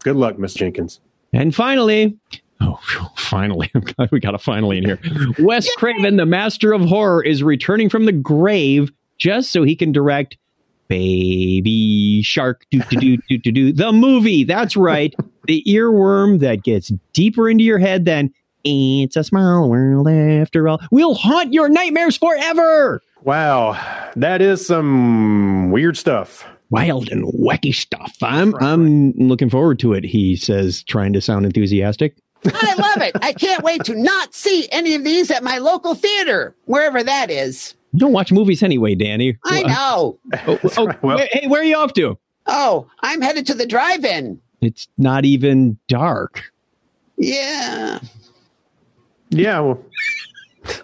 Good 0.00 0.16
luck, 0.16 0.38
Miss 0.38 0.54
Jenkins. 0.54 1.00
And 1.32 1.54
finally, 1.54 2.18
oh, 2.60 2.80
finally, 3.16 3.70
we 4.10 4.20
got 4.20 4.34
a 4.34 4.38
finally 4.38 4.78
in 4.78 4.84
here. 4.84 4.98
Wes 5.38 5.72
Craven, 5.74 6.16
the 6.16 6.26
master 6.26 6.72
of 6.72 6.82
horror, 6.82 7.22
is 7.22 7.42
returning 7.42 7.88
from 7.88 8.06
the 8.06 8.12
grave 8.12 8.92
just 9.18 9.50
so 9.50 9.62
he 9.62 9.76
can 9.76 9.92
direct 9.92 10.36
Baby 10.90 12.20
Shark, 12.22 12.66
do 12.72 12.80
do 12.90 12.98
do 12.98 13.16
do 13.28 13.38
do 13.38 13.52
do. 13.52 13.72
The 13.72 13.92
movie. 13.92 14.42
That's 14.42 14.76
right. 14.76 15.14
the 15.46 15.62
earworm 15.68 16.40
that 16.40 16.64
gets 16.64 16.90
deeper 17.12 17.48
into 17.48 17.62
your 17.62 17.78
head 17.78 18.06
than 18.06 18.34
it's 18.64 19.14
a 19.14 19.22
small 19.22 19.70
world 19.70 20.08
after 20.08 20.66
all. 20.68 20.80
We'll 20.90 21.14
haunt 21.14 21.52
your 21.52 21.68
nightmares 21.68 22.16
forever. 22.16 23.00
Wow, 23.22 23.80
that 24.16 24.42
is 24.42 24.66
some 24.66 25.70
weird 25.70 25.96
stuff. 25.96 26.44
Wild 26.70 27.08
and 27.08 27.24
wacky 27.34 27.72
stuff. 27.72 28.16
I'm 28.20 28.56
I'm 28.56 29.12
looking 29.12 29.48
forward 29.48 29.78
to 29.80 29.92
it. 29.92 30.02
He 30.02 30.34
says, 30.34 30.82
trying 30.82 31.12
to 31.12 31.20
sound 31.20 31.46
enthusiastic. 31.46 32.16
I 32.46 32.74
love 32.78 33.02
it. 33.02 33.12
I 33.22 33.32
can't 33.32 33.62
wait 33.62 33.84
to 33.84 33.94
not 33.94 34.34
see 34.34 34.68
any 34.72 34.94
of 34.94 35.04
these 35.04 35.30
at 35.30 35.42
my 35.42 35.58
local 35.58 35.94
theater, 35.94 36.54
wherever 36.64 37.02
that 37.02 37.30
is. 37.30 37.74
You 37.92 37.98
don't 38.00 38.12
watch 38.12 38.32
movies 38.32 38.62
anyway, 38.62 38.94
Danny. 38.94 39.36
I 39.44 39.62
know. 39.62 40.18
Oh, 40.46 40.58
oh, 40.76 40.92
Well- 41.02 41.18
hey, 41.32 41.46
where 41.48 41.60
are 41.60 41.64
you 41.64 41.76
off 41.76 41.92
to? 41.94 42.18
Oh, 42.46 42.88
I'm 43.00 43.20
headed 43.20 43.46
to 43.46 43.54
the 43.54 43.66
drive-in. 43.66 44.40
It's 44.60 44.88
not 44.98 45.24
even 45.24 45.76
dark. 45.88 46.42
Yeah. 47.16 48.00
Yeah, 49.30 49.60
well, 49.60 49.84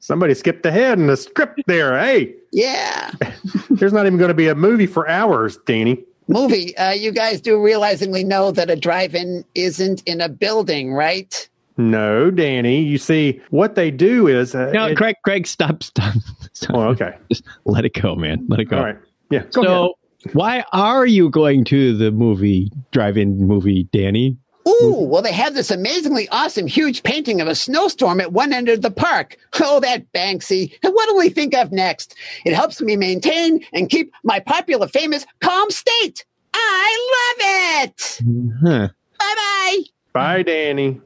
somebody 0.00 0.34
skipped 0.34 0.64
ahead 0.66 0.98
in 0.98 1.06
the 1.06 1.16
script 1.16 1.62
there. 1.66 1.98
Hey, 1.98 2.34
Yeah. 2.52 3.10
there's 3.70 3.92
not 3.92 4.06
even 4.06 4.18
going 4.18 4.28
to 4.28 4.34
be 4.34 4.48
a 4.48 4.54
movie 4.54 4.86
for 4.86 5.08
hours, 5.08 5.58
Danny. 5.66 6.04
Movie. 6.28 6.76
Uh, 6.76 6.92
you 6.92 7.12
guys 7.12 7.40
do 7.40 7.60
realizingly 7.62 8.24
know 8.24 8.50
that 8.50 8.70
a 8.70 8.76
drive-in 8.76 9.44
isn't 9.54 10.02
in 10.06 10.20
a 10.20 10.28
building, 10.28 10.92
right? 10.94 11.48
No, 11.76 12.30
Danny. 12.30 12.80
You 12.82 12.98
see, 12.98 13.40
what 13.50 13.74
they 13.74 13.90
do 13.90 14.26
is. 14.28 14.54
Uh, 14.54 14.70
No, 14.72 14.86
it- 14.86 14.96
Kreg, 14.96 15.14
Kreg, 15.26 15.46
stop, 15.46 15.82
stop. 15.82 16.14
stop. 16.52 16.76
Oh, 16.76 16.82
okay. 16.90 17.16
Just 17.30 17.44
let 17.64 17.84
it 17.84 17.94
go, 18.00 18.14
man. 18.14 18.46
Let 18.48 18.60
it 18.60 18.66
go. 18.66 18.78
All 18.78 18.84
right. 18.84 18.96
Yeah. 19.30 19.42
Go 19.52 19.62
ahead. 19.62 19.72
So, 19.74 19.94
why 20.32 20.64
are 20.72 21.04
you 21.04 21.28
going 21.30 21.64
to 21.64 21.96
the 21.96 22.10
movie, 22.10 22.70
drive-in 22.92 23.38
movie, 23.46 23.84
Danny? 23.92 24.36
Ooh, 24.66 24.70
mm-hmm. 24.82 25.10
well, 25.10 25.22
they 25.22 25.32
have 25.32 25.54
this 25.54 25.70
amazingly 25.70 26.28
awesome 26.30 26.66
huge 26.66 27.02
painting 27.02 27.40
of 27.40 27.48
a 27.48 27.54
snowstorm 27.54 28.20
at 28.20 28.32
one 28.32 28.52
end 28.52 28.68
of 28.68 28.82
the 28.82 28.90
park. 28.90 29.36
Oh, 29.66 29.80
that 29.80 30.12
Banksy. 30.12 30.76
And 30.82 30.92
what 30.92 31.08
do 31.08 31.16
we 31.16 31.30
think 31.30 31.54
of 31.54 31.72
next? 31.72 32.14
It 32.44 32.52
helps 32.52 32.80
me 32.82 32.96
maintain 32.96 33.64
and 33.72 33.88
keep 33.88 34.12
my 34.22 34.40
popular, 34.40 34.88
famous, 34.88 35.24
calm 35.40 35.70
state. 35.70 36.24
I 36.52 37.34
love 37.38 37.84
it. 37.84 37.96
Mm-hmm. 37.96 38.66
Huh. 38.66 38.88
Bye 39.18 39.34
bye. 39.36 39.82
Bye, 40.12 40.42
Danny. 40.42 41.00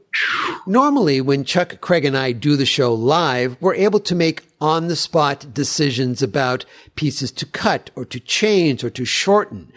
Normally, 0.67 1.21
when 1.21 1.43
Chuck, 1.43 1.79
Kreg, 1.81 2.05
and 2.05 2.17
I 2.17 2.31
do 2.31 2.55
the 2.55 2.65
show 2.65 2.93
live, 2.93 3.57
we're 3.61 3.75
able 3.75 3.99
to 4.01 4.15
make 4.15 4.43
on 4.59 4.87
the 4.87 4.95
spot 4.95 5.53
decisions 5.53 6.21
about 6.21 6.65
pieces 6.95 7.31
to 7.33 7.45
cut 7.45 7.89
or 7.95 8.05
to 8.05 8.19
change 8.19 8.83
or 8.83 8.89
to 8.91 9.05
shorten. 9.05 9.71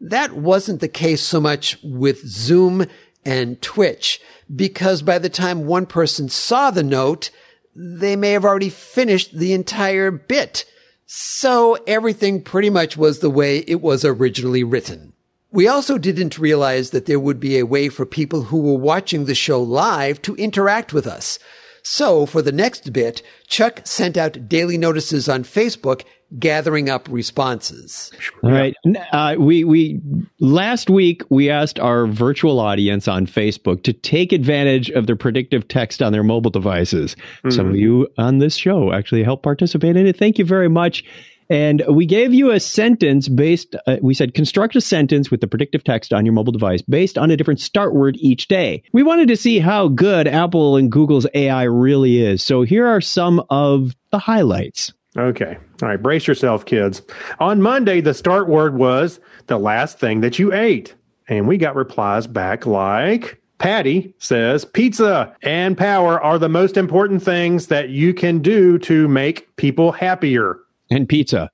That 0.00 0.32
wasn't 0.32 0.80
the 0.80 0.88
case 0.88 1.22
so 1.22 1.40
much 1.40 1.78
with 1.84 2.26
Zoom 2.26 2.86
and 3.24 3.60
Twitch 3.62 4.20
because 4.54 5.02
by 5.02 5.18
the 5.18 5.28
time 5.28 5.66
one 5.66 5.86
person 5.86 6.28
saw 6.28 6.70
the 6.70 6.82
note, 6.82 7.30
they 7.74 8.16
may 8.16 8.32
have 8.32 8.44
already 8.44 8.68
finished 8.68 9.36
the 9.38 9.52
entire 9.52 10.10
bit. 10.10 10.64
So 11.06 11.74
everything 11.86 12.42
pretty 12.42 12.70
much 12.70 12.96
was 12.96 13.18
the 13.18 13.30
way 13.30 13.58
it 13.58 13.80
was 13.80 14.04
originally 14.04 14.64
written. 14.64 15.12
We 15.50 15.68
also 15.68 15.98
didn't 15.98 16.38
realize 16.38 16.90
that 16.90 17.04
there 17.06 17.20
would 17.20 17.38
be 17.38 17.58
a 17.58 17.66
way 17.66 17.90
for 17.90 18.06
people 18.06 18.44
who 18.44 18.62
were 18.62 18.78
watching 18.78 19.26
the 19.26 19.34
show 19.34 19.62
live 19.62 20.22
to 20.22 20.34
interact 20.36 20.94
with 20.94 21.06
us. 21.06 21.38
So 21.82 22.26
for 22.26 22.42
the 22.42 22.52
next 22.52 22.92
bit, 22.92 23.22
Chuck 23.48 23.80
sent 23.84 24.16
out 24.16 24.48
daily 24.48 24.78
notices 24.78 25.28
on 25.28 25.44
Facebook 25.44 26.04
gathering 26.38 26.88
up 26.88 27.08
responses. 27.10 28.10
All 28.42 28.50
right. 28.50 28.74
Uh, 29.12 29.36
we 29.38 29.64
we 29.64 30.00
last 30.40 30.88
week 30.88 31.22
we 31.28 31.50
asked 31.50 31.78
our 31.78 32.06
virtual 32.06 32.58
audience 32.58 33.06
on 33.06 33.26
Facebook 33.26 33.82
to 33.82 33.92
take 33.92 34.32
advantage 34.32 34.90
of 34.90 35.06
the 35.06 35.16
predictive 35.16 35.68
text 35.68 36.02
on 36.02 36.12
their 36.12 36.22
mobile 36.22 36.50
devices. 36.50 37.16
Some 37.50 37.68
of 37.68 37.76
you 37.76 38.08
on 38.18 38.38
this 38.38 38.54
show 38.54 38.92
actually 38.92 39.24
helped 39.24 39.42
participate 39.42 39.96
in 39.96 40.06
it. 40.06 40.16
Thank 40.16 40.38
you 40.38 40.44
very 40.44 40.68
much. 40.68 41.04
And 41.52 41.82
we 41.86 42.06
gave 42.06 42.32
you 42.32 42.50
a 42.50 42.58
sentence 42.58 43.28
based, 43.28 43.76
uh, 43.86 43.98
we 44.00 44.14
said, 44.14 44.32
construct 44.32 44.74
a 44.74 44.80
sentence 44.80 45.30
with 45.30 45.42
the 45.42 45.46
predictive 45.46 45.84
text 45.84 46.10
on 46.10 46.24
your 46.24 46.32
mobile 46.32 46.50
device 46.50 46.80
based 46.80 47.18
on 47.18 47.30
a 47.30 47.36
different 47.36 47.60
start 47.60 47.94
word 47.94 48.16
each 48.20 48.48
day. 48.48 48.82
We 48.94 49.02
wanted 49.02 49.28
to 49.28 49.36
see 49.36 49.58
how 49.58 49.88
good 49.88 50.26
Apple 50.26 50.78
and 50.78 50.90
Google's 50.90 51.26
AI 51.34 51.64
really 51.64 52.22
is. 52.22 52.42
So 52.42 52.62
here 52.62 52.86
are 52.86 53.02
some 53.02 53.44
of 53.50 53.94
the 54.12 54.18
highlights. 54.18 54.94
Okay. 55.14 55.58
All 55.82 55.88
right. 55.90 56.02
Brace 56.02 56.26
yourself, 56.26 56.64
kids. 56.64 57.02
On 57.38 57.60
Monday, 57.60 58.00
the 58.00 58.14
start 58.14 58.48
word 58.48 58.74
was 58.74 59.20
the 59.48 59.58
last 59.58 59.98
thing 59.98 60.22
that 60.22 60.38
you 60.38 60.54
ate. 60.54 60.94
And 61.28 61.46
we 61.46 61.58
got 61.58 61.76
replies 61.76 62.26
back 62.26 62.64
like 62.64 63.42
Patty 63.58 64.14
says 64.16 64.64
pizza 64.64 65.36
and 65.42 65.76
power 65.76 66.18
are 66.18 66.38
the 66.38 66.48
most 66.48 66.78
important 66.78 67.22
things 67.22 67.66
that 67.66 67.90
you 67.90 68.14
can 68.14 68.38
do 68.38 68.78
to 68.78 69.06
make 69.06 69.54
people 69.56 69.92
happier. 69.92 70.58
And 70.92 71.08
pizza. 71.08 71.50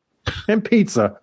And 0.48 0.64
pizza. 0.64 1.18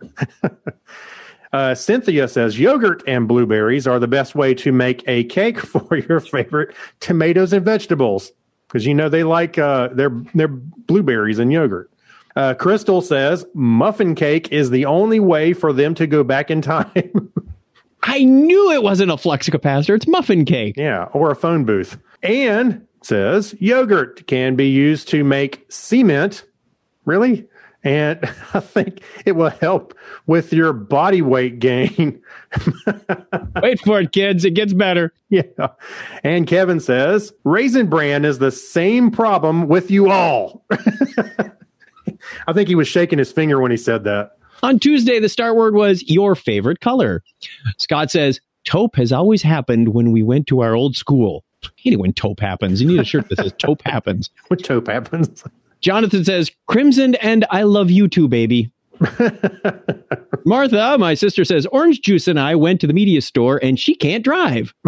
uh, 1.54 1.76
Cynthia 1.76 2.28
says 2.28 2.58
yogurt 2.58 3.04
and 3.06 3.28
blueberries 3.28 3.86
are 3.86 4.00
the 4.00 4.08
best 4.08 4.36
way 4.36 4.54
to 4.56 4.72
make 4.72 5.04
a 5.08 5.26
cake 5.26 5.60
for 5.66 5.98
your 5.98 6.22
favorite 6.22 6.74
tomatoes 7.02 7.52
and 7.52 7.66
vegetables 7.66 8.32
because 8.68 8.86
you 8.86 8.94
know 8.94 9.10
they 9.10 9.24
like 9.24 9.58
uh, 9.58 9.90
their 9.90 10.10
their 10.34 10.48
blueberries 10.48 11.40
and 11.40 11.52
yogurt. 11.52 11.92
Uh, 12.38 12.54
Crystal 12.54 13.02
says 13.02 13.46
muffin 13.54 14.16
cake 14.16 14.52
is 14.52 14.70
the 14.70 14.86
only 14.86 15.20
way 15.20 15.54
for 15.54 15.72
them 15.72 15.94
to 15.96 16.08
go 16.08 16.24
back 16.24 16.50
in 16.50 16.62
time. 16.62 17.32
I 18.04 18.24
knew 18.24 18.72
it 18.72 18.84
wasn't 18.84 19.12
a 19.12 19.18
flux 19.18 19.50
capacitor. 19.50 19.96
It's 19.96 20.08
muffin 20.08 20.46
cake. 20.46 20.78
yeah, 20.78 21.06
or 21.14 21.32
a 21.32 21.36
phone 21.36 21.66
booth. 21.66 21.98
And 22.24 22.86
says 23.02 23.56
yogurt 23.60 24.26
can 24.28 24.56
be 24.56 24.70
used 24.70 25.08
to 25.10 25.24
make 25.24 25.66
cement. 25.70 26.44
Really? 27.06 27.48
And 27.86 28.20
I 28.54 28.60
think 28.60 29.02
it 29.26 29.34
will 29.34 29.52
help 29.52 29.94
with 30.26 30.52
your 30.52 30.74
body 30.74 31.22
weight 31.22 31.60
gain. 31.60 32.22
Wait 33.62 33.80
for 33.80 34.02
it, 34.02 34.12
kids. 34.12 34.44
It 34.44 34.56
gets 34.56 34.74
better. 34.74 35.14
Yeah. 35.30 35.44
And 36.24 36.46
Kevin 36.48 36.82
says 36.82 37.32
Raisin 37.46 37.88
Bran 37.88 38.26
is 38.26 38.40
the 38.40 38.52
same 38.52 39.12
problem 39.12 39.68
with 39.68 39.90
you 39.90 40.12
all. 40.12 40.66
I 42.48 42.54
think 42.54 42.68
he 42.68 42.76
was 42.76 42.88
shaking 42.88 43.20
his 43.20 43.32
finger 43.32 43.60
when 43.62 43.72
he 43.72 43.78
said 43.78 44.04
that. 44.04 44.32
On 44.64 44.80
Tuesday, 44.80 45.20
the 45.20 45.30
start 45.30 45.56
word 45.56 45.76
was 45.76 46.04
your 46.10 46.34
favorite 46.34 46.80
color. 46.80 47.24
Scott 47.78 48.10
says, 48.10 48.40
taupe 48.64 48.96
has 48.96 49.12
always 49.12 49.44
happened 49.44 49.90
when 49.90 50.12
we 50.12 50.24
went 50.24 50.48
to 50.48 50.62
our 50.62 50.76
old 50.76 50.96
school. 50.96 51.44
Hate 51.76 51.94
it 51.94 52.00
when 52.00 52.14
taupe 52.14 52.40
happens. 52.40 52.82
You 52.82 52.88
need 52.88 53.00
a 53.00 53.04
shirt 53.04 53.30
that 53.30 53.38
says 53.38 53.54
taupe 53.58 53.82
happens. 53.84 54.30
What 54.48 54.64
taupe 54.64 54.88
happens? 54.88 55.44
Jonathan 55.86 56.26
says, 56.26 56.52
crimson 56.66 57.14
and 57.14 57.46
I 57.52 57.62
love 57.62 57.92
you 57.92 58.08
too, 58.08 58.28
baby. 58.28 58.72
Martha, 60.44 60.98
my 60.98 61.14
sister 61.14 61.46
says, 61.46 61.68
Orange 61.68 62.02
Juice 62.02 62.28
and 62.28 62.40
I 62.40 62.56
went 62.56 62.82
to 62.82 62.88
the 62.88 62.94
media 62.94 63.22
store 63.22 63.60
and 63.62 63.80
she 63.80 63.94
can't 63.94 64.24
drive. 64.24 64.74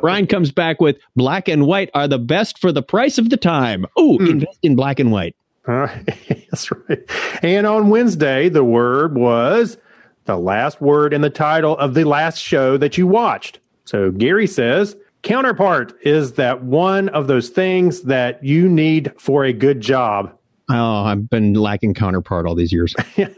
Brian 0.00 0.26
comes 0.26 0.50
back 0.50 0.80
with 0.80 0.96
black 1.14 1.46
and 1.46 1.66
white 1.66 1.90
are 1.92 2.08
the 2.08 2.18
best 2.18 2.58
for 2.58 2.72
the 2.72 2.80
price 2.80 3.18
of 3.18 3.28
the 3.28 3.36
time. 3.36 3.84
Oh, 3.98 4.16
invest 4.16 4.60
in 4.62 4.76
black 4.76 4.98
and 4.98 5.12
white. 5.12 5.36
Uh, 5.68 5.88
that's 6.50 6.72
right. 6.72 7.02
And 7.42 7.66
on 7.66 7.90
Wednesday, 7.90 8.48
the 8.48 8.64
word 8.64 9.14
was 9.14 9.76
the 10.24 10.38
last 10.38 10.80
word 10.80 11.12
in 11.12 11.20
the 11.20 11.28
title 11.28 11.76
of 11.76 11.92
the 11.92 12.04
last 12.04 12.38
show 12.38 12.78
that 12.78 12.96
you 12.96 13.06
watched. 13.06 13.60
So 13.84 14.10
Gary 14.10 14.46
says, 14.46 14.96
counterpart 15.26 15.92
is 16.02 16.34
that 16.34 16.62
one 16.62 17.08
of 17.10 17.26
those 17.26 17.48
things 17.48 18.02
that 18.02 18.42
you 18.44 18.68
need 18.68 19.12
for 19.18 19.44
a 19.44 19.52
good 19.52 19.80
job. 19.80 20.32
Oh, 20.70 21.04
I've 21.04 21.28
been 21.28 21.54
lacking 21.54 21.94
counterpart 21.94 22.46
all 22.46 22.54
these 22.54 22.72
years. 22.72 22.94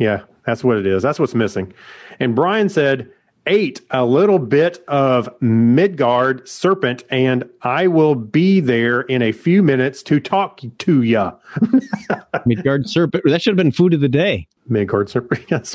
Yeah, 0.00 0.22
that's 0.46 0.62
what 0.62 0.76
it 0.76 0.86
is. 0.86 1.02
That's 1.02 1.18
what's 1.18 1.34
missing. 1.34 1.72
And 2.20 2.36
Brian 2.36 2.68
said, 2.68 3.10
ate 3.48 3.80
a 3.90 4.04
little 4.04 4.38
bit 4.38 4.84
of 4.86 5.28
Midgard 5.42 6.48
serpent, 6.48 7.02
and 7.10 7.48
I 7.62 7.88
will 7.88 8.14
be 8.14 8.60
there 8.60 9.00
in 9.00 9.22
a 9.22 9.32
few 9.32 9.60
minutes 9.60 10.04
to 10.04 10.20
talk 10.20 10.60
to 10.78 11.02
ya. 11.02 11.32
Midgard 12.46 12.88
serpent. 12.88 13.24
That 13.26 13.42
should 13.42 13.50
have 13.50 13.56
been 13.56 13.72
food 13.72 13.92
of 13.92 14.00
the 14.00 14.08
day. 14.08 14.46
Midgard 14.68 15.10
serpent. 15.10 15.44
Yes. 15.50 15.74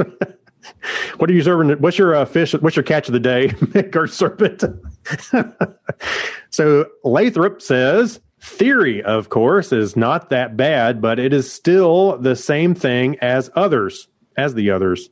what 1.18 1.30
are 1.30 1.34
you 1.34 1.44
serving? 1.44 1.70
What's 1.82 1.98
your 1.98 2.16
uh, 2.16 2.24
fish? 2.24 2.54
What's 2.54 2.78
your 2.78 2.84
catch 2.84 3.10
of 3.10 3.14
the 3.14 3.20
day, 3.20 3.54
Midgard 3.74 4.12
Serpent? 4.12 4.64
so 6.50 6.88
Lathrop 7.04 7.62
says 7.62 8.20
theory, 8.44 9.02
of 9.02 9.30
course, 9.30 9.72
is 9.72 9.96
not 9.96 10.30
that 10.30 10.58
bad, 10.58 11.02
but 11.02 11.20
it 11.20 11.34
is 11.34 11.52
still 11.52 12.18
the 12.18 12.36
same 12.36 12.76
thing 12.76 13.18
as 13.20 13.50
others, 13.56 14.08
as 14.38 14.54
the 14.54 14.70
others. 14.70 15.10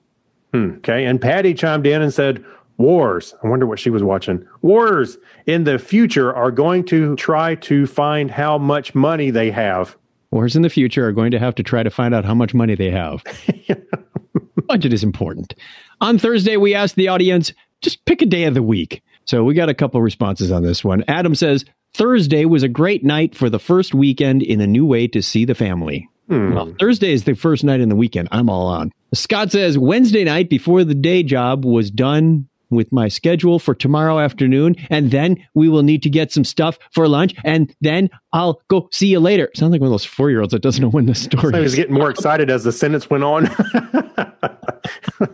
Hmm, 0.53 0.75
okay. 0.77 1.05
And 1.05 1.21
Patty 1.21 1.53
chimed 1.53 1.87
in 1.87 2.01
and 2.01 2.13
said, 2.13 2.43
Wars. 2.77 3.35
I 3.43 3.47
wonder 3.47 3.65
what 3.65 3.79
she 3.79 3.89
was 3.89 4.03
watching. 4.03 4.45
Wars 4.61 5.17
in 5.45 5.63
the 5.63 5.79
future 5.79 6.33
are 6.33 6.51
going 6.51 6.83
to 6.85 7.15
try 7.15 7.55
to 7.55 7.85
find 7.85 8.31
how 8.31 8.57
much 8.57 8.93
money 8.95 9.29
they 9.29 9.51
have. 9.51 9.95
Wars 10.31 10.55
in 10.55 10.61
the 10.61 10.69
future 10.69 11.07
are 11.07 11.11
going 11.11 11.31
to 11.31 11.39
have 11.39 11.55
to 11.55 11.63
try 11.63 11.83
to 11.83 11.89
find 11.89 12.13
out 12.13 12.25
how 12.25 12.33
much 12.33 12.53
money 12.53 12.75
they 12.75 12.89
have. 12.89 13.23
Budget 14.67 14.93
is 14.93 15.03
important. 15.03 15.53
On 15.99 16.17
Thursday, 16.17 16.57
we 16.57 16.73
asked 16.73 16.95
the 16.95 17.07
audience 17.07 17.53
just 17.81 18.03
pick 18.05 18.21
a 18.21 18.25
day 18.25 18.43
of 18.45 18.53
the 18.53 18.63
week. 18.63 19.03
So 19.25 19.43
we 19.43 19.53
got 19.53 19.69
a 19.69 19.73
couple 19.73 20.01
responses 20.01 20.51
on 20.51 20.63
this 20.63 20.83
one. 20.83 21.03
Adam 21.07 21.35
says 21.35 21.65
Thursday 21.93 22.45
was 22.45 22.63
a 22.63 22.67
great 22.67 23.03
night 23.03 23.35
for 23.35 23.49
the 23.49 23.59
first 23.59 23.93
weekend 23.93 24.41
in 24.41 24.61
a 24.61 24.67
new 24.67 24.85
way 24.85 25.07
to 25.07 25.21
see 25.21 25.45
the 25.45 25.55
family. 25.55 26.09
Hmm. 26.27 26.53
Well, 26.53 26.73
Thursday 26.79 27.11
is 27.11 27.25
the 27.25 27.35
first 27.35 27.63
night 27.63 27.81
in 27.81 27.89
the 27.89 27.95
weekend. 27.95 28.29
I'm 28.31 28.49
all 28.49 28.67
on. 28.67 28.91
Scott 29.13 29.51
says 29.51 29.77
Wednesday 29.77 30.23
night 30.23 30.49
before 30.49 30.83
the 30.83 30.95
day 30.95 31.23
job 31.23 31.65
was 31.65 31.91
done 31.91 32.47
with 32.69 32.91
my 32.91 33.09
schedule 33.09 33.59
for 33.59 33.75
tomorrow 33.75 34.17
afternoon, 34.17 34.75
and 34.89 35.11
then 35.11 35.35
we 35.53 35.67
will 35.67 35.83
need 35.83 36.01
to 36.03 36.09
get 36.09 36.31
some 36.31 36.45
stuff 36.45 36.79
for 36.91 37.07
lunch, 37.07 37.35
and 37.43 37.75
then 37.81 38.09
I'll 38.31 38.61
go 38.69 38.87
see 38.91 39.07
you 39.07 39.19
later. 39.19 39.49
Sounds 39.53 39.73
like 39.73 39.81
one 39.81 39.89
of 39.89 39.91
those 39.91 40.05
four 40.05 40.29
year 40.31 40.39
olds 40.39 40.53
that 40.53 40.61
doesn't 40.61 40.81
know 40.81 40.89
when 40.89 41.05
the 41.05 41.15
story 41.15 41.53
I 41.53 41.57
is. 41.57 41.63
was 41.63 41.75
getting 41.75 41.93
more 41.93 42.09
excited 42.09 42.49
as 42.49 42.63
the 42.63 42.71
sentence 42.71 43.09
went 43.09 43.25
on. 43.25 43.49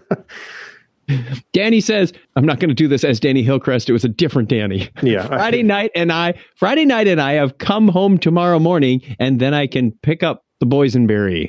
Danny 1.53 1.79
says, 1.79 2.13
I'm 2.35 2.45
not 2.45 2.59
going 2.59 2.69
to 2.69 2.75
do 2.75 2.87
this 2.87 3.03
as 3.03 3.19
Danny 3.19 3.43
Hillcrest. 3.43 3.89
It 3.89 3.93
was 3.93 4.03
a 4.03 4.09
different 4.09 4.49
Danny. 4.49 4.89
Yeah. 5.01 5.27
Friday 5.27 5.63
night 5.63 5.91
and 5.95 6.11
I, 6.11 6.33
Friday 6.55 6.85
night 6.85 7.07
and 7.07 7.21
I 7.21 7.33
have 7.33 7.57
come 7.57 7.87
home 7.87 8.17
tomorrow 8.17 8.59
morning 8.59 9.01
and 9.19 9.39
then 9.39 9.53
I 9.53 9.67
can 9.67 9.91
pick 9.91 10.23
up 10.23 10.43
the 10.59 10.65
boysenberry. 10.65 11.47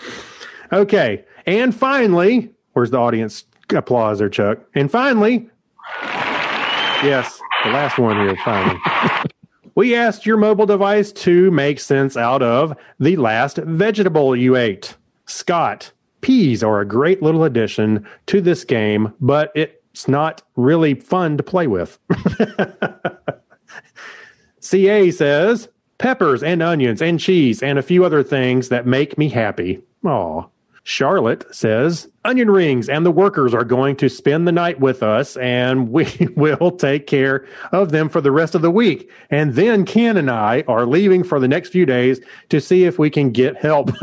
okay. 0.72 1.24
And 1.46 1.74
finally, 1.74 2.50
where's 2.72 2.90
the 2.90 2.98
audience 2.98 3.44
applause 3.70 4.18
there, 4.18 4.28
Chuck? 4.28 4.58
And 4.74 4.90
finally, 4.90 5.48
yes, 6.02 7.40
the 7.64 7.70
last 7.70 7.98
one 7.98 8.16
here, 8.16 8.36
finally. 8.44 8.78
we 9.74 9.94
asked 9.94 10.26
your 10.26 10.36
mobile 10.36 10.66
device 10.66 11.12
to 11.12 11.50
make 11.50 11.80
sense 11.80 12.16
out 12.16 12.42
of 12.42 12.76
the 12.98 13.16
last 13.16 13.56
vegetable 13.58 14.36
you 14.36 14.56
ate. 14.56 14.96
Scott, 15.24 15.92
peas 16.26 16.60
are 16.60 16.80
a 16.80 16.84
great 16.84 17.22
little 17.22 17.44
addition 17.44 18.04
to 18.26 18.40
this 18.40 18.64
game, 18.64 19.14
but 19.20 19.52
it's 19.54 20.08
not 20.08 20.42
really 20.56 20.92
fun 20.92 21.36
to 21.36 21.42
play 21.44 21.68
with. 21.68 22.00
CA 24.60 25.12
says 25.12 25.68
peppers 25.98 26.42
and 26.42 26.64
onions 26.64 27.00
and 27.00 27.20
cheese 27.20 27.62
and 27.62 27.78
a 27.78 27.82
few 27.82 28.04
other 28.04 28.24
things 28.24 28.70
that 28.70 28.88
make 28.88 29.16
me 29.16 29.28
happy. 29.28 29.80
Aw. 30.04 30.42
Charlotte 30.82 31.44
says 31.54 32.08
onion 32.24 32.50
rings 32.50 32.88
and 32.88 33.06
the 33.06 33.12
workers 33.12 33.54
are 33.54 33.64
going 33.64 33.94
to 33.94 34.08
spend 34.08 34.48
the 34.48 34.52
night 34.52 34.80
with 34.80 35.04
us 35.04 35.36
and 35.36 35.90
we 35.90 36.08
will 36.36 36.72
take 36.72 37.06
care 37.06 37.46
of 37.70 37.92
them 37.92 38.08
for 38.08 38.20
the 38.20 38.32
rest 38.32 38.56
of 38.56 38.62
the 38.62 38.70
week. 38.72 39.08
And 39.30 39.54
then 39.54 39.84
Ken 39.84 40.16
and 40.16 40.28
I 40.28 40.64
are 40.66 40.86
leaving 40.86 41.22
for 41.22 41.38
the 41.38 41.46
next 41.46 41.68
few 41.68 41.86
days 41.86 42.20
to 42.48 42.60
see 42.60 42.82
if 42.82 42.98
we 42.98 43.10
can 43.10 43.30
get 43.30 43.56
help. 43.56 43.92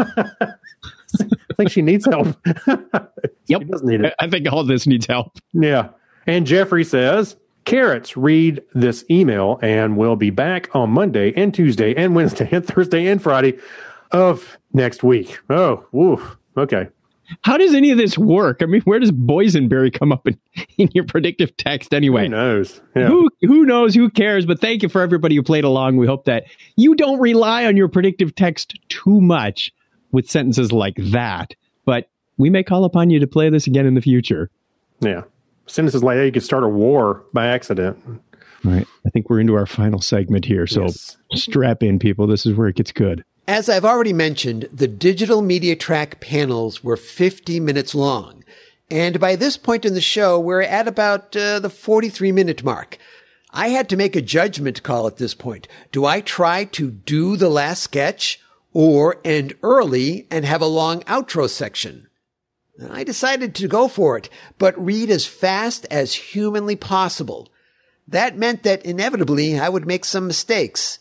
I 1.53 1.55
think 1.55 1.69
she 1.69 1.83
needs 1.83 2.05
help. 2.05 2.35
yep. 3.45 3.61
She 3.61 3.65
does 3.65 3.83
need 3.83 4.01
it. 4.01 4.15
I 4.19 4.27
think 4.27 4.51
all 4.51 4.63
this 4.63 4.87
needs 4.87 5.05
help. 5.05 5.37
Yeah. 5.53 5.89
And 6.25 6.47
Jeffrey 6.47 6.83
says, 6.83 7.35
Carrots, 7.65 8.17
read 8.17 8.63
this 8.73 9.05
email 9.09 9.59
and 9.61 9.95
we'll 9.95 10.15
be 10.15 10.31
back 10.31 10.75
on 10.75 10.89
Monday 10.89 11.31
and 11.35 11.53
Tuesday 11.53 11.93
and 11.95 12.15
Wednesday 12.15 12.49
and 12.51 12.65
Thursday 12.65 13.05
and 13.05 13.21
Friday 13.21 13.59
of 14.11 14.57
next 14.73 15.03
week. 15.03 15.39
Oh, 15.47 15.85
woof. 15.91 16.37
Okay. 16.57 16.87
How 17.43 17.57
does 17.57 17.75
any 17.75 17.91
of 17.91 17.99
this 17.99 18.17
work? 18.17 18.61
I 18.61 18.65
mean, 18.65 18.81
where 18.81 18.99
does 18.99 19.11
boysenberry 19.11 19.93
come 19.93 20.11
up 20.11 20.27
in, 20.27 20.39
in 20.77 20.89
your 20.93 21.05
predictive 21.05 21.55
text 21.57 21.93
anyway? 21.93 22.23
Who 22.23 22.29
knows? 22.29 22.81
Yeah. 22.95 23.07
Who 23.07 23.29
who 23.41 23.63
knows? 23.63 23.93
Who 23.93 24.09
cares? 24.09 24.47
But 24.47 24.59
thank 24.59 24.81
you 24.81 24.89
for 24.89 25.03
everybody 25.03 25.35
who 25.35 25.43
played 25.43 25.63
along. 25.63 25.97
We 25.97 26.07
hope 26.07 26.25
that 26.25 26.45
you 26.77 26.95
don't 26.95 27.19
rely 27.19 27.65
on 27.65 27.77
your 27.77 27.87
predictive 27.87 28.33
text 28.33 28.79
too 28.89 29.21
much 29.21 29.71
with 30.13 30.29
sentences 30.29 30.71
like 30.71 30.95
that. 30.97 31.53
But 31.83 32.09
we 32.37 32.49
may 32.49 32.63
call 32.63 32.85
upon 32.85 33.09
you 33.09 33.19
to 33.19 33.27
play 33.27 33.49
this 33.49 33.67
again 33.67 33.85
in 33.85 33.95
the 33.95 34.01
future. 34.01 34.49
Yeah. 35.01 35.23
Sentences 35.67 36.01
like 36.03 36.17
that, 36.17 36.25
you 36.25 36.31
could 36.31 36.43
start 36.43 36.63
a 36.63 36.67
war 36.69 37.23
by 37.33 37.47
accident. 37.47 37.97
All 38.07 38.71
right. 38.71 38.87
I 39.05 39.09
think 39.09 39.29
we're 39.29 39.39
into 39.41 39.55
our 39.55 39.65
final 39.65 39.99
segment 39.99 40.45
here. 40.45 40.65
So 40.67 40.83
Yes. 40.83 41.17
strap 41.33 41.83
in, 41.83 41.99
people. 41.99 42.27
This 42.27 42.45
is 42.45 42.53
where 42.55 42.69
it 42.69 42.75
gets 42.77 42.93
good. 42.93 43.25
As 43.45 43.67
I've 43.67 43.83
already 43.83 44.13
mentioned, 44.13 44.69
the 44.71 44.87
digital 44.87 45.41
media 45.41 45.75
track 45.75 46.21
panels 46.21 46.81
were 46.81 46.95
50 46.95 47.59
minutes 47.59 47.93
long. 47.93 48.43
And 48.89 49.19
by 49.19 49.35
this 49.35 49.57
point 49.57 49.83
in 49.83 49.93
the 49.95 50.01
show, 50.01 50.39
we're 50.39 50.61
at 50.61 50.87
about 50.87 51.35
uh, 51.35 51.59
the 51.59 51.69
43 51.69 52.31
minute 52.31 52.63
mark. 52.63 52.97
I 53.51 53.69
had 53.69 53.89
to 53.89 53.97
make 53.97 54.15
a 54.15 54.21
judgment 54.21 54.81
call 54.83 55.07
at 55.07 55.17
this 55.17 55.33
point. 55.33 55.67
Do 55.91 56.05
I 56.05 56.21
try 56.21 56.63
to 56.65 56.89
do 56.91 57.35
the 57.35 57.49
last 57.49 57.83
sketch 57.83 58.39
or 58.73 59.17
end 59.23 59.53
early 59.63 60.27
and 60.29 60.45
have 60.45 60.61
a 60.61 60.67
long 60.67 61.01
outro 61.03 61.49
section? 61.49 62.07
I 62.89 63.03
decided 63.03 63.53
to 63.55 63.67
go 63.67 63.87
for 63.87 64.17
it, 64.17 64.29
but 64.57 64.83
read 64.83 65.09
as 65.09 65.25
fast 65.25 65.85
as 65.91 66.13
humanly 66.13 66.75
possible. 66.75 67.49
That 68.07 68.37
meant 68.37 68.63
that 68.63 68.83
inevitably 68.83 69.59
I 69.59 69.69
would 69.69 69.85
make 69.85 70.05
some 70.05 70.27
mistakes 70.27 70.99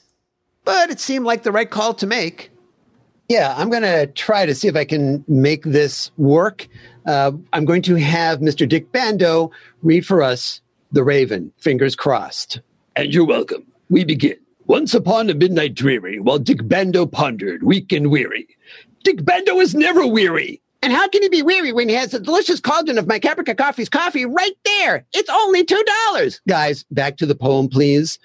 but 0.64 0.90
it 0.90 1.00
seemed 1.00 1.24
like 1.24 1.42
the 1.42 1.52
right 1.52 1.70
call 1.70 1.94
to 1.94 2.06
make. 2.06 2.50
Yeah, 3.28 3.54
I'm 3.56 3.70
going 3.70 3.82
to 3.82 4.06
try 4.06 4.46
to 4.46 4.54
see 4.54 4.68
if 4.68 4.76
I 4.76 4.84
can 4.84 5.24
make 5.26 5.62
this 5.64 6.10
work. 6.16 6.68
Uh, 7.06 7.32
I'm 7.52 7.64
going 7.64 7.82
to 7.82 7.96
have 7.96 8.40
Mr. 8.40 8.68
Dick 8.68 8.92
Bando 8.92 9.50
read 9.82 10.06
for 10.06 10.22
us 10.22 10.60
The 10.92 11.02
Raven, 11.02 11.52
fingers 11.56 11.96
crossed. 11.96 12.60
And 12.94 13.12
you're 13.12 13.26
welcome. 13.26 13.66
We 13.88 14.04
begin. 14.04 14.36
Once 14.66 14.94
upon 14.94 15.28
a 15.28 15.34
midnight 15.34 15.74
dreary, 15.74 16.20
while 16.20 16.38
Dick 16.38 16.66
Bando 16.68 17.04
pondered, 17.04 17.62
weak 17.62 17.92
and 17.92 18.10
weary. 18.10 18.46
Dick 19.02 19.24
Bando 19.24 19.58
is 19.58 19.74
never 19.74 20.06
weary. 20.06 20.62
And 20.82 20.92
how 20.92 21.08
can 21.08 21.22
he 21.22 21.28
be 21.28 21.42
weary 21.42 21.72
when 21.72 21.88
he 21.88 21.94
has 21.94 22.10
the 22.10 22.20
delicious 22.20 22.60
cauldron 22.60 22.98
of 22.98 23.06
my 23.06 23.18
Caprica 23.18 23.56
Coffee's 23.56 23.88
coffee 23.88 24.24
right 24.24 24.56
there? 24.64 25.04
It's 25.12 25.30
only 25.30 25.64
two 25.64 25.84
dollars. 26.06 26.40
Guys, 26.48 26.84
back 26.90 27.16
to 27.18 27.26
the 27.26 27.34
poem, 27.34 27.68
please. 27.68 28.18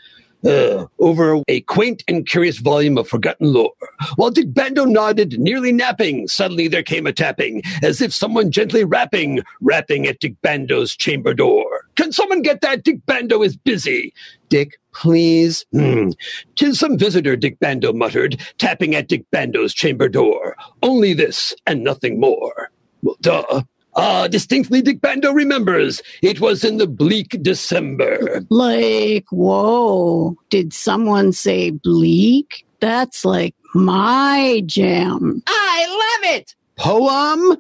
Uh, 0.45 0.85
over 0.99 1.41
a 1.47 1.61
quaint 1.61 2.03
and 2.07 2.27
curious 2.27 2.59
volume 2.59 2.97
of 2.97 3.07
forgotten 3.07 3.51
lore. 3.51 3.71
While 4.15 4.29
Dick 4.29 4.53
Bando 4.53 4.85
nodded, 4.85 5.39
nearly 5.39 5.71
napping, 5.71 6.27
suddenly 6.27 6.67
there 6.67 6.83
came 6.83 7.07
a 7.07 7.11
tapping, 7.11 7.63
as 7.81 8.01
if 8.01 8.13
someone 8.13 8.51
gently 8.51 8.83
rapping, 8.83 9.41
rapping 9.61 10.05
at 10.05 10.19
Dick 10.19 10.39
Bando's 10.43 10.95
chamber 10.95 11.33
door. 11.33 11.85
Can 11.95 12.11
someone 12.11 12.43
get 12.43 12.61
that? 12.61 12.83
Dick 12.83 13.03
Bando 13.07 13.41
is 13.41 13.57
busy. 13.57 14.13
Dick, 14.49 14.79
please. 14.93 15.65
Hmm. 15.71 16.09
Tis 16.55 16.79
some 16.79 16.97
visitor, 16.97 17.35
Dick 17.35 17.59
Bando 17.59 17.93
muttered, 17.93 18.39
tapping 18.57 18.95
at 18.95 19.07
Dick 19.07 19.29
Bando's 19.31 19.73
chamber 19.73 20.09
door. 20.09 20.55
Only 20.81 21.13
this, 21.13 21.55
and 21.65 21.83
nothing 21.83 22.19
more. 22.19 22.71
Well, 23.01 23.17
duh. 23.21 23.63
Ah, 23.95 24.27
distinctly 24.27 24.81
Dick 24.83 25.01
Bando 25.01 25.31
remembers. 25.31 26.03
It 26.21 26.39
was 26.39 26.63
in 26.63 26.77
the 26.77 26.85
bleak 26.85 27.35
December. 27.41 28.45
Like, 28.49 29.25
whoa, 29.31 30.35
did 30.49 30.71
someone 30.71 31.33
say 31.33 31.71
bleak? 31.71 32.63
That's 32.79 33.25
like 33.25 33.55
my 33.73 34.61
jam. 34.67 35.41
I 35.47 36.21
love 36.21 36.35
it. 36.35 36.55
Poem? 36.75 37.57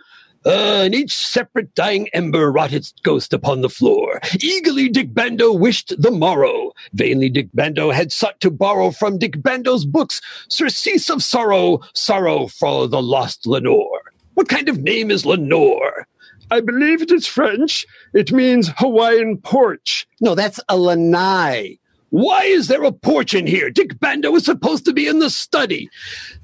Uh, 0.47 0.83
and 0.85 0.95
each 0.95 1.13
separate 1.13 1.75
dying 1.75 2.07
ember 2.13 2.49
wrought 2.49 2.71
its 2.71 2.93
ghost 3.03 3.33
upon 3.33 3.59
the 3.59 3.69
floor. 3.69 4.21
Eagerly 4.41 4.87
Dick 4.87 5.13
Bando 5.13 5.51
wished 5.51 5.93
the 6.01 6.09
morrow. 6.09 6.71
Vainly 6.93 7.27
Dick 7.27 7.49
Bando 7.53 7.91
had 7.91 8.13
sought 8.13 8.39
to 8.39 8.49
borrow 8.49 8.91
from 8.91 9.17
Dick 9.17 9.43
Bando's 9.43 9.83
books 9.83 10.21
surcease 10.47 11.09
of 11.09 11.21
sorrow, 11.21 11.81
sorrow 11.93 12.47
for 12.47 12.87
the 12.87 13.01
lost 13.01 13.45
Lenore. 13.45 14.13
What 14.35 14.47
kind 14.47 14.69
of 14.69 14.79
name 14.79 15.11
is 15.11 15.25
Lenore? 15.25 16.07
I 16.49 16.61
believe 16.61 17.01
it 17.01 17.11
is 17.11 17.27
French. 17.27 17.85
It 18.13 18.31
means 18.31 18.71
Hawaiian 18.77 19.39
porch. 19.39 20.07
No, 20.21 20.33
that's 20.33 20.61
a 20.69 20.77
lanai. 20.77 21.77
Why 22.09 22.43
is 22.43 22.67
there 22.67 22.83
a 22.83 22.91
porch 22.91 23.33
in 23.33 23.47
here? 23.47 23.69
Dick 23.69 23.99
Bando 23.99 24.33
is 24.35 24.45
supposed 24.45 24.85
to 24.85 24.93
be 24.93 25.07
in 25.07 25.19
the 25.19 25.29
study. 25.29 25.89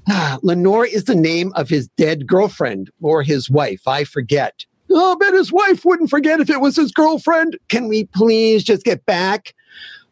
Ah, 0.08 0.38
Lenore 0.42 0.86
is 0.86 1.04
the 1.04 1.14
name 1.14 1.52
of 1.54 1.68
his 1.68 1.88
dead 1.96 2.26
girlfriend 2.26 2.90
or 3.00 3.22
his 3.22 3.48
wife. 3.48 3.88
I 3.88 4.04
forget. 4.04 4.66
I'll 4.94 5.16
bet 5.16 5.32
his 5.32 5.52
wife 5.52 5.84
wouldn't 5.84 6.10
forget 6.10 6.40
if 6.40 6.50
it 6.50 6.60
was 6.60 6.76
his 6.76 6.92
girlfriend. 6.92 7.58
Can 7.68 7.88
we 7.88 8.04
please 8.04 8.62
just 8.62 8.84
get 8.84 9.06
back? 9.06 9.54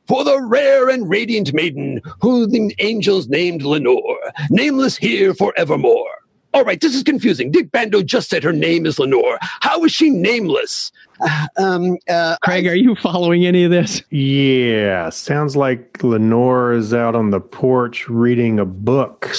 For 0.08 0.24
the 0.24 0.42
rare 0.42 0.88
and 0.88 1.08
radiant 1.08 1.54
maiden, 1.54 2.00
who 2.20 2.46
the 2.46 2.74
angels 2.80 3.28
named 3.28 3.62
Lenore, 3.62 4.18
nameless 4.50 4.96
here 4.96 5.32
forevermore. 5.34 6.10
All 6.54 6.64
right, 6.64 6.80
this 6.80 6.94
is 6.94 7.02
confusing. 7.02 7.50
Dick 7.50 7.70
Bando 7.70 8.02
just 8.02 8.28
said 8.28 8.42
her 8.42 8.52
name 8.52 8.84
is 8.84 8.98
Lenore. 8.98 9.38
How 9.40 9.84
is 9.84 9.92
she 9.92 10.10
nameless? 10.10 10.92
um, 11.56 11.98
uh, 12.08 12.36
Kreg, 12.44 12.70
are 12.70 12.74
you 12.74 12.94
following 12.96 13.46
any 13.46 13.64
of 13.64 13.70
this? 13.70 14.02
Yeah, 14.10 15.10
sounds 15.10 15.56
like 15.56 16.02
Lenore 16.02 16.72
is 16.72 16.92
out 16.92 17.14
on 17.14 17.30
the 17.30 17.40
porch 17.40 18.08
reading 18.08 18.58
a 18.58 18.64
book. 18.64 19.30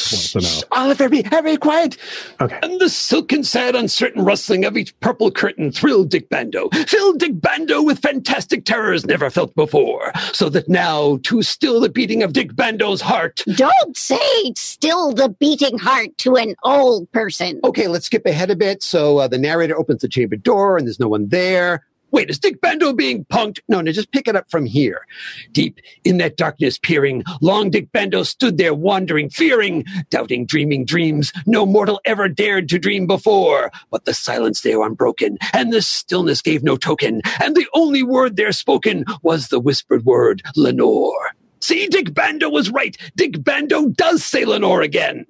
Oliver, 0.72 1.10
be 1.10 1.22
very 1.24 1.58
quiet. 1.58 1.98
Okay. 2.40 2.60
And 2.64 2.80
the 2.80 2.90
silken, 2.90 3.44
sad, 3.44 3.76
uncertain 3.76 4.24
rustling 4.24 4.66
of 4.66 4.78
each 4.78 4.98
purple 5.00 5.32
curtain 5.32 5.72
thrilled 5.72 6.10
Dick 6.10 6.30
Bando, 6.30 6.70
filled 6.88 7.20
Dick 7.20 7.40
Bando 7.40 7.82
with 7.82 8.00
fantastic 8.00 8.66
terrors 8.66 9.06
never 9.06 9.30
felt 9.30 9.54
before, 9.56 10.12
so 10.32 10.50
that 10.50 10.70
now, 10.70 11.20
to 11.24 11.42
still 11.42 11.80
the 11.80 11.90
beating 11.90 12.24
of 12.24 12.34
Dick 12.34 12.56
Bando's 12.56 13.02
heart. 13.02 13.44
Don't 13.56 13.98
say 13.98 14.54
still 14.56 15.14
the 15.14 15.30
beating 15.30 15.78
heart 15.78 16.18
to 16.20 16.36
an 16.36 16.56
old 16.64 17.12
person. 17.12 17.60
Okay, 17.64 17.88
let's 17.88 18.06
skip 18.06 18.26
ahead 18.26 18.52
a 18.52 18.56
bit. 18.56 18.84
So 18.84 19.20
uh, 19.20 19.28
the 19.28 19.38
narrator 19.38 19.78
opens 19.78 20.02
the 20.02 20.08
chamber 20.08 20.36
door 20.36 20.78
and 20.78 20.88
there's 20.88 21.00
no 21.00 21.08
one 21.08 21.30
there. 21.30 21.73
Wait, 22.14 22.30
is 22.30 22.40
Dick 22.40 22.62
Bando 22.62 22.94
being 22.94 23.26
punked? 23.26 23.60
No, 23.68 23.82
no, 23.82 23.92
just 23.92 24.12
pick 24.12 24.28
it 24.28 24.36
up 24.36 24.50
from 24.52 24.68
here. 24.68 25.08
Deep 25.52 25.80
in 26.06 26.20
that 26.20 26.38
darkness 26.38 26.78
peering, 26.78 27.24
long 27.42 27.72
Dick 27.72 27.92
Bando 27.92 28.22
stood 28.22 28.60
there 28.60 28.76
wandering, 28.76 29.32
fearing, 29.32 29.84
doubting, 30.12 30.46
dreaming 30.46 30.86
dreams 30.86 31.34
no 31.48 31.66
mortal 31.66 32.00
ever 32.06 32.30
dared 32.30 32.70
to 32.70 32.80
dream 32.80 33.08
before. 33.08 33.72
But 33.92 34.06
the 34.06 34.14
silence 34.14 34.62
there 34.62 34.84
unbroken, 34.84 35.40
and 35.54 35.74
the 35.74 35.82
stillness 35.82 36.44
gave 36.44 36.64
no 36.64 36.78
token, 36.78 37.22
and 37.42 37.56
the 37.56 37.68
only 37.74 38.04
word 38.04 38.38
there 38.38 38.54
spoken 38.54 39.06
was 39.24 39.48
the 39.50 39.60
whispered 39.60 40.06
word, 40.06 40.44
Lenore. 40.56 41.32
See, 41.62 41.88
Dick 41.88 42.14
Bando 42.14 42.50
was 42.50 42.70
right. 42.70 42.96
Dick 43.16 43.44
Bando 43.44 43.90
does 43.90 44.24
say 44.24 44.46
Lenore 44.46 44.84
again. 44.84 45.26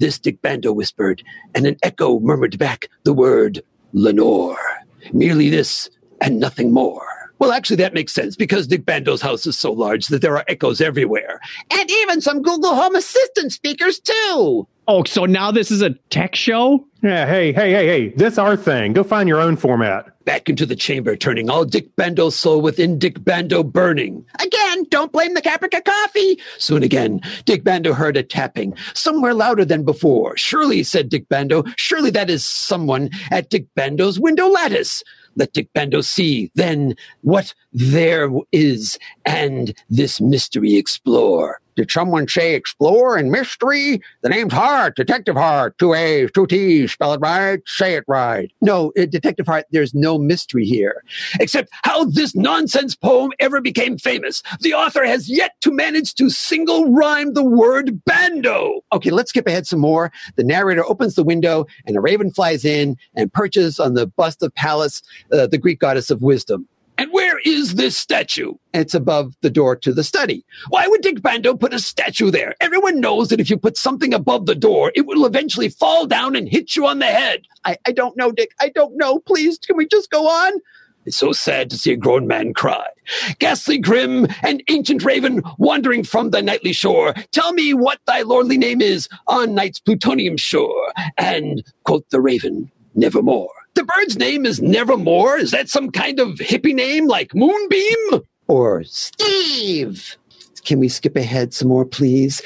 This 0.00 0.18
Dick 0.18 0.42
Bando 0.42 0.72
whispered, 0.72 1.22
and 1.54 1.66
an 1.66 1.76
echo 1.84 2.18
murmured 2.18 2.58
back 2.58 2.88
the 3.04 3.14
word 3.14 3.62
Lenore. 3.92 4.58
Merely 5.12 5.50
this 5.50 5.88
and 6.20 6.40
nothing 6.40 6.72
more. 6.72 7.06
Well, 7.38 7.52
actually, 7.52 7.76
that 7.76 7.92
makes 7.92 8.14
sense 8.14 8.34
because 8.34 8.66
Dick 8.66 8.86
Bando's 8.86 9.20
house 9.20 9.46
is 9.46 9.58
so 9.58 9.70
large 9.70 10.06
that 10.06 10.22
there 10.22 10.36
are 10.36 10.44
echoes 10.48 10.80
everywhere. 10.80 11.40
And 11.70 11.90
even 11.90 12.20
some 12.22 12.40
Google 12.40 12.74
Home 12.74 12.96
Assistant 12.96 13.52
speakers, 13.52 14.00
too. 14.00 14.66
Oh, 14.88 15.02
so 15.04 15.26
now 15.26 15.50
this 15.50 15.70
is 15.70 15.82
a 15.82 15.90
tech 16.10 16.34
show? 16.34 16.86
Yeah, 17.02 17.26
hey, 17.26 17.52
hey, 17.52 17.72
hey, 17.72 17.86
hey, 17.86 18.08
this 18.10 18.38
our 18.38 18.56
thing. 18.56 18.92
Go 18.92 19.02
find 19.02 19.28
your 19.28 19.40
own 19.40 19.56
format. 19.56 20.12
Back 20.24 20.48
into 20.48 20.64
the 20.64 20.76
chamber, 20.76 21.14
turning 21.16 21.50
all 21.50 21.64
Dick 21.64 21.94
Bando's 21.96 22.36
soul 22.36 22.60
within 22.60 22.98
Dick 22.98 23.22
Bando 23.22 23.62
burning. 23.62 24.24
Again, 24.40 24.84
don't 24.88 25.12
blame 25.12 25.34
the 25.34 25.42
Caprica 25.42 25.84
coffee. 25.84 26.38
Soon 26.58 26.82
again, 26.82 27.20
Dick 27.44 27.64
Bando 27.64 27.92
heard 27.92 28.16
a 28.16 28.22
tapping, 28.22 28.74
somewhere 28.94 29.34
louder 29.34 29.64
than 29.64 29.84
before. 29.84 30.36
Surely, 30.36 30.82
said 30.82 31.08
Dick 31.08 31.28
Bando, 31.28 31.64
surely 31.76 32.10
that 32.10 32.30
is 32.30 32.44
someone 32.44 33.10
at 33.30 33.50
Dick 33.50 33.66
Bando's 33.74 34.18
window 34.18 34.46
lattice. 34.46 35.02
Let 35.36 35.52
Dick 35.52 35.68
Bando 35.74 36.00
see, 36.00 36.50
then, 36.54 36.96
what 37.22 37.54
there 37.72 38.30
is, 38.52 38.98
and 39.24 39.74
this 39.90 40.20
mystery 40.20 40.76
explore. 40.76 41.60
Did 41.76 41.90
someone 41.90 42.26
say 42.26 42.54
explore 42.54 43.16
and 43.16 43.30
mystery? 43.30 44.00
The 44.22 44.30
name's 44.30 44.54
Hart, 44.54 44.96
Detective 44.96 45.36
Hart. 45.36 45.76
Two 45.78 45.92
A's, 45.92 46.30
two 46.32 46.46
T's. 46.46 46.92
Spell 46.92 47.12
it 47.12 47.20
right, 47.20 47.60
say 47.66 47.94
it 47.94 48.04
right. 48.08 48.50
No, 48.62 48.92
uh, 48.98 49.04
Detective 49.04 49.46
Hart, 49.46 49.66
there's 49.70 49.94
no 49.94 50.18
mystery 50.18 50.64
here. 50.64 51.04
Except 51.38 51.68
how 51.84 52.04
this 52.04 52.34
nonsense 52.34 52.96
poem 52.96 53.32
ever 53.40 53.60
became 53.60 53.98
famous. 53.98 54.42
The 54.60 54.72
author 54.72 55.04
has 55.04 55.28
yet 55.28 55.52
to 55.60 55.70
manage 55.70 56.14
to 56.14 56.30
single 56.30 56.92
rhyme 56.92 57.34
the 57.34 57.44
word 57.44 58.02
bando. 58.04 58.82
Okay, 58.92 59.10
let's 59.10 59.30
skip 59.30 59.46
ahead 59.46 59.66
some 59.66 59.80
more. 59.80 60.10
The 60.36 60.44
narrator 60.44 60.84
opens 60.84 61.14
the 61.14 61.24
window 61.24 61.66
and 61.86 61.96
a 61.96 62.00
raven 62.00 62.30
flies 62.30 62.64
in 62.64 62.96
and 63.14 63.32
perches 63.32 63.78
on 63.78 63.94
the 63.94 64.06
bust 64.06 64.42
of 64.42 64.54
Pallas, 64.54 65.02
uh, 65.32 65.46
the 65.46 65.58
Greek 65.58 65.78
goddess 65.78 66.10
of 66.10 66.22
wisdom. 66.22 66.66
And 66.98 67.12
where 67.12 67.38
is 67.44 67.74
this 67.74 67.96
statue? 67.96 68.54
It's 68.72 68.94
above 68.94 69.34
the 69.42 69.50
door 69.50 69.76
to 69.76 69.92
the 69.92 70.04
study. 70.04 70.44
Why 70.68 70.88
would 70.88 71.02
Dick 71.02 71.20
Bando 71.20 71.54
put 71.54 71.74
a 71.74 71.78
statue 71.78 72.30
there? 72.30 72.54
Everyone 72.60 73.00
knows 73.00 73.28
that 73.28 73.40
if 73.40 73.50
you 73.50 73.58
put 73.58 73.76
something 73.76 74.14
above 74.14 74.46
the 74.46 74.54
door, 74.54 74.92
it 74.94 75.06
will 75.06 75.26
eventually 75.26 75.68
fall 75.68 76.06
down 76.06 76.34
and 76.34 76.48
hit 76.48 76.74
you 76.74 76.86
on 76.86 76.98
the 76.98 77.06
head. 77.06 77.42
I, 77.64 77.76
I 77.86 77.92
don't 77.92 78.16
know, 78.16 78.32
Dick. 78.32 78.52
I 78.60 78.70
don't 78.70 78.96
know. 78.96 79.18
Please, 79.18 79.58
can 79.58 79.76
we 79.76 79.86
just 79.86 80.10
go 80.10 80.26
on? 80.26 80.52
It's 81.04 81.16
so 81.16 81.32
sad 81.32 81.70
to 81.70 81.78
see 81.78 81.92
a 81.92 81.96
grown 81.96 82.26
man 82.26 82.52
cry. 82.52 82.88
Ghastly 83.38 83.78
grim 83.78 84.26
and 84.42 84.62
ancient 84.68 85.04
raven 85.04 85.42
wandering 85.58 86.02
from 86.02 86.30
thy 86.30 86.40
nightly 86.40 86.72
shore. 86.72 87.14
Tell 87.30 87.52
me 87.52 87.74
what 87.74 88.00
thy 88.06 88.22
lordly 88.22 88.58
name 88.58 88.80
is 88.80 89.08
on 89.28 89.54
night's 89.54 89.78
plutonium 89.78 90.36
shore. 90.36 90.92
And, 91.16 91.62
quoth 91.84 92.08
the 92.08 92.20
raven, 92.20 92.70
nevermore. 92.94 93.52
The 93.76 93.84
bird's 93.84 94.16
name 94.16 94.46
is 94.46 94.62
Nevermore? 94.62 95.36
Is 95.36 95.50
that 95.50 95.68
some 95.68 95.90
kind 95.90 96.18
of 96.18 96.30
hippie 96.38 96.74
name 96.74 97.06
like 97.08 97.34
Moonbeam? 97.34 98.22
Or 98.48 98.82
Steve. 98.84 100.16
Can 100.64 100.80
we 100.80 100.88
skip 100.88 101.14
ahead 101.14 101.52
some 101.52 101.68
more, 101.68 101.84
please? 101.84 102.40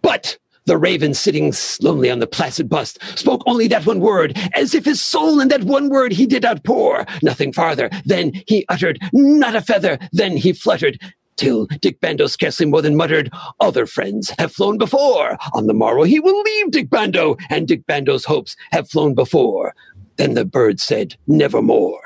But 0.00 0.38
the 0.66 0.78
raven 0.78 1.12
sitting 1.12 1.52
lonely 1.82 2.08
on 2.08 2.20
the 2.20 2.28
placid 2.28 2.68
bust 2.68 3.00
spoke 3.18 3.42
only 3.46 3.66
that 3.66 3.84
one 3.84 3.98
word, 3.98 4.38
as 4.54 4.76
if 4.76 4.84
his 4.84 5.02
soul 5.02 5.40
in 5.40 5.48
that 5.48 5.64
one 5.64 5.88
word 5.88 6.12
he 6.12 6.24
did 6.24 6.44
outpour. 6.44 7.04
Nothing 7.20 7.52
farther. 7.52 7.90
Then 8.04 8.30
he 8.46 8.64
uttered, 8.68 9.00
not 9.12 9.56
a 9.56 9.62
feather. 9.62 9.98
Then 10.12 10.36
he 10.36 10.52
fluttered. 10.52 11.00
Till 11.36 11.66
Dick 11.80 12.00
Bando 12.00 12.28
scarcely 12.28 12.64
more 12.64 12.80
than 12.80 12.96
muttered, 12.96 13.30
Other 13.58 13.86
friends 13.86 14.32
have 14.38 14.52
flown 14.52 14.78
before. 14.78 15.36
On 15.52 15.66
the 15.66 15.74
morrow 15.74 16.04
he 16.04 16.20
will 16.20 16.40
leave 16.42 16.70
Dick 16.70 16.90
Bando, 16.90 17.36
and 17.50 17.66
Dick 17.66 17.84
Bando's 17.86 18.24
hopes 18.24 18.56
have 18.70 18.88
flown 18.88 19.14
before. 19.14 19.74
Then 20.16 20.34
the 20.34 20.44
bird 20.44 20.80
said, 20.80 21.16
Nevermore. 21.26 22.00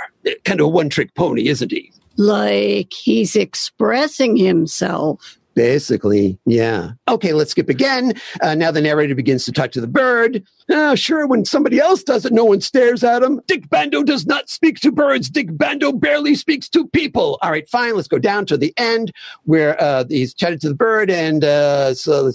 Kind 0.44 0.60
of 0.60 0.66
a 0.66 0.68
one 0.68 0.88
trick 0.88 1.14
pony, 1.14 1.48
isn't 1.48 1.70
he? 1.70 1.92
Like 2.16 2.92
he's 2.92 3.36
expressing 3.36 4.36
himself. 4.36 5.38
Basically, 5.54 6.38
yeah. 6.46 6.92
Okay, 7.08 7.32
let's 7.32 7.50
skip 7.50 7.68
again. 7.68 8.14
Uh, 8.40 8.54
now 8.54 8.70
the 8.70 8.80
narrator 8.80 9.14
begins 9.14 9.44
to 9.44 9.52
talk 9.52 9.72
to 9.72 9.80
the 9.80 9.88
bird. 9.88 10.44
Oh, 10.70 10.94
sure, 10.94 11.26
when 11.26 11.44
somebody 11.44 11.80
else 11.80 12.04
does 12.04 12.24
it, 12.24 12.32
no 12.32 12.44
one 12.44 12.60
stares 12.60 13.02
at 13.02 13.22
him. 13.22 13.40
Dick 13.46 13.68
Bando 13.68 14.04
does 14.04 14.26
not 14.26 14.48
speak 14.48 14.78
to 14.80 14.92
birds. 14.92 15.28
Dick 15.28 15.48
Bando 15.50 15.92
barely 15.92 16.36
speaks 16.36 16.68
to 16.70 16.86
people. 16.88 17.38
All 17.42 17.50
right, 17.50 17.68
fine. 17.68 17.96
Let's 17.96 18.06
go 18.06 18.18
down 18.18 18.46
to 18.46 18.56
the 18.56 18.72
end 18.76 19.12
where 19.44 19.80
uh, 19.82 20.04
he's 20.08 20.32
chatted 20.32 20.60
to 20.62 20.68
the 20.68 20.74
bird, 20.74 21.10
and 21.10 21.42
uh, 21.42 21.94
so 21.94 22.30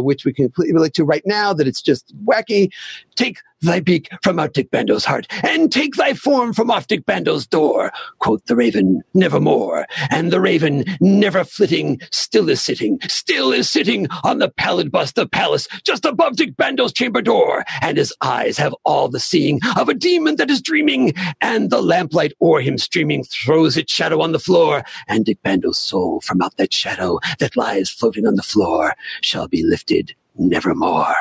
which 0.00 0.24
we 0.24 0.32
can 0.32 0.52
relate 0.56 0.94
to 0.94 1.04
right 1.04 1.26
now 1.26 1.52
that 1.52 1.66
it's 1.66 1.82
just 1.82 2.14
wacky. 2.24 2.70
Take 3.16 3.38
thy 3.62 3.80
beak 3.80 4.08
from 4.22 4.38
out 4.38 4.54
Dick 4.54 4.70
Bando's 4.70 5.04
heart, 5.04 5.26
and 5.44 5.70
take 5.70 5.94
thy 5.94 6.14
form 6.14 6.52
from 6.52 6.70
off 6.70 6.86
Dick 6.86 7.04
Bando's 7.04 7.46
door. 7.46 7.92
Quoth 8.18 8.44
the 8.46 8.56
raven, 8.56 9.02
nevermore. 9.14 9.86
And 10.10 10.32
the 10.32 10.40
raven, 10.40 10.84
never 11.00 11.44
flitting, 11.44 12.00
still 12.10 12.48
is 12.48 12.62
sitting, 12.62 12.98
still 13.08 13.52
is 13.52 13.68
sitting 13.68 14.06
on 14.24 14.38
the 14.38 14.48
pallid 14.48 14.90
bust 14.90 15.18
of 15.18 15.30
Pallas, 15.30 15.68
just 15.84 16.04
above 16.04 16.36
Dick 16.36 16.56
Bando's 16.56 16.92
chamber 16.92 17.22
door. 17.22 17.64
And 17.80 17.98
his 17.98 18.14
eyes 18.22 18.56
have 18.58 18.74
all 18.84 19.08
the 19.08 19.20
seeing 19.20 19.60
of 19.76 19.88
a 19.88 19.94
demon 19.94 20.36
that 20.36 20.50
is 20.50 20.62
dreaming, 20.62 21.12
and 21.40 21.70
the 21.70 21.82
lamplight 21.82 22.32
o'er 22.40 22.60
him 22.60 22.78
streaming 22.78 23.24
throws 23.24 23.76
its 23.76 23.92
shadow 23.92 24.20
on 24.22 24.32
the 24.32 24.38
floor. 24.38 24.82
And 25.08 25.24
Dick 25.24 25.42
Bando's 25.42 25.78
soul 25.78 26.20
from 26.20 26.42
out 26.42 26.56
that 26.56 26.72
shadow 26.72 27.18
that 27.38 27.56
lies 27.56 27.90
floating 27.90 28.26
on 28.26 28.36
the 28.36 28.42
floor 28.42 28.94
shall 29.20 29.48
be 29.48 29.62
lifted 29.62 30.14
nevermore. 30.36 31.14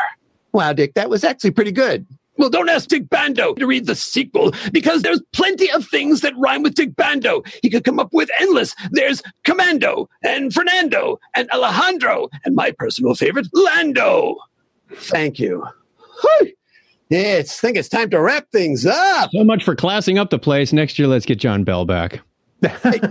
Wow, 0.51 0.73
Dick, 0.73 0.95
that 0.95 1.09
was 1.09 1.23
actually 1.23 1.51
pretty 1.51 1.71
good. 1.71 2.07
Well, 2.39 2.49
don't 2.49 2.69
ask 2.69 2.87
Dick 2.87 3.09
Bando 3.09 3.53
to 3.55 3.67
read 3.67 3.85
the 3.85 3.95
sequel 3.95 4.53
because 4.71 5.01
there's 5.01 5.21
plenty 5.33 5.69
of 5.71 5.85
things 5.85 6.21
that 6.21 6.33
rhyme 6.37 6.63
with 6.63 6.73
Dick 6.73 6.95
Bando. 6.95 7.43
He 7.61 7.69
could 7.69 7.83
come 7.83 7.99
up 7.99 8.13
with 8.13 8.29
endless. 8.39 8.73
There's 8.91 9.21
Commando 9.43 10.09
and 10.23 10.53
Fernando 10.53 11.19
and 11.35 11.51
Alejandro 11.51 12.29
and 12.45 12.55
my 12.55 12.71
personal 12.71 13.13
favorite, 13.13 13.47
Lando. 13.53 14.37
Thank 14.95 15.37
you. 15.37 15.67
It's 17.09 17.63
I 17.63 17.67
think 17.67 17.77
it's 17.77 17.89
time 17.89 18.09
to 18.11 18.21
wrap 18.21 18.49
things 18.51 18.85
up. 18.85 19.31
So 19.31 19.43
much 19.43 19.65
for 19.65 19.75
classing 19.75 20.17
up 20.17 20.29
the 20.29 20.39
place. 20.39 20.71
Next 20.71 20.97
year, 20.97 21.09
let's 21.09 21.25
get 21.25 21.39
John 21.39 21.65
Bell 21.65 21.83
back. 21.83 22.21
wait, 22.61 23.01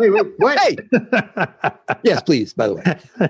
wait, 0.00 0.26
wait. 0.38 0.80
yes, 2.04 2.22
please, 2.22 2.54
by 2.54 2.68
the 2.68 2.74
way. 2.74 3.28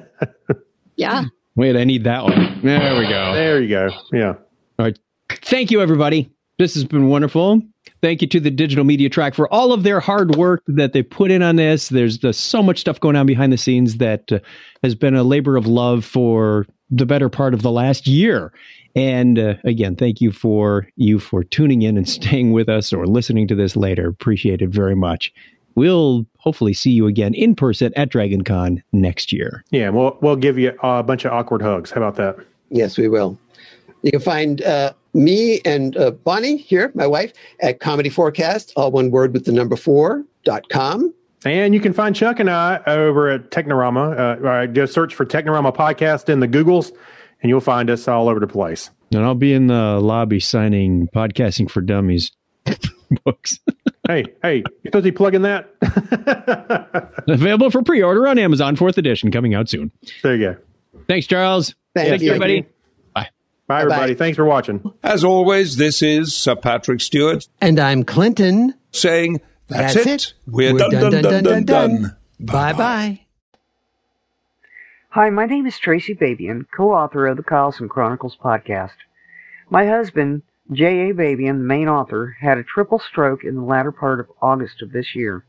Yeah. 0.96 1.24
Wait, 1.56 1.76
I 1.76 1.84
need 1.84 2.04
that 2.04 2.24
one. 2.24 2.60
There 2.62 2.98
we 2.98 3.08
go. 3.08 3.32
There 3.32 3.62
you 3.62 3.68
go. 3.70 3.88
Yeah. 4.12 4.34
All 4.80 4.86
right. 4.86 4.98
Thank 5.28 5.70
you, 5.70 5.82
everybody. 5.82 6.30
This 6.58 6.72
has 6.72 6.84
been 6.84 7.08
wonderful. 7.08 7.60
Thank 8.00 8.22
you 8.22 8.28
to 8.28 8.40
the 8.40 8.50
Digital 8.50 8.82
Media 8.82 9.10
Track 9.10 9.34
for 9.34 9.46
all 9.52 9.74
of 9.74 9.82
their 9.82 10.00
hard 10.00 10.36
work 10.36 10.62
that 10.68 10.94
they 10.94 11.02
put 11.02 11.30
in 11.30 11.42
on 11.42 11.56
this. 11.56 11.90
There's 11.90 12.16
just 12.16 12.46
so 12.46 12.62
much 12.62 12.78
stuff 12.80 12.98
going 12.98 13.14
on 13.14 13.26
behind 13.26 13.52
the 13.52 13.58
scenes 13.58 13.98
that 13.98 14.32
uh, 14.32 14.38
has 14.82 14.94
been 14.94 15.14
a 15.14 15.22
labor 15.22 15.58
of 15.58 15.66
love 15.66 16.02
for 16.06 16.66
the 16.88 17.04
better 17.04 17.28
part 17.28 17.52
of 17.52 17.60
the 17.60 17.70
last 17.70 18.06
year. 18.06 18.54
And 18.96 19.38
uh, 19.38 19.56
again, 19.64 19.96
thank 19.96 20.22
you 20.22 20.32
for 20.32 20.88
you 20.96 21.18
for 21.18 21.44
tuning 21.44 21.82
in 21.82 21.98
and 21.98 22.08
staying 22.08 22.52
with 22.52 22.70
us 22.70 22.90
or 22.90 23.06
listening 23.06 23.48
to 23.48 23.54
this 23.54 23.76
later. 23.76 24.08
Appreciate 24.08 24.62
it 24.62 24.70
very 24.70 24.96
much. 24.96 25.30
We'll 25.74 26.24
hopefully 26.38 26.72
see 26.72 26.92
you 26.92 27.06
again 27.06 27.34
in 27.34 27.54
person 27.54 27.92
at 27.96 28.08
Dragon 28.08 28.44
Con 28.44 28.82
next 28.94 29.30
year. 29.30 29.62
Yeah, 29.72 29.90
we'll 29.90 30.16
we'll 30.22 30.36
give 30.36 30.56
you 30.56 30.72
a 30.82 31.02
bunch 31.02 31.26
of 31.26 31.32
awkward 31.32 31.60
hugs. 31.60 31.90
How 31.90 32.02
about 32.02 32.16
that? 32.16 32.46
Yes, 32.70 32.96
we 32.96 33.08
will. 33.08 33.38
You 34.02 34.10
can 34.10 34.20
find 34.20 34.62
uh, 34.62 34.92
me 35.14 35.60
and 35.64 35.96
uh, 35.96 36.10
Bonnie 36.12 36.56
here, 36.56 36.90
my 36.94 37.06
wife, 37.06 37.32
at 37.60 37.80
comedy4cast, 37.80 38.72
all 38.76 38.90
one 38.90 39.10
word 39.10 39.32
with 39.32 39.44
the 39.44 39.52
number 39.52 39.76
four 39.76 40.24
dot 40.44 40.68
com. 40.70 41.12
And 41.44 41.74
you 41.74 41.80
can 41.80 41.92
find 41.92 42.14
Chuck 42.14 42.38
and 42.38 42.50
I 42.50 42.80
over 42.86 43.28
at 43.28 43.50
Technorama. 43.50 44.44
Uh, 44.44 44.66
just 44.66 44.92
search 44.92 45.14
for 45.14 45.24
Technorama 45.24 45.74
Podcast 45.74 46.28
in 46.28 46.40
the 46.40 46.48
Googles, 46.48 46.92
and 47.42 47.48
you'll 47.48 47.60
find 47.60 47.88
us 47.88 48.06
all 48.08 48.28
over 48.28 48.40
the 48.40 48.46
place. 48.46 48.90
And 49.12 49.24
I'll 49.24 49.34
be 49.34 49.52
in 49.54 49.66
the 49.66 49.98
lobby 50.00 50.38
signing 50.38 51.08
Podcasting 51.08 51.70
for 51.70 51.80
Dummies 51.80 52.30
books. 53.24 53.58
hey, 54.06 54.24
hey, 54.42 54.56
you're 54.56 54.64
supposed 54.86 55.04
to 55.04 55.10
be 55.10 55.12
plugging 55.12 55.42
that? 55.42 55.68
Available 57.28 57.70
for 57.70 57.82
pre 57.82 58.02
order 58.02 58.28
on 58.28 58.38
Amazon, 58.38 58.76
fourth 58.76 58.98
edition, 58.98 59.30
coming 59.30 59.54
out 59.54 59.68
soon. 59.68 59.90
There 60.22 60.36
you 60.36 60.52
go. 60.52 60.56
Thanks, 61.08 61.26
Charles. 61.26 61.74
Thank 61.94 62.08
Thanks, 62.10 62.22
you. 62.24 62.30
everybody. 62.30 62.66
Bye, 63.70 63.82
everybody. 63.82 64.14
Thanks 64.14 64.34
for 64.34 64.44
watching. 64.44 64.82
As 65.04 65.22
always, 65.22 65.76
this 65.76 66.02
is 66.02 66.34
Sir 66.34 66.56
Patrick 66.56 67.00
Stewart 67.00 67.46
And 67.60 67.78
I'm 67.78 68.02
Clinton. 68.02 68.74
saying, 68.90 69.40
That's, 69.68 69.94
That's 69.94 70.06
it. 70.06 70.12
it. 70.12 70.34
We're, 70.48 70.72
We're 70.72 70.78
done, 70.80 70.90
done, 70.90 71.00
done, 71.02 71.10
done, 71.12 71.22
done, 71.22 71.44
done, 71.44 71.64
done, 71.64 72.02
done. 72.02 72.16
Bye 72.40 72.72
bye. 72.72 73.20
Hi, 75.10 75.30
my 75.30 75.46
name 75.46 75.66
is 75.68 75.78
Tracy 75.78 76.16
Babian, 76.16 76.66
co-author 76.76 77.28
of 77.28 77.36
the 77.36 77.44
Carlson 77.44 77.88
Chronicles 77.88 78.36
podcast. 78.42 78.90
My 79.70 79.86
husband, 79.86 80.42
J.A. 80.72 81.14
Babian, 81.14 81.58
the 81.58 81.64
main 81.64 81.86
author, 81.88 82.36
had 82.40 82.58
a 82.58 82.64
triple 82.64 82.98
stroke 82.98 83.44
in 83.44 83.54
the 83.54 83.62
latter 83.62 83.92
part 83.92 84.18
of 84.18 84.26
August 84.42 84.82
of 84.82 84.90
this 84.90 85.14
year. 85.14 85.44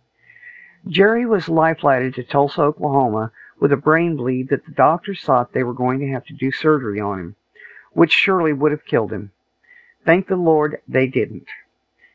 Jerry 0.87 1.25
was 1.25 1.49
life-flighted 1.49 2.13
to 2.15 2.23
Tulsa, 2.23 2.61
Oklahoma 2.61 3.31
with 3.59 3.71
a 3.71 3.77
brain 3.77 4.15
bleed 4.15 4.49
that 4.49 4.63
the 4.67 4.71
doctors 4.73 5.23
thought 5.23 5.53
they 5.53 5.63
were 5.63 5.73
going 5.73 5.99
to 6.01 6.09
have 6.11 6.25
to 6.25 6.33
do 6.33 6.51
surgery 6.51 6.99
on 6.99 7.19
him, 7.19 7.35
which 7.93 8.11
surely 8.11 8.53
would 8.53 8.71
have 8.71 8.85
killed 8.85 9.11
him. 9.11 9.31
Thank 10.05 10.27
the 10.27 10.35
Lord 10.35 10.81
they 10.87 11.07
didn't. 11.07 11.47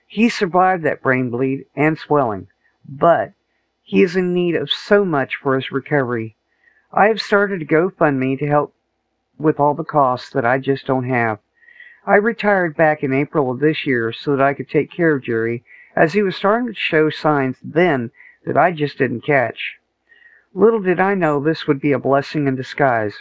He 0.07 0.29
survived 0.29 0.83
that 0.85 1.03
brain 1.03 1.31
bleed 1.31 1.67
and 1.75 1.99
swelling, 1.99 2.49
but 2.89 3.33
he 3.83 4.03
is 4.03 4.17
in 4.17 4.33
need 4.33 4.57
of 4.57 4.71
so 4.71 5.05
much 5.05 5.37
for 5.37 5.55
his 5.55 5.71
recovery. 5.71 6.37
I 6.93 7.09
have 7.09 7.21
started 7.21 7.63
a 7.63 7.67
GoFundMe 7.67 8.39
to 8.39 8.47
help 8.47 8.75
with 9.39 9.61
all 9.61 9.75
the 9.75 9.85
costs 9.85 10.31
that 10.31 10.45
I 10.45 10.59
just 10.59 10.87
don't 10.87 11.09
have. 11.09 11.39
I 12.07 12.17
retired 12.17 12.77
back 12.77 13.03
in 13.03 13.13
April 13.13 13.51
of 13.51 13.61
this 13.61 13.87
year 13.87 14.13
so 14.13 14.37
that 14.37 14.45
I 14.45 14.55
could 14.55 14.71
take 14.71 14.91
care 14.91 15.15
of 15.15 15.25
Jerry 15.25 15.65
as 15.95 16.13
he 16.13 16.23
was 16.23 16.37
starting 16.37 16.69
to 16.69 16.75
show 16.75 17.11
signs 17.11 17.57
then 17.63 18.11
that 18.45 18.57
I 18.57 18.73
just 18.73 18.99
didn't 18.99 19.23
catch. 19.23 19.79
Little 20.55 20.81
did 20.81 21.01
I 21.01 21.15
know 21.15 21.41
this 21.41 21.67
would 21.67 21.81
be 21.81 21.93
a 21.93 21.99
blessing 21.99 22.47
in 22.47 22.55
disguise. 22.55 23.17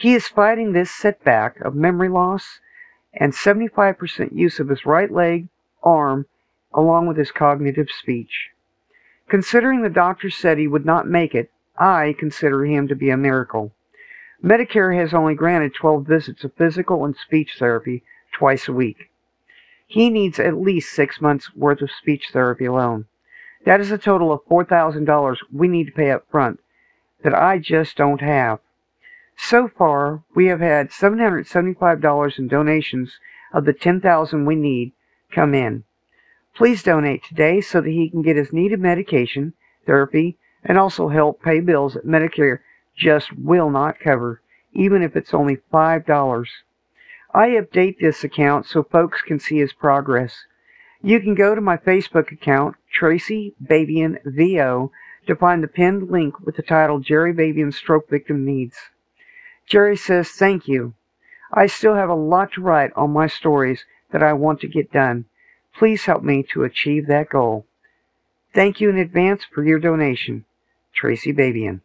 He 0.00 0.14
is 0.14 0.28
fighting 0.28 0.72
this 0.72 0.90
setback 0.90 1.60
of 1.60 1.74
memory 1.74 2.08
loss 2.08 2.60
and 3.12 3.34
75% 3.34 4.32
use 4.32 4.58
of 4.58 4.70
his 4.70 4.86
right 4.86 5.10
leg, 5.10 5.48
arm, 5.82 6.24
along 6.72 7.06
with 7.06 7.18
his 7.18 7.30
cognitive 7.30 7.90
speech. 7.90 8.48
Considering 9.28 9.82
the 9.82 9.90
doctor 9.90 10.30
said 10.30 10.56
he 10.56 10.66
would 10.66 10.86
not 10.86 11.06
make 11.06 11.34
it, 11.34 11.50
I 11.78 12.14
consider 12.18 12.64
him 12.64 12.88
to 12.88 12.94
be 12.94 13.10
a 13.10 13.18
miracle. 13.18 13.74
Medicare 14.42 14.96
has 14.96 15.12
only 15.12 15.34
granted 15.34 15.74
12 15.74 16.06
visits 16.06 16.44
of 16.44 16.54
physical 16.54 17.04
and 17.04 17.14
speech 17.14 17.56
therapy 17.58 18.02
twice 18.32 18.68
a 18.68 18.72
week. 18.72 19.10
He 19.86 20.08
needs 20.08 20.40
at 20.40 20.56
least 20.56 20.94
six 20.94 21.20
months' 21.20 21.54
worth 21.54 21.82
of 21.82 21.90
speech 21.90 22.30
therapy 22.32 22.64
alone. 22.64 23.04
That 23.66 23.80
is 23.80 23.90
a 23.90 23.98
total 23.98 24.32
of 24.32 24.46
$4,000 24.46 25.36
we 25.52 25.68
need 25.68 25.88
to 25.88 25.92
pay 25.92 26.10
up 26.10 26.24
front 26.30 26.60
that 27.22 27.34
I 27.34 27.58
just 27.58 27.98
don't 27.98 28.22
have. 28.22 28.60
So 29.42 29.68
far, 29.68 30.22
we 30.34 30.46
have 30.48 30.60
had 30.60 30.90
$775 30.90 32.38
in 32.38 32.46
donations 32.46 33.18
of 33.54 33.64
the 33.64 33.72
10000 33.72 34.44
we 34.44 34.54
need 34.54 34.92
come 35.32 35.54
in. 35.54 35.84
Please 36.54 36.82
donate 36.82 37.24
today 37.24 37.62
so 37.62 37.80
that 37.80 37.88
he 37.88 38.10
can 38.10 38.20
get 38.20 38.36
his 38.36 38.52
needed 38.52 38.80
medication, 38.80 39.54
therapy, 39.86 40.38
and 40.62 40.76
also 40.76 41.08
help 41.08 41.42
pay 41.42 41.60
bills 41.60 41.94
that 41.94 42.06
Medicare 42.06 42.60
just 42.94 43.32
will 43.32 43.70
not 43.70 43.98
cover, 43.98 44.42
even 44.74 45.02
if 45.02 45.16
it's 45.16 45.32
only 45.32 45.56
$5. 45.72 46.46
I 47.32 47.48
update 47.48 47.98
this 47.98 48.22
account 48.22 48.66
so 48.66 48.82
folks 48.82 49.22
can 49.22 49.40
see 49.40 49.56
his 49.56 49.72
progress. 49.72 50.44
You 51.00 51.18
can 51.18 51.34
go 51.34 51.54
to 51.54 51.62
my 51.62 51.78
Facebook 51.78 52.30
account, 52.30 52.76
Tracy 52.92 53.54
Babian 53.60 54.18
VO, 54.22 54.92
to 55.26 55.34
find 55.34 55.62
the 55.62 55.66
pinned 55.66 56.10
link 56.10 56.38
with 56.40 56.56
the 56.56 56.62
title 56.62 57.00
Jerry 57.00 57.32
Babian 57.32 57.72
Stroke 57.72 58.08
Victim 58.10 58.44
Needs. 58.44 58.76
Jerry 59.70 59.96
says, 59.96 60.28
Thank 60.28 60.66
you. 60.66 60.94
I 61.52 61.66
still 61.66 61.94
have 61.94 62.10
a 62.10 62.14
lot 62.14 62.52
to 62.52 62.60
write 62.60 62.92
on 62.96 63.12
my 63.12 63.28
stories 63.28 63.84
that 64.10 64.22
I 64.22 64.32
want 64.32 64.60
to 64.60 64.68
get 64.68 64.90
done. 64.92 65.26
Please 65.78 66.04
help 66.04 66.24
me 66.24 66.42
to 66.52 66.64
achieve 66.64 67.06
that 67.06 67.30
goal. 67.30 67.66
Thank 68.52 68.80
you 68.80 68.90
in 68.90 68.98
advance 68.98 69.44
for 69.44 69.64
your 69.64 69.78
donation. 69.78 70.44
Tracy 70.92 71.32
Babian. 71.32 71.82